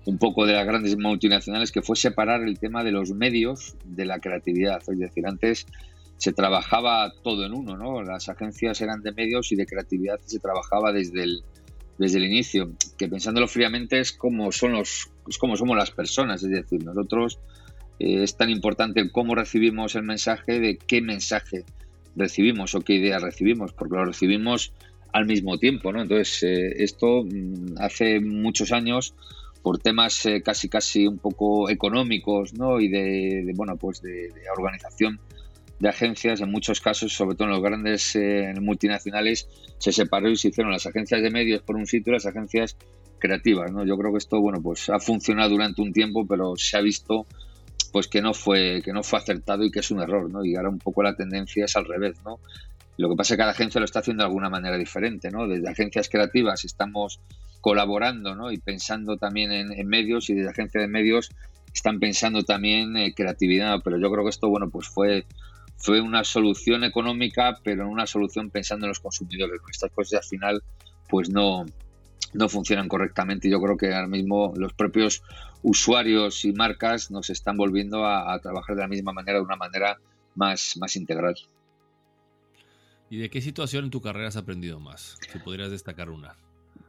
un 0.05 0.17
poco 0.17 0.47
de 0.47 0.53
las 0.53 0.65
grandes 0.65 0.97
multinacionales, 0.97 1.71
que 1.71 1.83
fue 1.83 1.95
separar 1.95 2.41
el 2.41 2.57
tema 2.57 2.83
de 2.83 2.93
los 2.93 3.11
medios 3.11 3.75
de 3.85 4.05
la 4.05 4.17
creatividad. 4.17 4.81
Es 4.87 4.97
decir, 4.97 5.27
antes 5.27 5.67
se 6.17 6.33
trabajaba 6.33 7.13
todo 7.21 7.45
en 7.45 7.53
uno, 7.53 7.77
¿no? 7.77 8.01
Las 8.01 8.27
agencias 8.27 8.81
eran 8.81 9.03
de 9.03 9.11
medios 9.11 9.51
y 9.51 9.55
de 9.55 9.67
creatividad 9.67 10.19
se 10.25 10.39
trabajaba 10.39 10.91
desde 10.91 11.25
el, 11.25 11.43
desde 11.99 12.17
el 12.17 12.23
inicio, 12.23 12.71
que 12.97 13.07
pensándolo 13.07 13.47
fríamente 13.47 13.99
es 13.99 14.13
como 14.13 14.51
son 14.51 14.71
los, 14.71 15.11
es 15.27 15.37
como 15.37 15.55
somos 15.57 15.77
las 15.77 15.91
personas, 15.91 16.41
es 16.41 16.49
decir, 16.49 16.83
nosotros 16.83 17.37
eh, 18.03 18.23
es 18.23 18.35
tan 18.35 18.49
importante 18.49 19.09
cómo 19.09 19.33
recibimos 19.33 19.95
el 19.95 20.03
mensaje, 20.03 20.59
de 20.59 20.77
qué 20.77 21.01
mensaje 21.01 21.63
recibimos 22.17 22.75
o 22.75 22.81
qué 22.81 22.95
idea 22.95 23.17
recibimos, 23.19 23.71
porque 23.71 23.95
lo 23.95 24.05
recibimos 24.05 24.73
al 25.13 25.25
mismo 25.25 25.57
tiempo, 25.57 25.93
¿no? 25.93 26.01
Entonces, 26.01 26.43
eh, 26.43 26.83
esto 26.83 27.23
mm, 27.23 27.77
hace 27.79 28.19
muchos 28.19 28.73
años, 28.73 29.13
por 29.61 29.77
temas 29.79 30.25
eh, 30.25 30.41
casi 30.43 30.67
casi 30.67 31.07
un 31.07 31.17
poco 31.17 31.69
económicos, 31.69 32.53
¿no? 32.53 32.81
Y 32.81 32.89
de, 32.89 33.53
bueno, 33.55 33.77
pues 33.77 34.01
de, 34.01 34.29
organización 34.57 35.21
de 35.79 35.87
agencias, 35.87 36.41
en 36.41 36.51
muchos 36.51 36.81
casos, 36.81 37.13
sobre 37.13 37.35
todo 37.35 37.47
en 37.47 37.53
los 37.53 37.63
grandes 37.63 38.17
multinacionales, 38.61 39.47
se 39.77 39.91
separó 39.91 40.29
y 40.29 40.35
se 40.35 40.49
hicieron 40.49 40.71
las 40.71 40.85
agencias 40.85 41.21
de 41.21 41.29
medios 41.29 41.61
por 41.61 41.75
un 41.75 41.87
sitio 41.87 42.11
y 42.11 42.15
las 42.15 42.25
agencias 42.25 42.77
creativas, 43.19 43.71
¿no? 43.71 43.85
Yo 43.85 43.97
creo 43.97 44.11
que 44.11 44.17
esto, 44.17 44.39
bueno, 44.39 44.61
pues 44.61 44.89
ha 44.89 44.99
funcionado 44.99 45.51
durante 45.51 45.81
un 45.81 45.91
tiempo, 45.91 46.25
pero 46.25 46.55
se 46.55 46.77
ha 46.77 46.81
visto 46.81 47.25
pues 47.91 48.07
que 48.07 48.21
no 48.21 48.33
fue 48.33 48.81
que 48.83 48.91
no 48.91 49.03
fue 49.03 49.19
acertado 49.19 49.63
y 49.63 49.71
que 49.71 49.79
es 49.79 49.91
un 49.91 50.01
error, 50.01 50.29
¿no? 50.29 50.43
Y 50.43 50.55
ahora 50.55 50.69
un 50.69 50.79
poco 50.79 51.03
la 51.03 51.15
tendencia 51.15 51.65
es 51.65 51.75
al 51.75 51.85
revés, 51.85 52.17
¿no? 52.25 52.39
Lo 52.97 53.09
que 53.09 53.15
pasa 53.15 53.33
es 53.33 53.37
que 53.37 53.41
cada 53.41 53.51
agencia 53.51 53.79
lo 53.79 53.85
está 53.85 53.99
haciendo 53.99 54.23
de 54.23 54.27
alguna 54.27 54.49
manera 54.49 54.77
diferente, 54.77 55.31
¿no? 55.31 55.47
Desde 55.47 55.69
agencias 55.69 56.09
creativas 56.09 56.65
estamos 56.65 57.19
colaborando, 57.61 58.35
¿no? 58.35 58.51
Y 58.51 58.57
pensando 58.57 59.17
también 59.17 59.51
en, 59.51 59.87
medios 59.87 60.29
y 60.29 60.33
desde 60.33 60.49
agencias 60.49 60.83
de 60.83 60.87
medios 60.87 61.29
están 61.73 61.99
pensando 61.99 62.43
también 62.43 62.97
en 62.97 63.13
creatividad, 63.13 63.79
pero 63.83 63.97
yo 63.97 64.11
creo 64.11 64.23
que 64.23 64.29
esto, 64.29 64.49
bueno, 64.49 64.69
pues 64.69 64.87
fue 64.87 65.25
fue 65.77 65.99
una 65.99 66.23
solución 66.23 66.83
económica, 66.85 67.59
pero 67.63 67.89
una 67.89 68.07
solución 68.07 68.49
pensando 68.49 68.85
en 68.85 68.89
los 68.89 68.99
consumidores. 69.01 69.59
Estas 69.69 69.91
cosas 69.91 70.21
al 70.21 70.29
final, 70.29 70.63
pues 71.09 71.29
no, 71.29 71.65
no 72.33 72.49
funcionan 72.49 72.87
correctamente 72.87 73.47
y 73.47 73.51
yo 73.51 73.61
creo 73.61 73.77
que 73.77 73.93
ahora 73.93 74.07
mismo 74.07 74.53
los 74.55 74.73
propios 74.73 75.23
usuarios 75.61 76.45
y 76.45 76.53
marcas 76.53 77.11
nos 77.11 77.29
están 77.29 77.57
volviendo 77.57 78.05
a, 78.05 78.37
trabajar 78.39 78.75
de 78.75 78.81
la 78.81 78.87
misma 78.87 79.13
manera, 79.13 79.39
de 79.39 79.45
una 79.45 79.55
manera 79.55 79.99
más, 80.35 80.75
más 80.79 80.95
integral. 80.95 81.35
¿Y 83.09 83.17
de 83.17 83.29
qué 83.29 83.41
situación 83.41 83.85
en 83.85 83.91
tu 83.91 84.01
carrera 84.01 84.27
has 84.27 84.37
aprendido 84.37 84.79
más? 84.79 85.17
Si 85.31 85.39
podrías 85.39 85.71
destacar 85.71 86.09
una. 86.09 86.35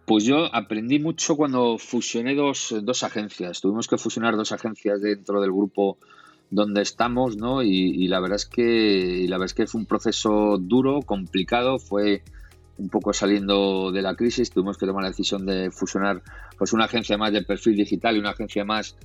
Pues 0.07 0.25
yo 0.25 0.55
aprendí 0.55 0.99
mucho 0.99 1.37
cuando 1.37 1.79
fusioné 1.79 2.35
dos, 2.35 2.75
dos, 2.83 3.03
agencias. 3.05 3.61
Tuvimos 3.61 3.89
que 3.89 3.97
fusionar 3.97 4.37
dos 4.37 4.53
agencias 4.53 5.01
dentro 5.01 5.41
del 5.41 5.51
grupo 5.51 5.99
donde 6.51 6.83
estamos, 6.83 7.37
¿no? 7.37 7.63
Y, 7.63 8.07
la 8.09 8.21
verdad 8.21 8.37
es 8.37 8.47
que 8.47 9.23
y 9.23 9.27
la 9.29 9.37
verdad 9.37 9.47
es 9.47 9.55
que 9.55 9.67
fue 9.67 9.81
un 9.81 9.87
proceso 9.87 10.59
duro, 10.59 11.01
complicado. 11.03 11.79
Fue 11.79 12.23
un 12.79 12.89
poco 12.89 13.13
saliendo 13.13 13.93
de 13.93 14.03
la 14.03 14.15
crisis, 14.15 14.51
tuvimos 14.51 14.79
que 14.79 14.87
tomar 14.87 15.03
la 15.03 15.11
decisión 15.11 15.47
de 15.47 15.71
fusionar 15.71 16.23
pues 16.59 16.73
una 16.73 16.85
agencia 16.85 17.17
más 17.17 17.33
de 17.33 17.43
perfil 17.43 17.77
digital 17.77 18.17
y 18.17 18.19
una 18.19 18.31
agencia 18.31 18.65
más 18.65 18.97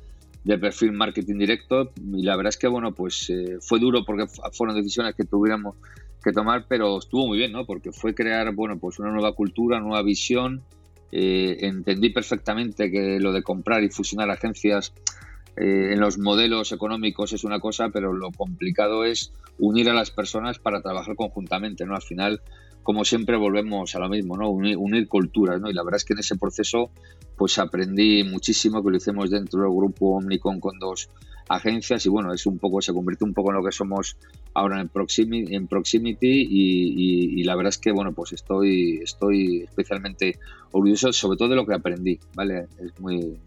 de 0.44 0.58
perfil 0.58 0.92
marketing 0.94 1.38
directo. 1.38 1.92
Y 2.14 2.24
la 2.24 2.36
verdad 2.36 2.50
es 2.50 2.58
que 2.58 2.68
bueno 2.68 2.94
pues 2.94 3.30
eh, 3.30 3.58
fue 3.62 3.80
duro 3.80 4.04
porque 4.06 4.26
fueron 4.54 4.76
decisiones 4.76 5.16
que 5.16 5.24
tuviéramos 5.24 5.76
que 6.24 6.32
tomar 6.34 6.66
pero 6.68 6.98
estuvo 6.98 7.28
muy 7.28 7.38
bien 7.38 7.54
no 7.54 7.66
porque 7.66 7.92
fue 7.94 8.14
crear 8.14 8.54
bueno 8.54 8.78
pues 8.78 9.00
una 9.00 9.12
nueva 9.12 9.34
cultura 9.34 9.78
una 9.78 9.88
nueva 9.88 10.04
visión. 10.04 10.64
Eh, 11.12 11.58
entendí 11.62 12.12
perfectamente 12.12 12.92
que 12.92 13.20
lo 13.20 13.34
de 13.34 13.42
comprar 13.42 13.84
y 13.84 13.90
fusionar 13.90 14.30
agencias 14.30 14.94
eh, 15.58 15.94
en 15.94 16.00
los 16.00 16.18
modelos 16.18 16.72
económicos 16.72 17.34
es 17.34 17.44
una 17.44 17.60
cosa 17.60 17.90
pero 17.90 18.14
lo 18.14 18.32
complicado 18.32 19.06
es 19.06 19.34
unir 19.58 19.90
a 19.90 19.94
las 19.94 20.12
personas 20.12 20.60
para 20.60 20.82
trabajar 20.82 21.16
conjuntamente 21.16 21.86
no 21.86 21.96
al 21.96 22.02
final 22.02 22.42
como 22.84 23.06
siempre 23.06 23.38
volvemos 23.38 23.94
a 23.96 24.00
lo 24.00 24.10
mismo, 24.10 24.36
¿no? 24.36 24.50
Unir, 24.50 25.08
culturas, 25.08 25.62
¿no? 25.62 25.70
Y 25.70 25.74
la 25.74 25.84
verdad 25.84 25.98
es 25.98 26.06
que 26.06 26.14
en 26.14 26.20
ese 26.20 26.38
proceso 26.38 26.90
pues 27.38 27.60
aprendí 27.60 28.24
muchísimo 28.24 28.84
que 28.84 28.90
lo 28.90 28.98
hicimos 28.98 29.30
dentro 29.30 29.62
del 29.62 29.70
grupo 29.70 30.18
Omnicom 30.18 30.60
con 30.60 30.80
dos 30.80 31.08
agencias 31.48 32.06
y 32.06 32.10
bueno, 32.10 32.34
es 32.34 32.46
un 32.46 32.58
poco, 32.58 32.82
se 32.82 32.92
convirtió 32.92 33.28
un 33.28 33.36
poco 33.36 33.52
en 33.52 33.58
lo 33.58 33.64
que 33.64 33.72
somos 33.72 34.18
ahora 34.56 34.82
en 34.82 34.90
Proximity, 34.90 35.56
en 35.56 35.68
Proximity 35.68 36.48
y, 36.50 37.44
la 37.44 37.56
verdad 37.56 37.70
es 37.70 37.78
que 37.78 37.92
bueno, 37.92 38.12
pues 38.12 38.34
estoy, 38.34 39.02
estoy 39.04 39.64
especialmente 39.70 40.38
orgulloso 40.72 41.14
sobre 41.14 41.38
todo 41.38 41.50
de 41.50 41.56
lo 41.56 41.66
que 41.66 41.76
aprendí, 41.76 42.20
¿vale? 42.36 42.68
Es 42.80 43.00
muy, 43.00 43.38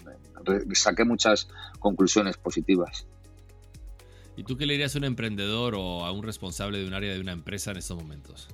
saqué 0.74 1.05
muchas 1.05 1.48
conclusiones 1.78 2.37
positivas. 2.37 3.07
¿Y 4.37 4.44
tú 4.44 4.57
qué 4.57 4.66
le 4.66 4.74
dirías 4.74 4.94
a 4.94 4.98
un 4.98 5.05
emprendedor 5.05 5.74
o 5.76 6.05
a 6.05 6.12
un 6.12 6.22
responsable 6.22 6.78
de 6.78 6.87
un 6.87 6.94
área 6.94 7.12
de 7.12 7.20
una 7.20 7.33
empresa 7.33 7.70
en 7.70 7.76
estos 7.76 7.96
momentos? 7.96 8.48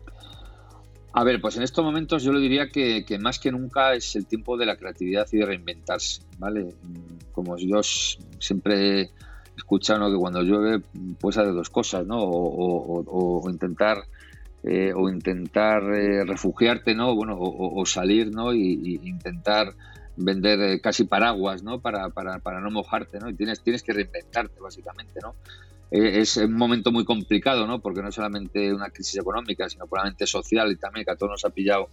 A 1.13 1.25
ver, 1.25 1.41
pues 1.41 1.57
en 1.57 1.63
estos 1.63 1.85
momentos 1.85 2.23
yo 2.23 2.33
le 2.33 2.41
diría 2.41 2.69
que, 2.69 3.05
más 3.21 3.39
que 3.39 3.51
nunca 3.51 3.95
es 3.95 4.15
el 4.17 4.27
tiempo 4.27 4.57
de 4.57 4.67
la 4.67 4.77
creatividad 4.77 5.27
y 5.33 5.39
de 5.39 5.47
reinventarse, 5.47 6.23
¿vale? 6.39 6.75
Como 7.33 7.57
yo 7.57 7.81
siempre 7.83 9.01
he 9.01 9.11
escuchado 9.57 10.11
que 10.11 10.17
cuando 10.17 10.43
llueve 10.43 10.83
puedes 11.19 11.39
hacer 11.39 11.55
dos 11.55 11.71
cosas, 11.71 12.07
¿no? 12.07 12.19
O, 12.21 13.49
intentar 13.51 14.05
o 14.95 15.09
intentar 15.09 15.83
eh, 15.95 16.19
eh, 16.19 16.25
refugiarte, 16.25 16.95
¿no? 16.95 17.15
Bueno, 17.15 17.37
o, 17.39 17.87
salir, 17.87 18.31
¿no? 18.31 18.53
Y, 18.53 19.01
intentar 19.03 19.75
vender 20.19 20.61
eh, 20.61 20.81
casi 20.81 21.05
paraguas, 21.05 21.63
¿no? 21.63 21.81
Para, 21.81 22.11
para, 22.11 22.39
para 22.41 22.61
no 22.61 22.71
mojarte, 22.71 23.19
¿no? 23.19 23.31
Y 23.31 23.35
tienes, 23.35 23.63
tienes 23.63 23.83
que 23.83 23.93
reinventarte, 23.93 24.61
básicamente, 24.61 25.21
¿no? 25.23 25.35
Eh, 25.91 26.21
es 26.21 26.37
un 26.37 26.55
momento 26.55 26.93
muy 26.93 27.05
complicado, 27.05 27.67
¿no? 27.67 27.81
Porque 27.81 28.03
no 28.03 28.13
solamente 28.13 28.73
una 28.75 28.91
crisis 28.91 29.21
económica, 29.21 29.69
sino 29.69 29.87
puramente 29.87 30.27
social 30.27 30.71
y 30.71 30.77
también 30.77 31.05
que 31.05 31.13
a 31.13 31.17
todos 31.17 31.31
nos 31.33 31.45
ha 31.45 31.51
pillado 31.51 31.89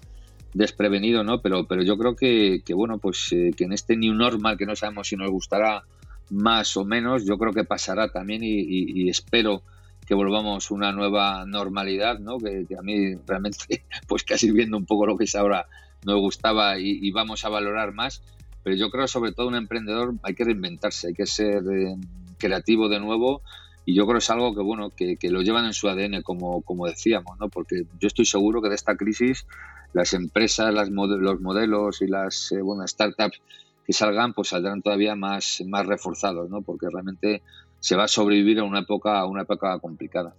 desprevenido, 0.54 1.24
¿no? 1.24 1.42
Pero, 1.42 1.68
pero 1.68 1.84
yo 1.84 1.98
creo 1.98 2.16
que, 2.16 2.62
bueno, 2.74 2.98
pues 2.98 3.32
eh, 3.32 3.52
que 3.56 3.66
en 3.66 3.74
este 3.74 3.96
new 3.96 4.14
normal 4.14 4.58
que 4.58 4.66
no 4.66 4.76
sabemos 4.76 5.08
si 5.08 5.16
nos 5.16 5.30
gustará 5.30 5.84
más 6.30 6.76
o 6.78 6.86
menos, 6.86 7.26
yo 7.26 7.38
creo 7.38 7.54
que 7.54 7.64
pasará 7.64 8.10
también 8.10 8.42
y, 8.44 9.10
espero 9.10 9.64
que 10.08 10.16
volvamos 10.16 10.70
a 10.70 10.74
una 10.74 10.92
nueva 10.92 11.46
normalidad, 11.46 12.20
¿no? 12.20 12.38
Que, 12.38 12.66
a 12.78 12.82
mí 12.82 13.16
realmente, 13.28 13.84
pues 14.08 14.24
casi 14.24 14.52
viendo 14.52 14.78
un 14.78 14.86
poco 14.86 15.06
lo 15.06 15.18
que 15.18 15.26
es 15.26 15.36
ahora, 15.36 15.68
me 16.06 16.14
gustaba 16.14 16.80
y, 16.80 17.12
vamos 17.12 17.44
a 17.46 17.50
valorar 17.50 17.94
más. 17.94 18.22
Pero 18.64 18.76
yo 18.76 18.90
creo 18.90 19.04
que 19.04 19.10
sobre 19.10 19.32
todo 19.32 19.48
un 19.48 19.56
emprendedor 19.56 20.16
hay 20.24 20.34
que 20.34 20.44
reinventarse, 20.44 21.08
hay 21.08 21.14
que 21.14 21.26
ser 21.26 21.64
eh, 21.72 21.96
creativo 22.38 22.90
de 22.90 23.00
nuevo 23.00 23.42
y 23.86 23.94
yo 23.94 24.06
creo 24.06 24.16
que 24.16 24.24
es 24.24 24.30
algo 24.32 24.56
que 24.56 24.62
bueno 24.62 24.90
que, 24.90 25.18
lo 25.30 25.42
llevan 25.42 25.66
en 25.66 25.74
su 25.74 25.88
ADN 25.88 26.24
como, 26.24 26.62
como 26.64 26.88
decíamos 26.88 27.38
no 27.40 27.50
porque 27.50 27.86
yo 28.00 28.08
estoy 28.08 28.26
seguro 28.26 28.62
que 28.62 28.70
de 28.70 28.76
esta 28.76 28.96
crisis 28.96 29.46
las 29.94 30.14
empresas 30.14 30.74
las 30.74 30.90
los 30.90 31.42
modelos 31.42 32.02
y 32.02 32.08
las 32.08 32.52
eh, 32.52 32.62
startups 32.88 33.40
que 33.86 33.94
salgan 33.94 34.34
pues 34.34 34.48
saldrán 34.48 34.82
todavía 34.82 35.16
más 35.16 35.62
más 35.68 35.86
reforzados 35.86 36.50
no 36.50 36.64
porque 36.64 36.88
realmente 36.92 37.44
se 37.80 37.96
va 37.96 38.06
a 38.06 38.08
sobrevivir 38.08 38.60
a 38.60 38.64
una 38.64 38.80
época 38.80 39.20
a 39.20 39.28
una 39.28 39.44
época 39.44 39.78
complicada 39.78 40.34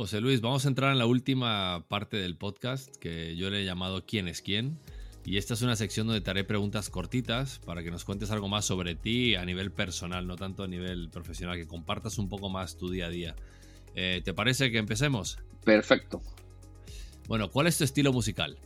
José 0.00 0.22
Luis 0.22 0.40
vamos 0.40 0.64
a 0.64 0.68
entrar 0.68 0.92
en 0.92 0.98
la 0.98 1.04
última 1.04 1.84
parte 1.86 2.16
del 2.16 2.34
podcast 2.34 2.96
que 2.96 3.36
yo 3.36 3.50
le 3.50 3.60
he 3.60 3.64
llamado 3.66 4.06
quién 4.06 4.28
es 4.28 4.40
quién 4.40 4.78
y 5.26 5.36
esta 5.36 5.52
es 5.52 5.60
una 5.60 5.76
sección 5.76 6.06
donde 6.06 6.22
te 6.22 6.30
haré 6.30 6.42
preguntas 6.42 6.88
cortitas 6.88 7.58
para 7.66 7.82
que 7.82 7.90
nos 7.90 8.06
cuentes 8.06 8.30
algo 8.30 8.48
más 8.48 8.64
sobre 8.64 8.94
ti 8.94 9.34
a 9.34 9.44
nivel 9.44 9.70
personal, 9.72 10.26
no 10.26 10.36
tanto 10.36 10.62
a 10.62 10.68
nivel 10.68 11.10
profesional, 11.10 11.58
que 11.58 11.66
compartas 11.66 12.16
un 12.16 12.30
poco 12.30 12.48
más 12.48 12.78
tu 12.78 12.88
día 12.88 13.08
a 13.08 13.10
día. 13.10 13.36
Eh, 13.94 14.22
¿Te 14.24 14.32
parece 14.32 14.70
que 14.70 14.78
empecemos? 14.78 15.36
Perfecto. 15.66 16.22
Bueno, 17.28 17.50
¿cuál 17.50 17.66
es 17.66 17.76
tu 17.76 17.84
estilo 17.84 18.10
musical? 18.10 18.56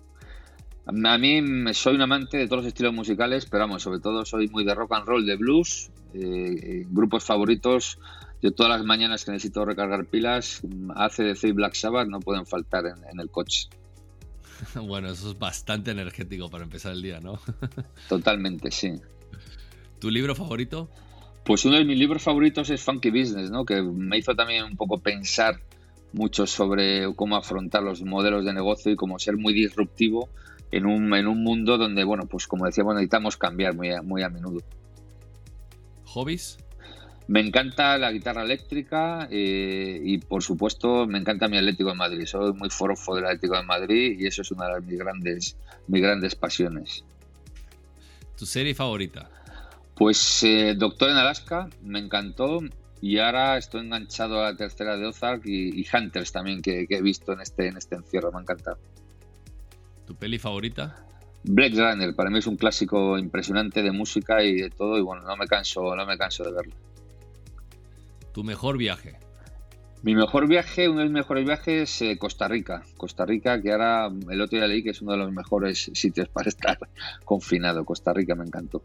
A 0.87 1.19
mí 1.19 1.43
soy 1.73 1.97
un 1.97 2.03
amante 2.03 2.37
de 2.37 2.47
todos 2.47 2.63
los 2.63 2.69
estilos 2.69 2.95
musicales, 2.95 3.47
pero 3.47 3.65
vamos, 3.65 3.83
sobre 3.83 3.99
todo 3.99 4.25
soy 4.25 4.47
muy 4.47 4.65
de 4.65 4.73
rock 4.77 4.93
and 4.93 5.07
roll, 5.07 5.27
de 5.27 5.35
blues, 5.35 5.91
eh, 6.13 6.21
eh, 6.23 6.87
grupos 6.89 7.25
favoritos. 7.25 7.99
Yo 8.45 8.53
todas 8.53 8.77
las 8.77 8.85
mañanas 8.85 9.25
que 9.25 9.31
necesito 9.31 9.65
recargar 9.65 10.05
pilas, 10.05 10.61
ACDC 10.95 11.45
y 11.45 11.53
Black 11.53 11.73
Sabbath 11.73 12.09
no 12.09 12.21
pueden 12.21 12.45
faltar 12.45 12.85
en 12.85 13.19
el 13.19 13.31
coche. 13.31 13.71
Bueno, 14.87 15.09
eso 15.09 15.31
es 15.31 15.39
bastante 15.39 15.93
energético 15.93 16.51
para 16.51 16.65
empezar 16.65 16.93
el 16.93 17.01
día, 17.01 17.21
¿no? 17.21 17.41
Totalmente, 18.09 18.71
sí. 18.71 19.01
¿Tu 19.99 20.11
libro 20.11 20.35
favorito? 20.35 20.91
Pues 21.47 21.65
uno 21.65 21.79
de 21.79 21.87
mis 21.87 21.99
libros 21.99 22.23
favoritos 22.23 22.69
es 22.69 22.83
Funky 22.83 23.09
Business, 23.09 23.51
¿no? 23.51 23.65
Que 23.65 23.81
me 23.81 24.19
hizo 24.19 24.35
también 24.35 24.65
un 24.65 24.77
poco 24.77 25.01
pensar 25.01 25.61
mucho 26.13 26.47
sobre 26.47 27.15
cómo 27.15 27.37
afrontar 27.37 27.83
los 27.83 28.03
modelos 28.03 28.45
de 28.45 28.53
negocio 28.53 28.93
y 28.93 28.97
cómo 28.97 29.19
ser 29.19 29.39
muy 29.39 29.55
disruptivo 29.55 30.29
en 30.71 30.85
un, 30.85 31.15
en 31.15 31.29
un 31.29 31.43
mundo 31.43 31.79
donde, 31.79 32.05
bueno, 32.05 32.27
pues 32.27 32.47
como 32.47 32.67
decíamos, 32.67 32.95
necesitamos 32.95 33.39
cambiar 33.39 33.75
muy 33.75 33.89
muy 34.03 34.23
a 34.23 34.29
menudo. 34.29 34.61
¿Hobbies? 36.05 36.59
Me 37.27 37.41
encanta 37.41 37.97
la 37.97 38.13
guitarra 38.13 38.43
eléctrica 38.43 39.29
eh, 39.31 39.99
y 40.03 40.19
por 40.19 40.43
supuesto 40.43 41.07
me 41.07 41.19
encanta 41.19 41.49
mi 41.49 41.57
Atlético 41.57 41.91
de 41.91 41.97
Madrid. 41.97 42.27
Soy 42.27 42.53
muy 42.53 42.69
forofo 42.69 43.17
del 43.17 43.25
Atlético 43.25 43.57
de 43.57 43.63
Madrid 43.63 44.21
y 44.21 44.27
eso 44.27 44.43
es 44.43 44.51
una 44.51 44.69
de 44.69 44.81
mis 44.83 44.99
grandes, 44.99 45.57
mis 45.87 46.03
grandes 46.03 46.35
pasiones. 46.35 47.03
¿Tu 48.37 48.45
serie 48.45 48.75
favorita? 48.75 49.31
Pues 49.95 50.43
eh, 50.43 50.75
Doctor 50.77 51.11
en 51.11 51.17
Alaska 51.17 51.71
me 51.83 51.99
encantó 51.99 52.61
y 53.01 53.19
ahora 53.19 53.57
estoy 53.57 53.83
enganchado 53.83 54.41
a 54.41 54.51
la 54.51 54.57
tercera 54.57 54.97
de 54.97 55.07
Ozark 55.07 55.47
y, 55.47 55.87
Hunters 55.93 56.33
también 56.33 56.61
que, 56.61 56.87
he 56.89 57.03
visto 57.03 57.33
en 57.33 57.41
este, 57.41 57.69
en 57.69 57.77
este 57.77 57.95
encierro, 57.95 58.33
me 58.33 58.39
ha 58.39 58.41
encantado. 58.43 58.79
¿Tu 60.07 60.15
peli 60.15 60.39
favorita? 60.39 61.05
Blade 61.45 61.77
Runner, 61.77 62.15
para 62.15 62.31
mí 62.31 62.39
es 62.39 62.47
un 62.47 62.57
clásico 62.57 63.19
impresionante 63.19 63.83
de 63.83 63.93
música 63.93 64.43
y 64.43 64.57
de 64.57 64.71
todo 64.71 64.99
y 64.99 65.03
bueno, 65.03 65.23
no 65.23 65.37
me 65.37 65.47
canso, 65.47 65.95
no 65.95 66.07
me 66.07 66.19
canso 66.19 66.45
de 66.45 66.53
verlo. 66.53 66.75
¿Tu 68.35 68.43
mejor 68.43 68.77
viaje? 68.77 69.15
Mi 70.03 70.17
mejor 70.17 70.49
viaje, 70.49 70.89
uno 70.89 70.99
de 70.99 71.05
mis 71.05 71.15
mejores 71.15 71.47
viajes, 71.47 72.03
eh, 72.03 72.19
Costa 72.19 72.49
Rica. 72.49 72.83
Costa 72.97 73.25
Rica, 73.25 73.63
que 73.63 73.71
ahora 73.71 74.11
el 74.29 74.41
otro 74.41 74.59
día 74.59 74.67
leí 74.67 74.83
que 74.83 74.91
es 74.91 75.01
uno 75.01 75.13
de 75.13 75.19
los 75.19 75.33
mejores 75.33 75.89
sitios 75.95 76.29
para 76.29 76.49
estar 76.49 76.77
confinado. 77.25 77.85
Costa 77.85 78.13
Rica 78.13 78.35
me 78.35 78.45
encantó. 78.45 78.83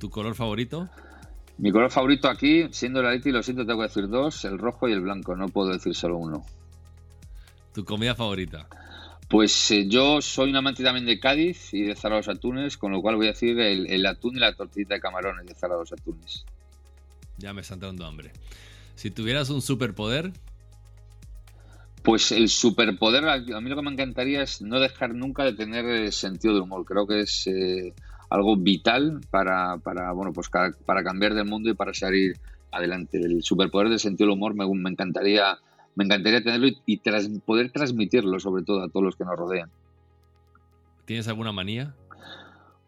¿Tu 0.00 0.10
color 0.10 0.34
favorito? 0.34 0.90
Mi 1.58 1.70
color 1.70 1.90
favorito 1.90 2.28
aquí, 2.28 2.66
siendo 2.72 3.00
la 3.00 3.12
Leti, 3.12 3.30
lo 3.30 3.44
siento, 3.44 3.64
tengo 3.64 3.78
que 3.78 3.86
decir 3.86 4.08
dos, 4.08 4.44
el 4.44 4.58
rojo 4.58 4.88
y 4.88 4.92
el 4.92 5.02
blanco, 5.02 5.36
no 5.36 5.46
puedo 5.46 5.70
decir 5.70 5.94
solo 5.94 6.16
uno. 6.16 6.44
¿Tu 7.72 7.84
comida 7.84 8.16
favorita? 8.16 8.66
Pues 9.28 9.70
eh, 9.70 9.86
yo 9.86 10.20
soy 10.20 10.50
un 10.50 10.56
amante 10.56 10.82
también 10.82 11.06
de 11.06 11.20
Cádiz 11.20 11.72
y 11.72 11.82
de 11.82 11.94
Zaragoza 11.94 12.32
los 12.32 12.38
Atunes, 12.38 12.76
con 12.76 12.90
lo 12.90 13.00
cual 13.00 13.14
voy 13.14 13.26
a 13.26 13.30
decir 13.30 13.60
el, 13.60 13.88
el 13.88 14.04
atún 14.06 14.36
y 14.36 14.40
la 14.40 14.52
tortilla 14.54 14.96
de 14.96 15.00
camarones 15.00 15.46
de 15.46 15.54
Zaragoza 15.54 15.94
los 15.94 16.00
Atunes. 16.00 16.44
Ya 17.40 17.52
me 17.52 17.62
están 17.62 17.80
dando 17.80 18.06
hambre. 18.06 18.32
Si 18.94 19.10
tuvieras 19.10 19.50
un 19.50 19.62
superpoder. 19.62 20.32
Pues 22.02 22.32
el 22.32 22.48
superpoder, 22.48 23.26
a 23.28 23.60
mí 23.60 23.68
lo 23.68 23.76
que 23.76 23.82
me 23.82 23.90
encantaría 23.90 24.42
es 24.42 24.62
no 24.62 24.78
dejar 24.78 25.14
nunca 25.14 25.44
de 25.44 25.52
tener 25.52 25.84
eh, 25.86 26.12
sentido 26.12 26.54
de 26.54 26.60
humor. 26.60 26.84
Creo 26.84 27.06
que 27.06 27.20
es 27.20 27.46
eh, 27.46 27.94
algo 28.30 28.56
vital 28.56 29.20
para, 29.30 29.78
para, 29.78 30.12
bueno, 30.12 30.32
pues 30.32 30.48
para 30.48 31.02
cambiar 31.02 31.34
del 31.34 31.46
mundo 31.46 31.70
y 31.70 31.74
para 31.74 31.92
salir 31.92 32.38
adelante. 32.72 33.18
El 33.18 33.42
superpoder 33.42 33.88
del 33.88 33.98
sentido 33.98 34.28
del 34.28 34.36
humor 34.36 34.54
me, 34.54 34.64
encantaría 34.90 35.58
me 35.94 36.04
encantaría 36.04 36.42
tenerlo 36.42 36.68
y, 36.86 37.00
poder 37.40 37.72
transmitirlo 37.72 38.38
sobre 38.38 38.62
todo 38.62 38.82
a 38.82 38.88
todos 38.88 39.04
los 39.04 39.16
que 39.16 39.24
nos 39.24 39.36
rodean. 39.36 39.70
¿Tienes 41.04 41.26
alguna 41.28 41.52
manía? 41.52 41.94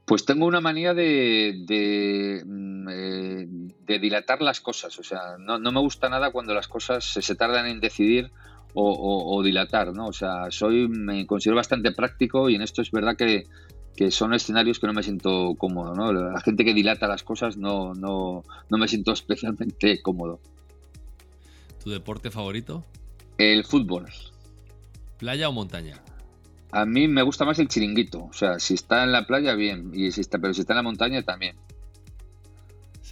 Pues 0.05 0.25
tengo 0.25 0.47
una 0.47 0.61
manía 0.61 0.95
de, 0.95 2.43
mm, 2.45 2.89
eh, 2.89 3.47
de, 3.93 3.99
dilatar 3.99 4.43
las 4.43 4.61
cosas. 4.61 4.99
O 4.99 5.03
sea, 5.03 5.37
no, 5.39 5.59
me 5.59 5.81
gusta 5.81 6.09
nada 6.09 6.31
cuando 6.31 6.55
las 6.55 6.69
cosas 6.69 7.05
se, 7.05 7.35
tardan 7.35 7.67
en 7.67 7.81
decidir 7.81 8.31
o, 8.75 9.43
dilatar, 9.45 9.93
¿no? 9.93 10.07
O 10.07 10.13
sea, 10.13 10.51
soy, 10.51 10.89
me 10.89 11.27
considero 11.27 11.57
bastante 11.57 11.93
práctico 11.93 12.49
y 12.49 12.55
en 12.55 12.63
esto 12.63 12.83
es 12.83 12.91
verdad 12.91 13.17
que, 13.17 13.47
son 14.11 14.35
escenarios 14.35 14.81
que 14.81 14.87
no 14.87 14.95
me 14.95 15.03
siento 15.03 15.55
cómodo, 15.57 15.95
¿no? 15.95 16.13
La 16.13 16.41
gente 16.41 16.65
que 16.65 16.75
dilata 16.75 17.07
las 17.07 17.23
cosas 17.23 17.57
no, 17.57 17.95
no, 17.95 18.43
no 18.69 18.79
me 18.79 18.89
siento 18.89 19.13
especialmente 19.13 20.01
cómodo. 20.03 20.41
¿Tu 21.85 21.91
deporte 21.91 22.31
favorito? 22.31 22.85
El 23.39 23.65
fútbol. 23.65 24.07
¿Playa 25.19 25.49
o 25.49 25.53
montaña? 25.53 26.03
A 26.73 26.87
mí 26.87 27.07
me 27.07 27.23
gusta 27.23 27.45
más 27.45 27.59
el 27.59 27.69
chiringuito. 27.69 28.25
O 28.25 28.33
sea, 28.33 28.59
si 28.59 28.75
está 28.75 29.05
en 29.05 29.13
la 29.13 29.27
playa, 29.27 29.55
bien. 29.55 29.91
Y 29.93 30.11
si 30.11 30.23
está, 30.23 30.39
pero 30.39 30.55
si 30.55 30.63
está 30.63 30.73
en 30.73 30.79
la 30.79 30.83
montaña, 30.83 31.23
también. 31.23 31.57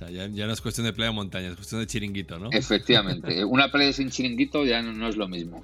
Sea, 0.01 0.09
ya, 0.09 0.47
no 0.47 0.53
es 0.55 0.63
cuestión 0.63 0.87
de 0.87 0.95
playa 0.95 1.11
o 1.11 1.13
montaña, 1.13 1.49
es 1.49 1.57
cuestión 1.57 1.79
de 1.83 1.87
chiringuito, 1.87 2.39
¿no? 2.39 2.49
Efectivamente. 2.53 3.45
Una 3.45 3.71
playa 3.71 3.93
sin 3.93 4.09
chiringuito 4.09 4.65
ya 4.65 4.81
no, 4.81 5.07
es 5.07 5.17
lo 5.17 5.29
mismo. 5.29 5.63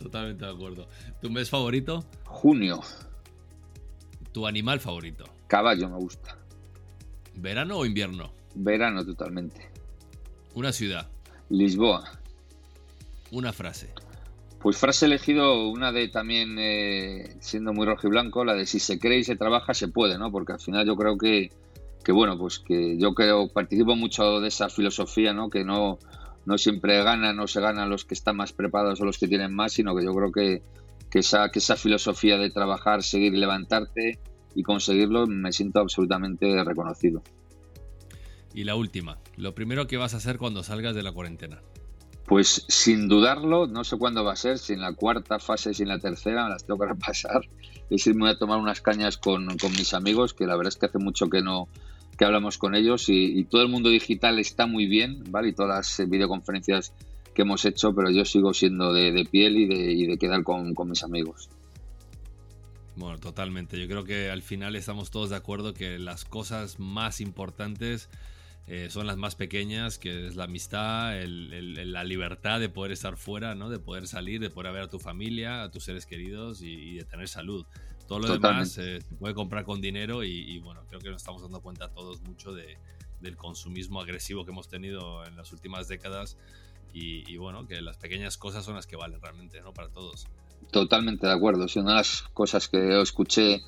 Totalmente 0.00 0.44
de 0.44 0.52
acuerdo. 0.52 0.88
¿Tu 1.20 1.28
mes 1.28 1.50
favorito? 1.50 2.04
Junio. 2.24 2.80
¿Tu 4.30 4.46
animal 4.46 4.78
favorito? 4.78 5.24
Caballo 5.48 5.88
me 5.88 5.96
gusta. 5.96 6.38
¿Verano 7.34 7.78
o 7.78 7.86
invierno? 7.86 8.30
Verano 8.54 9.04
totalmente. 9.04 9.68
¿Una 10.54 10.72
ciudad? 10.72 11.08
Lisboa. 11.48 12.04
Una 13.32 13.52
frase. 13.52 13.88
Pues 14.60 14.76
frase 14.76 15.06
elegido 15.06 15.68
una 15.68 15.90
de 15.90 16.06
también 16.06 16.56
eh, 16.60 17.36
siendo 17.40 17.72
muy 17.72 17.84
rojo 17.84 18.06
y 18.06 18.10
blanco, 18.10 18.44
la 18.44 18.54
de 18.54 18.64
si 18.64 18.78
se 18.78 19.00
cree 19.00 19.18
y 19.18 19.24
se 19.24 19.34
trabaja 19.34 19.74
se 19.74 19.88
puede, 19.88 20.18
¿no? 20.18 20.30
Porque 20.30 20.52
al 20.52 20.60
final 20.60 20.86
yo 20.86 20.94
creo 20.94 21.18
que, 21.18 21.50
que 22.08 22.12
bueno, 22.12 22.38
pues 22.38 22.58
que 22.58 22.96
yo 22.96 23.12
creo 23.12 23.48
participo 23.48 23.94
mucho 23.94 24.40
de 24.40 24.48
esa 24.48 24.70
filosofía, 24.70 25.34
¿no? 25.34 25.50
Que 25.50 25.62
no 25.62 25.98
no 26.46 26.56
siempre 26.56 27.04
ganan 27.04 27.36
no 27.36 27.46
se 27.46 27.60
ganan 27.60 27.90
los 27.90 28.06
que 28.06 28.14
están 28.14 28.38
más 28.38 28.54
preparados 28.54 28.98
o 29.02 29.04
los 29.04 29.18
que 29.18 29.28
tienen 29.28 29.54
más, 29.54 29.74
sino 29.74 29.94
que 29.94 30.06
yo 30.06 30.14
creo 30.14 30.32
que, 30.32 30.62
que 31.10 31.18
esa 31.18 31.50
que 31.50 31.58
esa 31.58 31.76
filosofía 31.76 32.38
de 32.38 32.48
trabajar, 32.48 33.02
seguir, 33.02 33.34
levantarte 33.34 34.18
y 34.54 34.62
conseguirlo 34.62 35.26
me 35.26 35.52
siento 35.52 35.80
absolutamente 35.80 36.64
reconocido. 36.64 37.22
Y 38.54 38.64
la 38.64 38.74
última, 38.74 39.18
lo 39.36 39.54
primero 39.54 39.86
que 39.86 39.98
vas 39.98 40.14
a 40.14 40.16
hacer 40.16 40.38
cuando 40.38 40.62
salgas 40.62 40.94
de 40.94 41.02
la 41.02 41.12
cuarentena. 41.12 41.60
Pues 42.28 42.66
sin 42.68 43.08
dudarlo, 43.08 43.66
no 43.66 43.84
sé 43.84 43.96
cuándo 43.96 44.22
va 44.22 44.32
a 44.32 44.36
ser, 44.36 44.58
si 44.58 44.74
en 44.74 44.80
la 44.80 44.94
cuarta 44.94 45.38
fase, 45.38 45.72
si 45.72 45.82
en 45.82 45.88
la 45.88 45.98
tercera, 45.98 46.44
me 46.44 46.50
las 46.50 46.64
tengo 46.64 46.78
que 46.80 46.86
repasar. 46.86 47.42
Es 47.90 48.06
irme 48.06 48.30
a 48.30 48.38
tomar 48.38 48.58
unas 48.58 48.80
cañas 48.80 49.18
con, 49.18 49.46
mis 49.46 49.92
amigos, 49.92 50.32
que 50.32 50.46
la 50.46 50.56
verdad 50.56 50.68
es 50.68 50.76
que 50.76 50.86
hace 50.86 50.98
mucho 50.98 51.28
que 51.28 51.40
no 51.40 51.68
que 52.18 52.24
hablamos 52.24 52.58
con 52.58 52.74
ellos 52.74 53.08
y, 53.08 53.44
todo 53.44 53.62
el 53.62 53.68
mundo 53.68 53.88
digital 53.88 54.38
está 54.38 54.66
muy 54.66 54.86
bien, 54.86 55.22
¿vale? 55.30 55.48
Y 55.48 55.52
todas 55.52 55.76
las 55.76 56.00
eh, 56.00 56.06
videoconferencias 56.06 56.92
que 57.34 57.42
hemos 57.42 57.64
hecho, 57.64 57.94
pero 57.94 58.10
yo 58.10 58.24
sigo 58.24 58.52
siendo 58.52 58.92
de, 58.92 59.26
piel 59.30 59.56
y 59.56 60.06
de, 60.06 60.18
quedar 60.18 60.42
con, 60.42 60.74
con 60.74 60.90
mis 60.90 61.04
amigos. 61.04 61.48
Bueno, 62.96 63.18
totalmente. 63.18 63.78
Yo 63.78 63.86
creo 63.86 64.02
que 64.02 64.28
al 64.30 64.42
final 64.42 64.74
estamos 64.74 65.12
todos 65.12 65.30
de 65.30 65.36
acuerdo 65.36 65.72
que 65.72 66.00
las 66.00 66.24
cosas 66.24 66.80
más 66.80 67.20
importantes 67.20 68.10
eh, 68.70 68.88
son 68.90 69.06
las 69.06 69.16
más 69.16 69.34
pequeñas, 69.34 69.98
que 69.98 70.26
es 70.26 70.36
la 70.36 70.44
amistad, 70.44 71.14
la 71.24 72.04
libertad 72.04 72.60
de 72.60 72.68
poder 72.68 72.92
estar 72.92 73.16
fuera, 73.16 73.54
¿no? 73.54 73.70
de 73.70 73.78
poder 73.78 74.06
salir, 74.06 74.40
de 74.40 74.50
poder 74.50 74.74
ver 74.74 74.82
a 74.82 74.88
tu 74.88 74.98
familia, 74.98 75.62
a 75.62 75.70
tus 75.70 75.84
seres 75.84 76.04
queridos 76.04 76.60
y, 76.60 76.96
de 76.96 77.04
tener 77.04 77.28
salud. 77.28 77.64
Todo 78.08 78.20
lo 78.20 78.32
demás 78.32 78.78
eh, 78.78 79.02
se 79.02 79.14
puede 79.16 79.34
comprar 79.34 79.64
con 79.64 79.82
dinero 79.82 80.24
y, 80.24 80.58
bueno, 80.58 80.80
creo 80.88 80.98
que 80.98 81.10
nos 81.10 81.18
estamos 81.18 81.42
dando 81.42 81.60
cuenta 81.60 81.88
todos 81.90 82.22
mucho 82.22 82.52
de, 82.54 82.78
del 83.20 83.36
consumismo 83.36 84.00
agresivo 84.00 84.46
que 84.46 84.50
hemos 84.50 84.68
tenido 84.68 85.24
en 85.26 85.36
las 85.36 85.52
últimas 85.52 85.88
décadas 85.88 86.38
y, 86.94 87.36
bueno, 87.36 87.68
que 87.68 87.80
las 87.82 87.98
pequeñas 87.98 88.38
cosas 88.38 88.64
son 88.64 88.74
las 88.74 88.86
que 88.86 88.96
valen 88.96 89.20
realmente, 89.20 89.60
¿no? 89.60 89.72
Para 89.74 89.90
todos. 89.90 90.26
Totalmente 90.72 91.26
de 91.26 91.32
acuerdo. 91.32 91.68
Si 91.68 91.78
una 91.78 91.90
de 91.90 91.96
las 91.98 92.22
cosas 92.32 92.66
que 92.66 93.00
escuché 93.00 93.62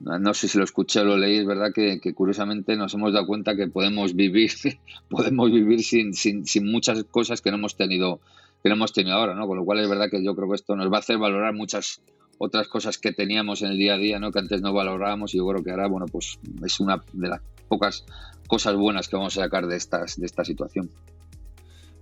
no 0.00 0.32
sé 0.32 0.48
si 0.48 0.56
lo 0.56 0.64
escuché 0.64 1.00
o 1.00 1.04
lo 1.04 1.16
leí, 1.18 1.38
es 1.38 1.46
verdad 1.46 1.72
que, 1.74 2.00
curiosamente 2.14 2.76
nos 2.76 2.94
hemos 2.94 3.12
dado 3.12 3.26
cuenta 3.26 3.54
que 3.54 3.68
podemos 3.68 4.14
vivir, 4.14 4.50
podemos 5.10 5.50
vivir 5.50 5.82
sin, 5.82 6.14
sin, 6.14 6.46
sin, 6.46 6.70
muchas 6.70 7.04
cosas 7.04 7.42
que 7.42 7.50
no 7.50 7.58
hemos 7.58 7.76
tenido, 7.76 8.20
que 8.62 8.68
no 8.70 8.76
hemos 8.76 8.92
tenido 8.92 9.16
ahora, 9.16 9.34
¿no? 9.34 9.46
Con 9.46 9.58
lo 9.58 9.64
cual 9.64 9.80
es 9.80 9.88
verdad 9.88 10.10
que 10.10 10.24
yo 10.24 10.34
creo 10.34 10.48
que 10.48 10.56
esto 10.56 10.74
nos 10.74 10.90
va 10.90 10.96
a 10.96 11.00
hacer 11.00 11.18
valorar 11.18 11.54
muchas 11.54 12.00
otras 12.42 12.68
cosas 12.68 12.96
que 12.96 13.12
teníamos 13.12 13.60
en 13.60 13.72
el 13.72 13.76
día 13.76 13.92
a 13.94 13.98
día, 13.98 14.18
¿no? 14.18 14.32
Que 14.32 14.38
antes 14.38 14.62
no 14.62 14.72
valorábamos 14.72 15.34
y 15.34 15.36
yo 15.36 15.46
creo 15.46 15.62
que 15.62 15.72
ahora, 15.72 15.88
bueno, 15.88 16.06
pues 16.06 16.38
es 16.64 16.80
una 16.80 17.04
de 17.12 17.28
las 17.28 17.42
pocas 17.68 18.06
cosas 18.48 18.76
buenas 18.76 19.08
que 19.08 19.16
vamos 19.16 19.36
a 19.36 19.42
sacar 19.42 19.66
de 19.66 19.76
estas, 19.76 20.18
de 20.18 20.24
esta 20.24 20.42
situación. 20.42 20.90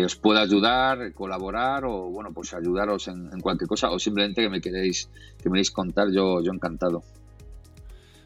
os 0.00 0.16
pueda 0.16 0.40
ayudar, 0.40 1.12
colaborar 1.12 1.84
o 1.84 2.10
bueno, 2.10 2.32
pues 2.32 2.54
ayudaros 2.54 3.08
en, 3.08 3.40
cualquier 3.40 3.68
cosa 3.68 3.90
o 3.90 3.98
simplemente 3.98 4.42
que 4.42 4.48
me 4.48 4.60
queréis, 4.60 5.08
que 5.38 5.50
me 5.50 5.54
queréis 5.54 5.70
contar, 5.70 6.08
yo, 6.10 6.40
yo 6.42 6.52
encantado. 6.52 7.02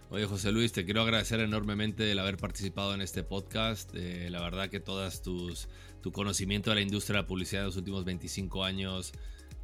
Oye, 0.08 0.24
José 0.26 0.52
Luis, 0.52 0.72
te 0.72 0.84
quiero 0.84 1.02
agradecer 1.02 1.40
enormemente 1.40 2.12
el 2.12 2.18
haber 2.20 2.36
participado 2.36 2.94
en 2.94 3.00
este 3.00 3.24
podcast. 3.24 3.90
Eh, 3.94 4.28
la 4.30 4.40
verdad 4.40 4.68
que 4.68 4.78
todas 4.78 5.20
tus 5.20 5.68
tu 6.06 6.12
conocimiento 6.12 6.70
de 6.70 6.76
la 6.76 6.82
industria 6.82 7.16
de 7.16 7.22
la 7.22 7.26
publicidad 7.26 7.62
de 7.62 7.66
los 7.66 7.76
últimos 7.76 8.04
25 8.04 8.62
años 8.62 9.12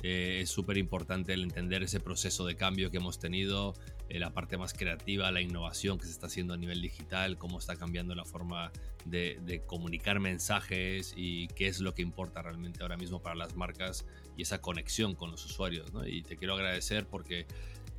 eh, 0.03 0.41
es 0.43 0.51
súper 0.51 0.79
importante 0.79 1.33
el 1.33 1.43
entender 1.43 1.83
ese 1.83 2.01
proceso 2.01 2.45
de 2.47 2.57
cambio 2.57 2.91
que 2.91 2.97
hemos 2.97 3.19
tenido, 3.19 3.75
eh, 4.09 4.19
la 4.19 4.33
parte 4.33 4.57
más 4.57 4.75
creativa, 4.75 5.31
la 5.31 5.41
innovación 5.41 5.99
que 5.99 6.07
se 6.07 6.13
está 6.13 6.27
haciendo 6.27 6.55
a 6.55 6.57
nivel 6.57 6.81
digital, 6.81 7.39
cómo 7.39 7.59
está 7.59 7.77
cambiando 7.77 8.15
la 8.15 8.25
forma 8.25 8.73
de, 9.05 9.39
de, 9.45 9.61
comunicar 9.61 10.21
mensajes 10.21 11.15
y 11.17 11.49
qué 11.49 11.67
es 11.69 11.81
lo 11.81 11.95
que 11.95 12.03
importa 12.03 12.43
realmente 12.43 12.83
ahora 12.83 12.97
mismo 12.97 13.21
para 13.23 13.35
las 13.35 13.57
marcas 13.57 14.05
y 14.37 14.43
esa 14.43 14.61
conexión 14.61 15.15
con 15.15 15.31
los 15.31 15.45
usuarios. 15.45 15.93
¿no? 15.93 16.07
Y 16.07 16.23
te 16.23 16.37
quiero 16.37 16.55
agradecer 16.55 17.07
porque 17.07 17.47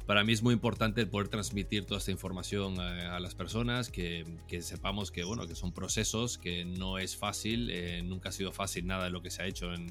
para 0.05 0.25
mí 0.25 0.33
es 0.33 0.43
muy 0.43 0.53
importante 0.53 0.99
el 0.99 1.07
poder 1.07 1.29
transmitir 1.29 1.85
toda 1.85 1.97
esta 1.97 2.11
información 2.11 2.79
a, 2.79 3.19
las 3.21 3.35
personas, 3.35 3.89
que, 3.89 4.25
sepamos 4.59 5.11
que, 5.11 5.23
bueno, 5.23 5.47
que 5.47 5.55
son 5.55 5.71
procesos, 5.71 6.37
que 6.37 6.65
no 6.65 6.97
es 6.97 7.15
fácil, 7.15 7.69
eh, 7.71 8.01
nunca 8.03 8.29
ha 8.29 8.31
sido 8.33 8.51
fácil 8.51 8.85
nada 8.85 9.05
de 9.05 9.11
lo 9.11 9.21
que 9.21 9.29
se 9.29 9.43
ha 9.43 9.45
hecho 9.45 9.73
en, 9.73 9.87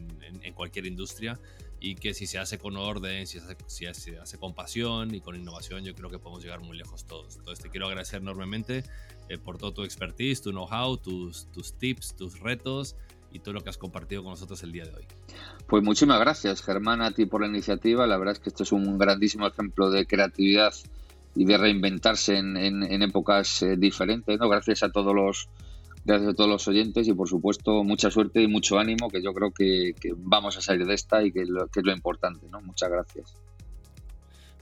cualquier 0.54 0.84
industria 0.84 1.40
y 1.84 1.96
que 1.96 2.14
si 2.14 2.28
se 2.28 2.38
hace 2.38 2.58
con 2.58 2.76
orden, 2.76 3.26
si 3.26 3.40
se, 3.66 3.88
hace, 3.88 4.38
con 4.38 4.54
pasión 4.54 5.12
y 5.12 5.20
con 5.20 5.34
innovación, 5.34 5.82
yo 5.82 5.96
creo 5.96 6.10
que 6.10 6.18
podemos 6.20 6.40
llegar 6.40 6.60
muy 6.60 6.78
lejos 6.78 7.04
todos. 7.06 7.36
Entonces 7.36 7.60
te 7.60 7.70
quiero 7.70 7.88
agradecer 7.88 8.22
enormemente 8.22 8.84
eh, 9.28 9.36
por 9.36 9.58
todo 9.58 9.72
tu 9.72 9.82
expertise, 9.82 10.40
tu 10.40 10.52
know-how, 10.52 10.96
tus, 10.96 11.50
tus 11.50 11.72
tips, 11.72 12.14
tus 12.14 12.38
retos 12.38 12.94
y 13.32 13.40
todo 13.40 13.54
lo 13.54 13.62
que 13.62 13.70
has 13.70 13.78
compartido 13.78 14.22
con 14.22 14.30
nosotros 14.30 14.62
el 14.62 14.70
día 14.70 14.84
de 14.84 14.94
hoy. 14.94 15.06
Pues 15.66 15.82
muchísimas 15.82 16.20
gracias, 16.20 16.62
Germán, 16.62 17.02
a 17.02 17.10
ti 17.10 17.26
por 17.26 17.40
la 17.40 17.48
iniciativa. 17.48 18.06
La 18.06 18.16
verdad 18.16 18.34
es 18.34 18.38
que 18.38 18.50
esto 18.50 18.62
es 18.62 18.70
un 18.70 18.96
grandísimo 18.96 19.48
ejemplo 19.48 19.90
de 19.90 20.06
creatividad 20.06 20.72
y 21.34 21.46
de 21.46 21.58
reinventarse 21.58 22.36
en, 22.36 23.02
épocas 23.02 23.60
eh, 23.64 23.76
diferentes. 23.76 24.38
¿no? 24.38 24.48
Gracias 24.48 24.84
a 24.84 24.90
todos 24.92 25.16
los 25.16 25.48
gracias 26.04 26.30
a 26.30 26.34
todos 26.34 26.50
los 26.50 26.66
oyentes 26.68 27.08
y 27.08 27.12
por 27.12 27.28
supuesto 27.28 27.84
mucha 27.84 28.10
suerte 28.10 28.42
y 28.42 28.48
mucho 28.48 28.78
ánimo 28.78 29.08
que 29.08 29.22
yo 29.22 29.32
creo 29.32 29.52
que, 29.52 29.94
vamos 30.16 30.56
a 30.56 30.60
salir 30.60 30.86
de 30.86 30.94
esta 30.94 31.22
y 31.22 31.32
que, 31.32 31.44
que 31.72 31.80
es 31.80 31.86
lo 31.86 31.92
importante. 31.92 32.46
¿no? 32.50 32.60
Muchas 32.60 32.90
gracias. 32.90 33.34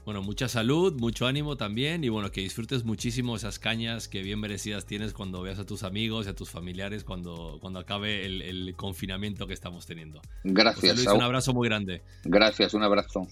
Bueno, 0.03 0.23
mucha 0.23 0.47
salud, 0.47 0.99
mucho 0.99 1.27
ánimo 1.27 1.57
también 1.57 2.03
y 2.03 2.09
bueno, 2.09 2.31
que 2.31 2.41
disfrutes 2.41 2.83
muchísimo 2.85 3.35
esas 3.35 3.59
cañas 3.59 4.07
que 4.07 4.23
bien 4.23 4.39
merecidas 4.39 4.85
tienes 4.85 5.13
cuando 5.13 5.43
veas 5.43 5.59
a 5.59 5.65
tus 5.65 5.83
amigos 5.83 6.25
y 6.25 6.29
a 6.29 6.35
tus 6.35 6.49
familiares 6.49 7.03
cuando, 7.03 7.59
cuando 7.61 7.79
acabe 7.79 8.25
el, 8.25 8.73
confinamiento 8.75 9.45
que 9.45 9.53
estamos 9.53 9.85
teniendo. 9.85 10.21
Gracias. 10.43 11.05
un 11.05 11.21
abrazo 11.21 11.53
muy 11.53 11.67
grande. 11.67 12.01
Gracias, 12.23 12.73
un 12.73 12.81
abrazo. 12.81 13.27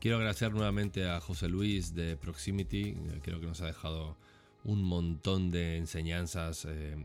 Quiero 0.00 0.18
agradecer 0.18 0.52
nuevamente 0.52 1.08
a 1.08 1.18
José 1.20 1.48
Luis 1.48 1.94
de 1.94 2.16
Proximity, 2.18 2.94
creo 3.22 3.40
que 3.40 3.46
nos 3.46 3.62
ha 3.62 3.66
dejado 3.66 4.18
un 4.66 4.82
montón 4.82 5.52
de 5.52 5.76
enseñanzas 5.76 6.66
eh, 6.68 6.96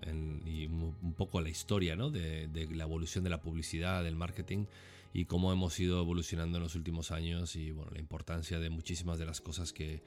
y 0.46 0.66
un 0.66 1.14
poco 1.16 1.42
la 1.42 1.50
historia 1.50 1.96
¿no? 1.96 2.10
de, 2.10 2.48
de 2.48 2.68
la 2.76 2.86
evolución 2.86 3.24
de 3.24 3.30
la 3.30 3.40
publicidad, 3.40 4.04
del 4.04 4.16
marketing 4.16 4.66
y 5.14 5.26
cómo 5.26 5.52
hemos 5.54 5.80
ido 5.80 6.02
evolucionando 6.02 6.58
en 6.58 6.64
los 6.64 6.76
últimos 6.76 7.12
años 7.12 7.56
y 7.56 7.72
bueno, 7.72 7.92
la 7.94 8.00
importancia 8.00 8.60
de 8.60 8.72
muchísimas 8.72 9.20
de 9.20 9.26
las 9.28 9.42
cosas 9.42 9.74
que, 9.74 10.02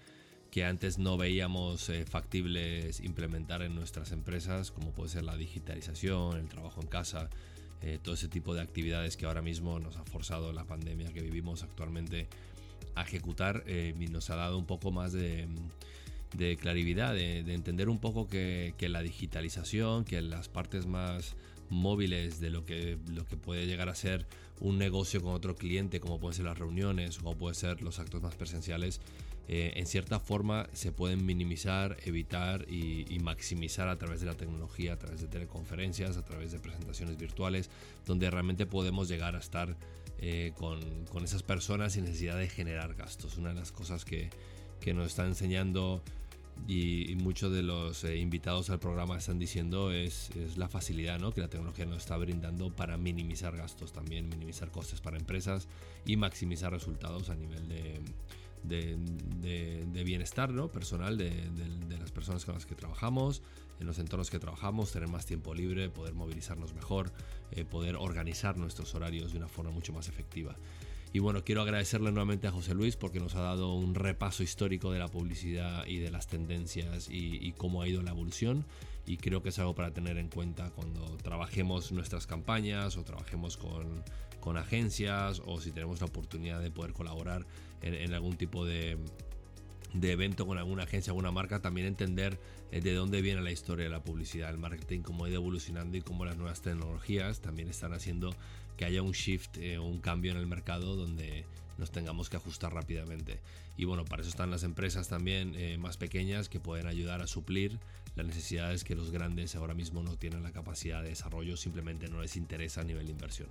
que 0.51 0.65
antes 0.65 0.99
no 0.99 1.17
veíamos 1.17 1.89
eh, 1.91 2.05
factibles 2.05 2.99
implementar 2.99 3.63
en 3.63 3.77
nuestras 3.77 4.11
empresas, 4.11 4.73
como 4.73 4.91
puede 4.91 5.11
ser 5.11 5.23
la 5.23 5.37
digitalización, 5.37 6.39
el 6.39 6.49
trabajo 6.49 6.81
en 6.81 6.89
casa, 6.89 7.31
eh, 7.83 8.01
todo 8.03 8.17
ese 8.17 8.27
tipo 8.27 8.53
de 8.55 8.63
actividades 8.63 9.17
que 9.17 9.27
ahora 9.27 9.43
mismo 9.43 9.79
nos 9.79 9.97
ha 9.97 10.05
forzado 10.05 10.53
la 10.53 10.65
pandemia 10.65 11.13
que 11.13 11.23
vivimos 11.23 11.63
actualmente 11.63 12.27
a 12.97 13.03
ejecutar 13.03 13.63
eh, 13.69 13.95
y 13.97 14.07
nos 14.09 14.31
ha 14.31 14.35
dado 14.35 14.59
un 14.59 14.67
poco 14.67 14.91
más 14.91 15.13
de, 15.13 15.47
de 16.37 16.57
clarividad, 16.57 17.15
de, 17.15 17.43
de, 17.43 17.55
entender 17.55 17.89
un 17.89 17.99
poco 17.99 18.29
que, 18.29 18.75
que 18.77 18.89
la 18.89 19.03
digitalización, 19.03 20.05
que 20.05 20.21
las 20.21 20.49
partes 20.49 20.87
más 20.87 21.37
móviles 21.71 22.41
de 22.41 22.51
lo 22.51 22.65
que, 22.65 22.99
lo 23.13 23.27
que 23.27 23.37
puede 23.37 23.67
llegar 23.67 23.89
a 23.89 23.95
ser 23.95 24.27
un 24.61 24.79
negocio 24.79 25.23
con 25.23 25.35
otro 25.35 25.55
cliente, 25.55 26.01
como 26.01 26.21
pueden 26.21 26.37
ser 26.37 26.45
las 26.47 26.59
reuniones, 26.59 27.19
como 27.19 27.37
pueden 27.37 27.55
ser 27.55 27.83
los 27.83 27.99
actos 27.99 28.23
más 28.23 28.35
presenciales, 28.35 29.01
eh, 29.47 29.73
en 29.77 29.87
cierta 29.87 30.21
forma 30.21 30.69
se 30.73 30.91
pueden 30.91 31.27
minimizar, 31.27 31.99
evitar 32.05 32.67
y, 32.71 33.19
maximizar 33.23 33.89
a 33.89 33.97
través 33.99 34.21
de 34.21 34.27
la 34.27 34.35
tecnología, 34.35 34.95
a 34.95 34.99
través 34.99 35.21
de 35.21 35.29
teleconferencias, 35.29 36.17
a 36.17 36.25
través 36.25 36.53
de 36.53 36.61
presentaciones 36.61 37.19
virtuales, 37.19 37.69
donde 38.07 38.31
realmente 38.31 38.65
podemos 38.65 39.09
llegar 39.09 39.37
a 39.37 39.39
estar 39.39 39.77
eh, 40.19 40.53
con, 40.57 40.81
con, 41.07 41.25
esas 41.25 41.43
personas 41.43 41.93
sin 41.93 42.05
necesidad 42.05 42.39
de 42.39 42.49
generar 42.49 42.95
gastos. 42.95 43.37
Una 43.37 43.51
de 43.51 43.57
las 43.57 43.73
cosas 43.73 44.05
que, 44.05 44.31
que 44.81 44.95
nos 44.95 45.09
está 45.09 45.27
enseñando 45.27 46.03
y, 46.67 47.15
muchos 47.17 47.53
de 47.53 47.63
los 47.63 48.05
eh, 48.05 48.17
invitados 48.17 48.71
al 48.71 48.79
programa 48.79 49.19
están 49.19 49.39
diciendo 49.39 49.93
es, 49.93 50.31
es, 50.37 50.57
la 50.57 50.69
facilidad 50.69 51.19
¿no? 51.19 51.33
que 51.33 51.41
la 51.41 51.49
tecnología 51.49 51.87
nos 51.87 51.99
está 51.99 52.17
brindando 52.17 52.75
para 52.75 52.97
minimizar 52.97 53.57
gastos 53.57 53.93
también, 53.93 54.29
minimizar 54.29 54.71
costes 54.71 55.01
para 55.01 55.17
empresas 55.17 55.69
y 56.07 56.17
maximizar 56.17 56.73
resultados 56.73 57.29
a 57.31 57.35
nivel 57.35 57.69
de, 57.69 58.01
de, 58.65 60.05
bienestar 60.05 60.51
¿no? 60.51 60.69
personal 60.69 61.17
de, 61.19 61.33
las 61.99 62.11
personas 62.11 62.45
con 62.45 62.55
las 62.55 62.67
que 62.67 62.75
trabajamos, 62.75 63.43
en 63.81 63.87
los 63.87 63.99
entornos 63.99 64.31
que 64.31 64.39
trabajamos, 64.39 64.93
tener 64.93 65.09
más 65.09 65.27
tiempo 65.27 65.55
libre, 65.55 65.89
poder 65.91 66.15
movilizarnos 66.15 66.75
mejor, 66.75 67.13
eh, 67.53 67.65
poder 67.65 67.97
organizar 67.97 68.57
nuestros 68.57 68.95
horarios 68.95 69.33
de 69.33 69.39
una 69.39 69.49
forma 69.49 69.71
mucho 69.71 69.93
más 69.93 70.09
efectiva. 70.09 70.57
Y 71.15 71.21
bueno, 71.21 71.45
quiero 71.45 71.63
agradecerle 71.63 72.11
nuevamente 72.11 72.49
a 72.49 72.51
José 72.51 72.75
Luis 72.75 72.97
porque 72.97 73.21
nos 73.21 73.37
ha 73.37 73.41
dado 73.41 73.73
un 73.73 73.95
repaso 73.95 74.43
histórico 74.43 74.91
de 74.91 74.99
la 74.99 75.07
publicidad 75.07 75.87
y 75.87 75.99
de 75.99 76.11
las 76.11 76.27
tendencias 76.27 77.09
y, 77.09 77.53
cómo 77.53 77.83
ha 77.83 77.87
ido 77.87 78.03
la 78.03 78.11
evolución. 78.11 78.65
Y 79.07 79.19
creo 79.19 79.41
que 79.41 79.51
es 79.51 79.59
algo 79.61 79.77
para 79.77 79.93
tener 79.93 80.19
en 80.19 80.29
cuenta 80.29 80.71
cuando 80.71 81.07
trabajemos 81.19 81.93
nuestras 81.93 82.27
campañas 82.27 82.97
o 82.97 83.05
trabajemos 83.05 83.57
con, 83.57 84.03
con 84.41 84.57
agencias 84.57 85.41
o 85.47 85.61
si 85.61 85.71
tenemos 85.71 86.01
la 86.01 86.07
oportunidad 86.07 86.61
de 86.61 86.73
poder 86.73 86.93
colaborar 86.93 87.47
en, 87.81 88.13
algún 88.13 88.37
tipo 88.37 88.67
de, 88.67 88.99
de 89.93 90.11
evento 90.11 90.49
con 90.49 90.59
alguna 90.59 90.83
agencia, 90.83 91.13
alguna 91.13 91.31
marca, 91.31 91.63
también 91.63 91.87
entender 91.87 92.41
eh, 92.73 92.81
de 92.81 92.93
dónde 92.93 93.23
viene 93.23 93.41
la 93.41 93.53
historia 93.53 93.85
de 93.85 93.91
la 93.91 94.03
publicidad, 94.03 94.51
el 94.51 94.59
marketing, 94.59 95.03
cómo 95.03 95.27
ha 95.27 95.29
ido 95.29 95.37
evolucionando 95.37 95.97
y 95.97 96.03
cómo 96.03 96.25
las 96.25 96.37
nuevas 96.37 96.61
tecnologías 96.61 97.41
también 97.41 97.69
están 97.69 97.93
haciendo 97.93 98.35
que 98.77 98.85
haya 98.85 99.03
un 99.03 99.13
shift, 99.13 99.57
eh, 99.59 99.79
un 99.79 100.01
cambio 100.01 100.33
en 100.33 100.39
el 100.39 100.47
mercado 100.47 100.97
donde 100.97 101.45
nos 101.79 101.91
tengamos 101.91 102.31
que 102.31 102.37
ajustar 102.37 102.73
rápidamente. 102.73 103.41
Y 103.77 103.85
bueno, 103.85 104.05
para 104.05 104.23
eso 104.23 104.31
están 104.31 104.51
las 104.51 104.63
empresas 104.63 105.09
también 105.09 105.55
eh, 105.57 105.79
más 105.79 105.97
pequeñas 105.97 106.49
que 106.49 106.61
pueden 106.61 106.87
ayudar 106.87 107.23
a 107.23 107.27
suplir 107.27 107.79
las 108.15 108.27
necesidades 108.27 108.85
que 108.85 108.95
los 108.95 109.11
grandes 109.11 109.57
ahora 109.57 109.75
mismo 109.75 110.03
no 110.03 110.17
tienen 110.17 110.45
la 110.45 110.53
capacidad 110.53 111.03
de 111.03 111.09
desarrollo, 111.09 111.57
simplemente 111.57 112.09
no 112.09 112.23
les 112.23 112.37
interesa 112.37 112.83
a 112.83 112.85
nivel 112.85 113.07
de 113.07 113.13
inversión. 113.13 113.49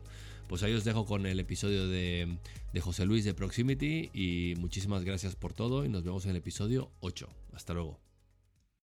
Pues 0.48 0.64
ahí 0.64 0.74
os 0.74 0.86
dejo 0.86 1.06
con 1.06 1.26
el 1.26 1.40
episodio 1.40 1.88
de, 1.88 2.38
de 2.72 2.82
José 2.82 3.06
Luis 3.06 3.26
de 3.26 3.34
Proximity 3.34 4.10
y 4.14 4.54
muchísimas 4.60 5.04
gracias 5.04 5.36
por 5.36 5.54
todo 5.54 5.84
y 5.84 5.90
nos 5.90 6.04
vemos 6.04 6.24
en 6.26 6.32
el 6.32 6.38
episodio 6.38 6.92
8. 7.02 7.28
Hasta 7.54 7.74
luego. 7.74 8.13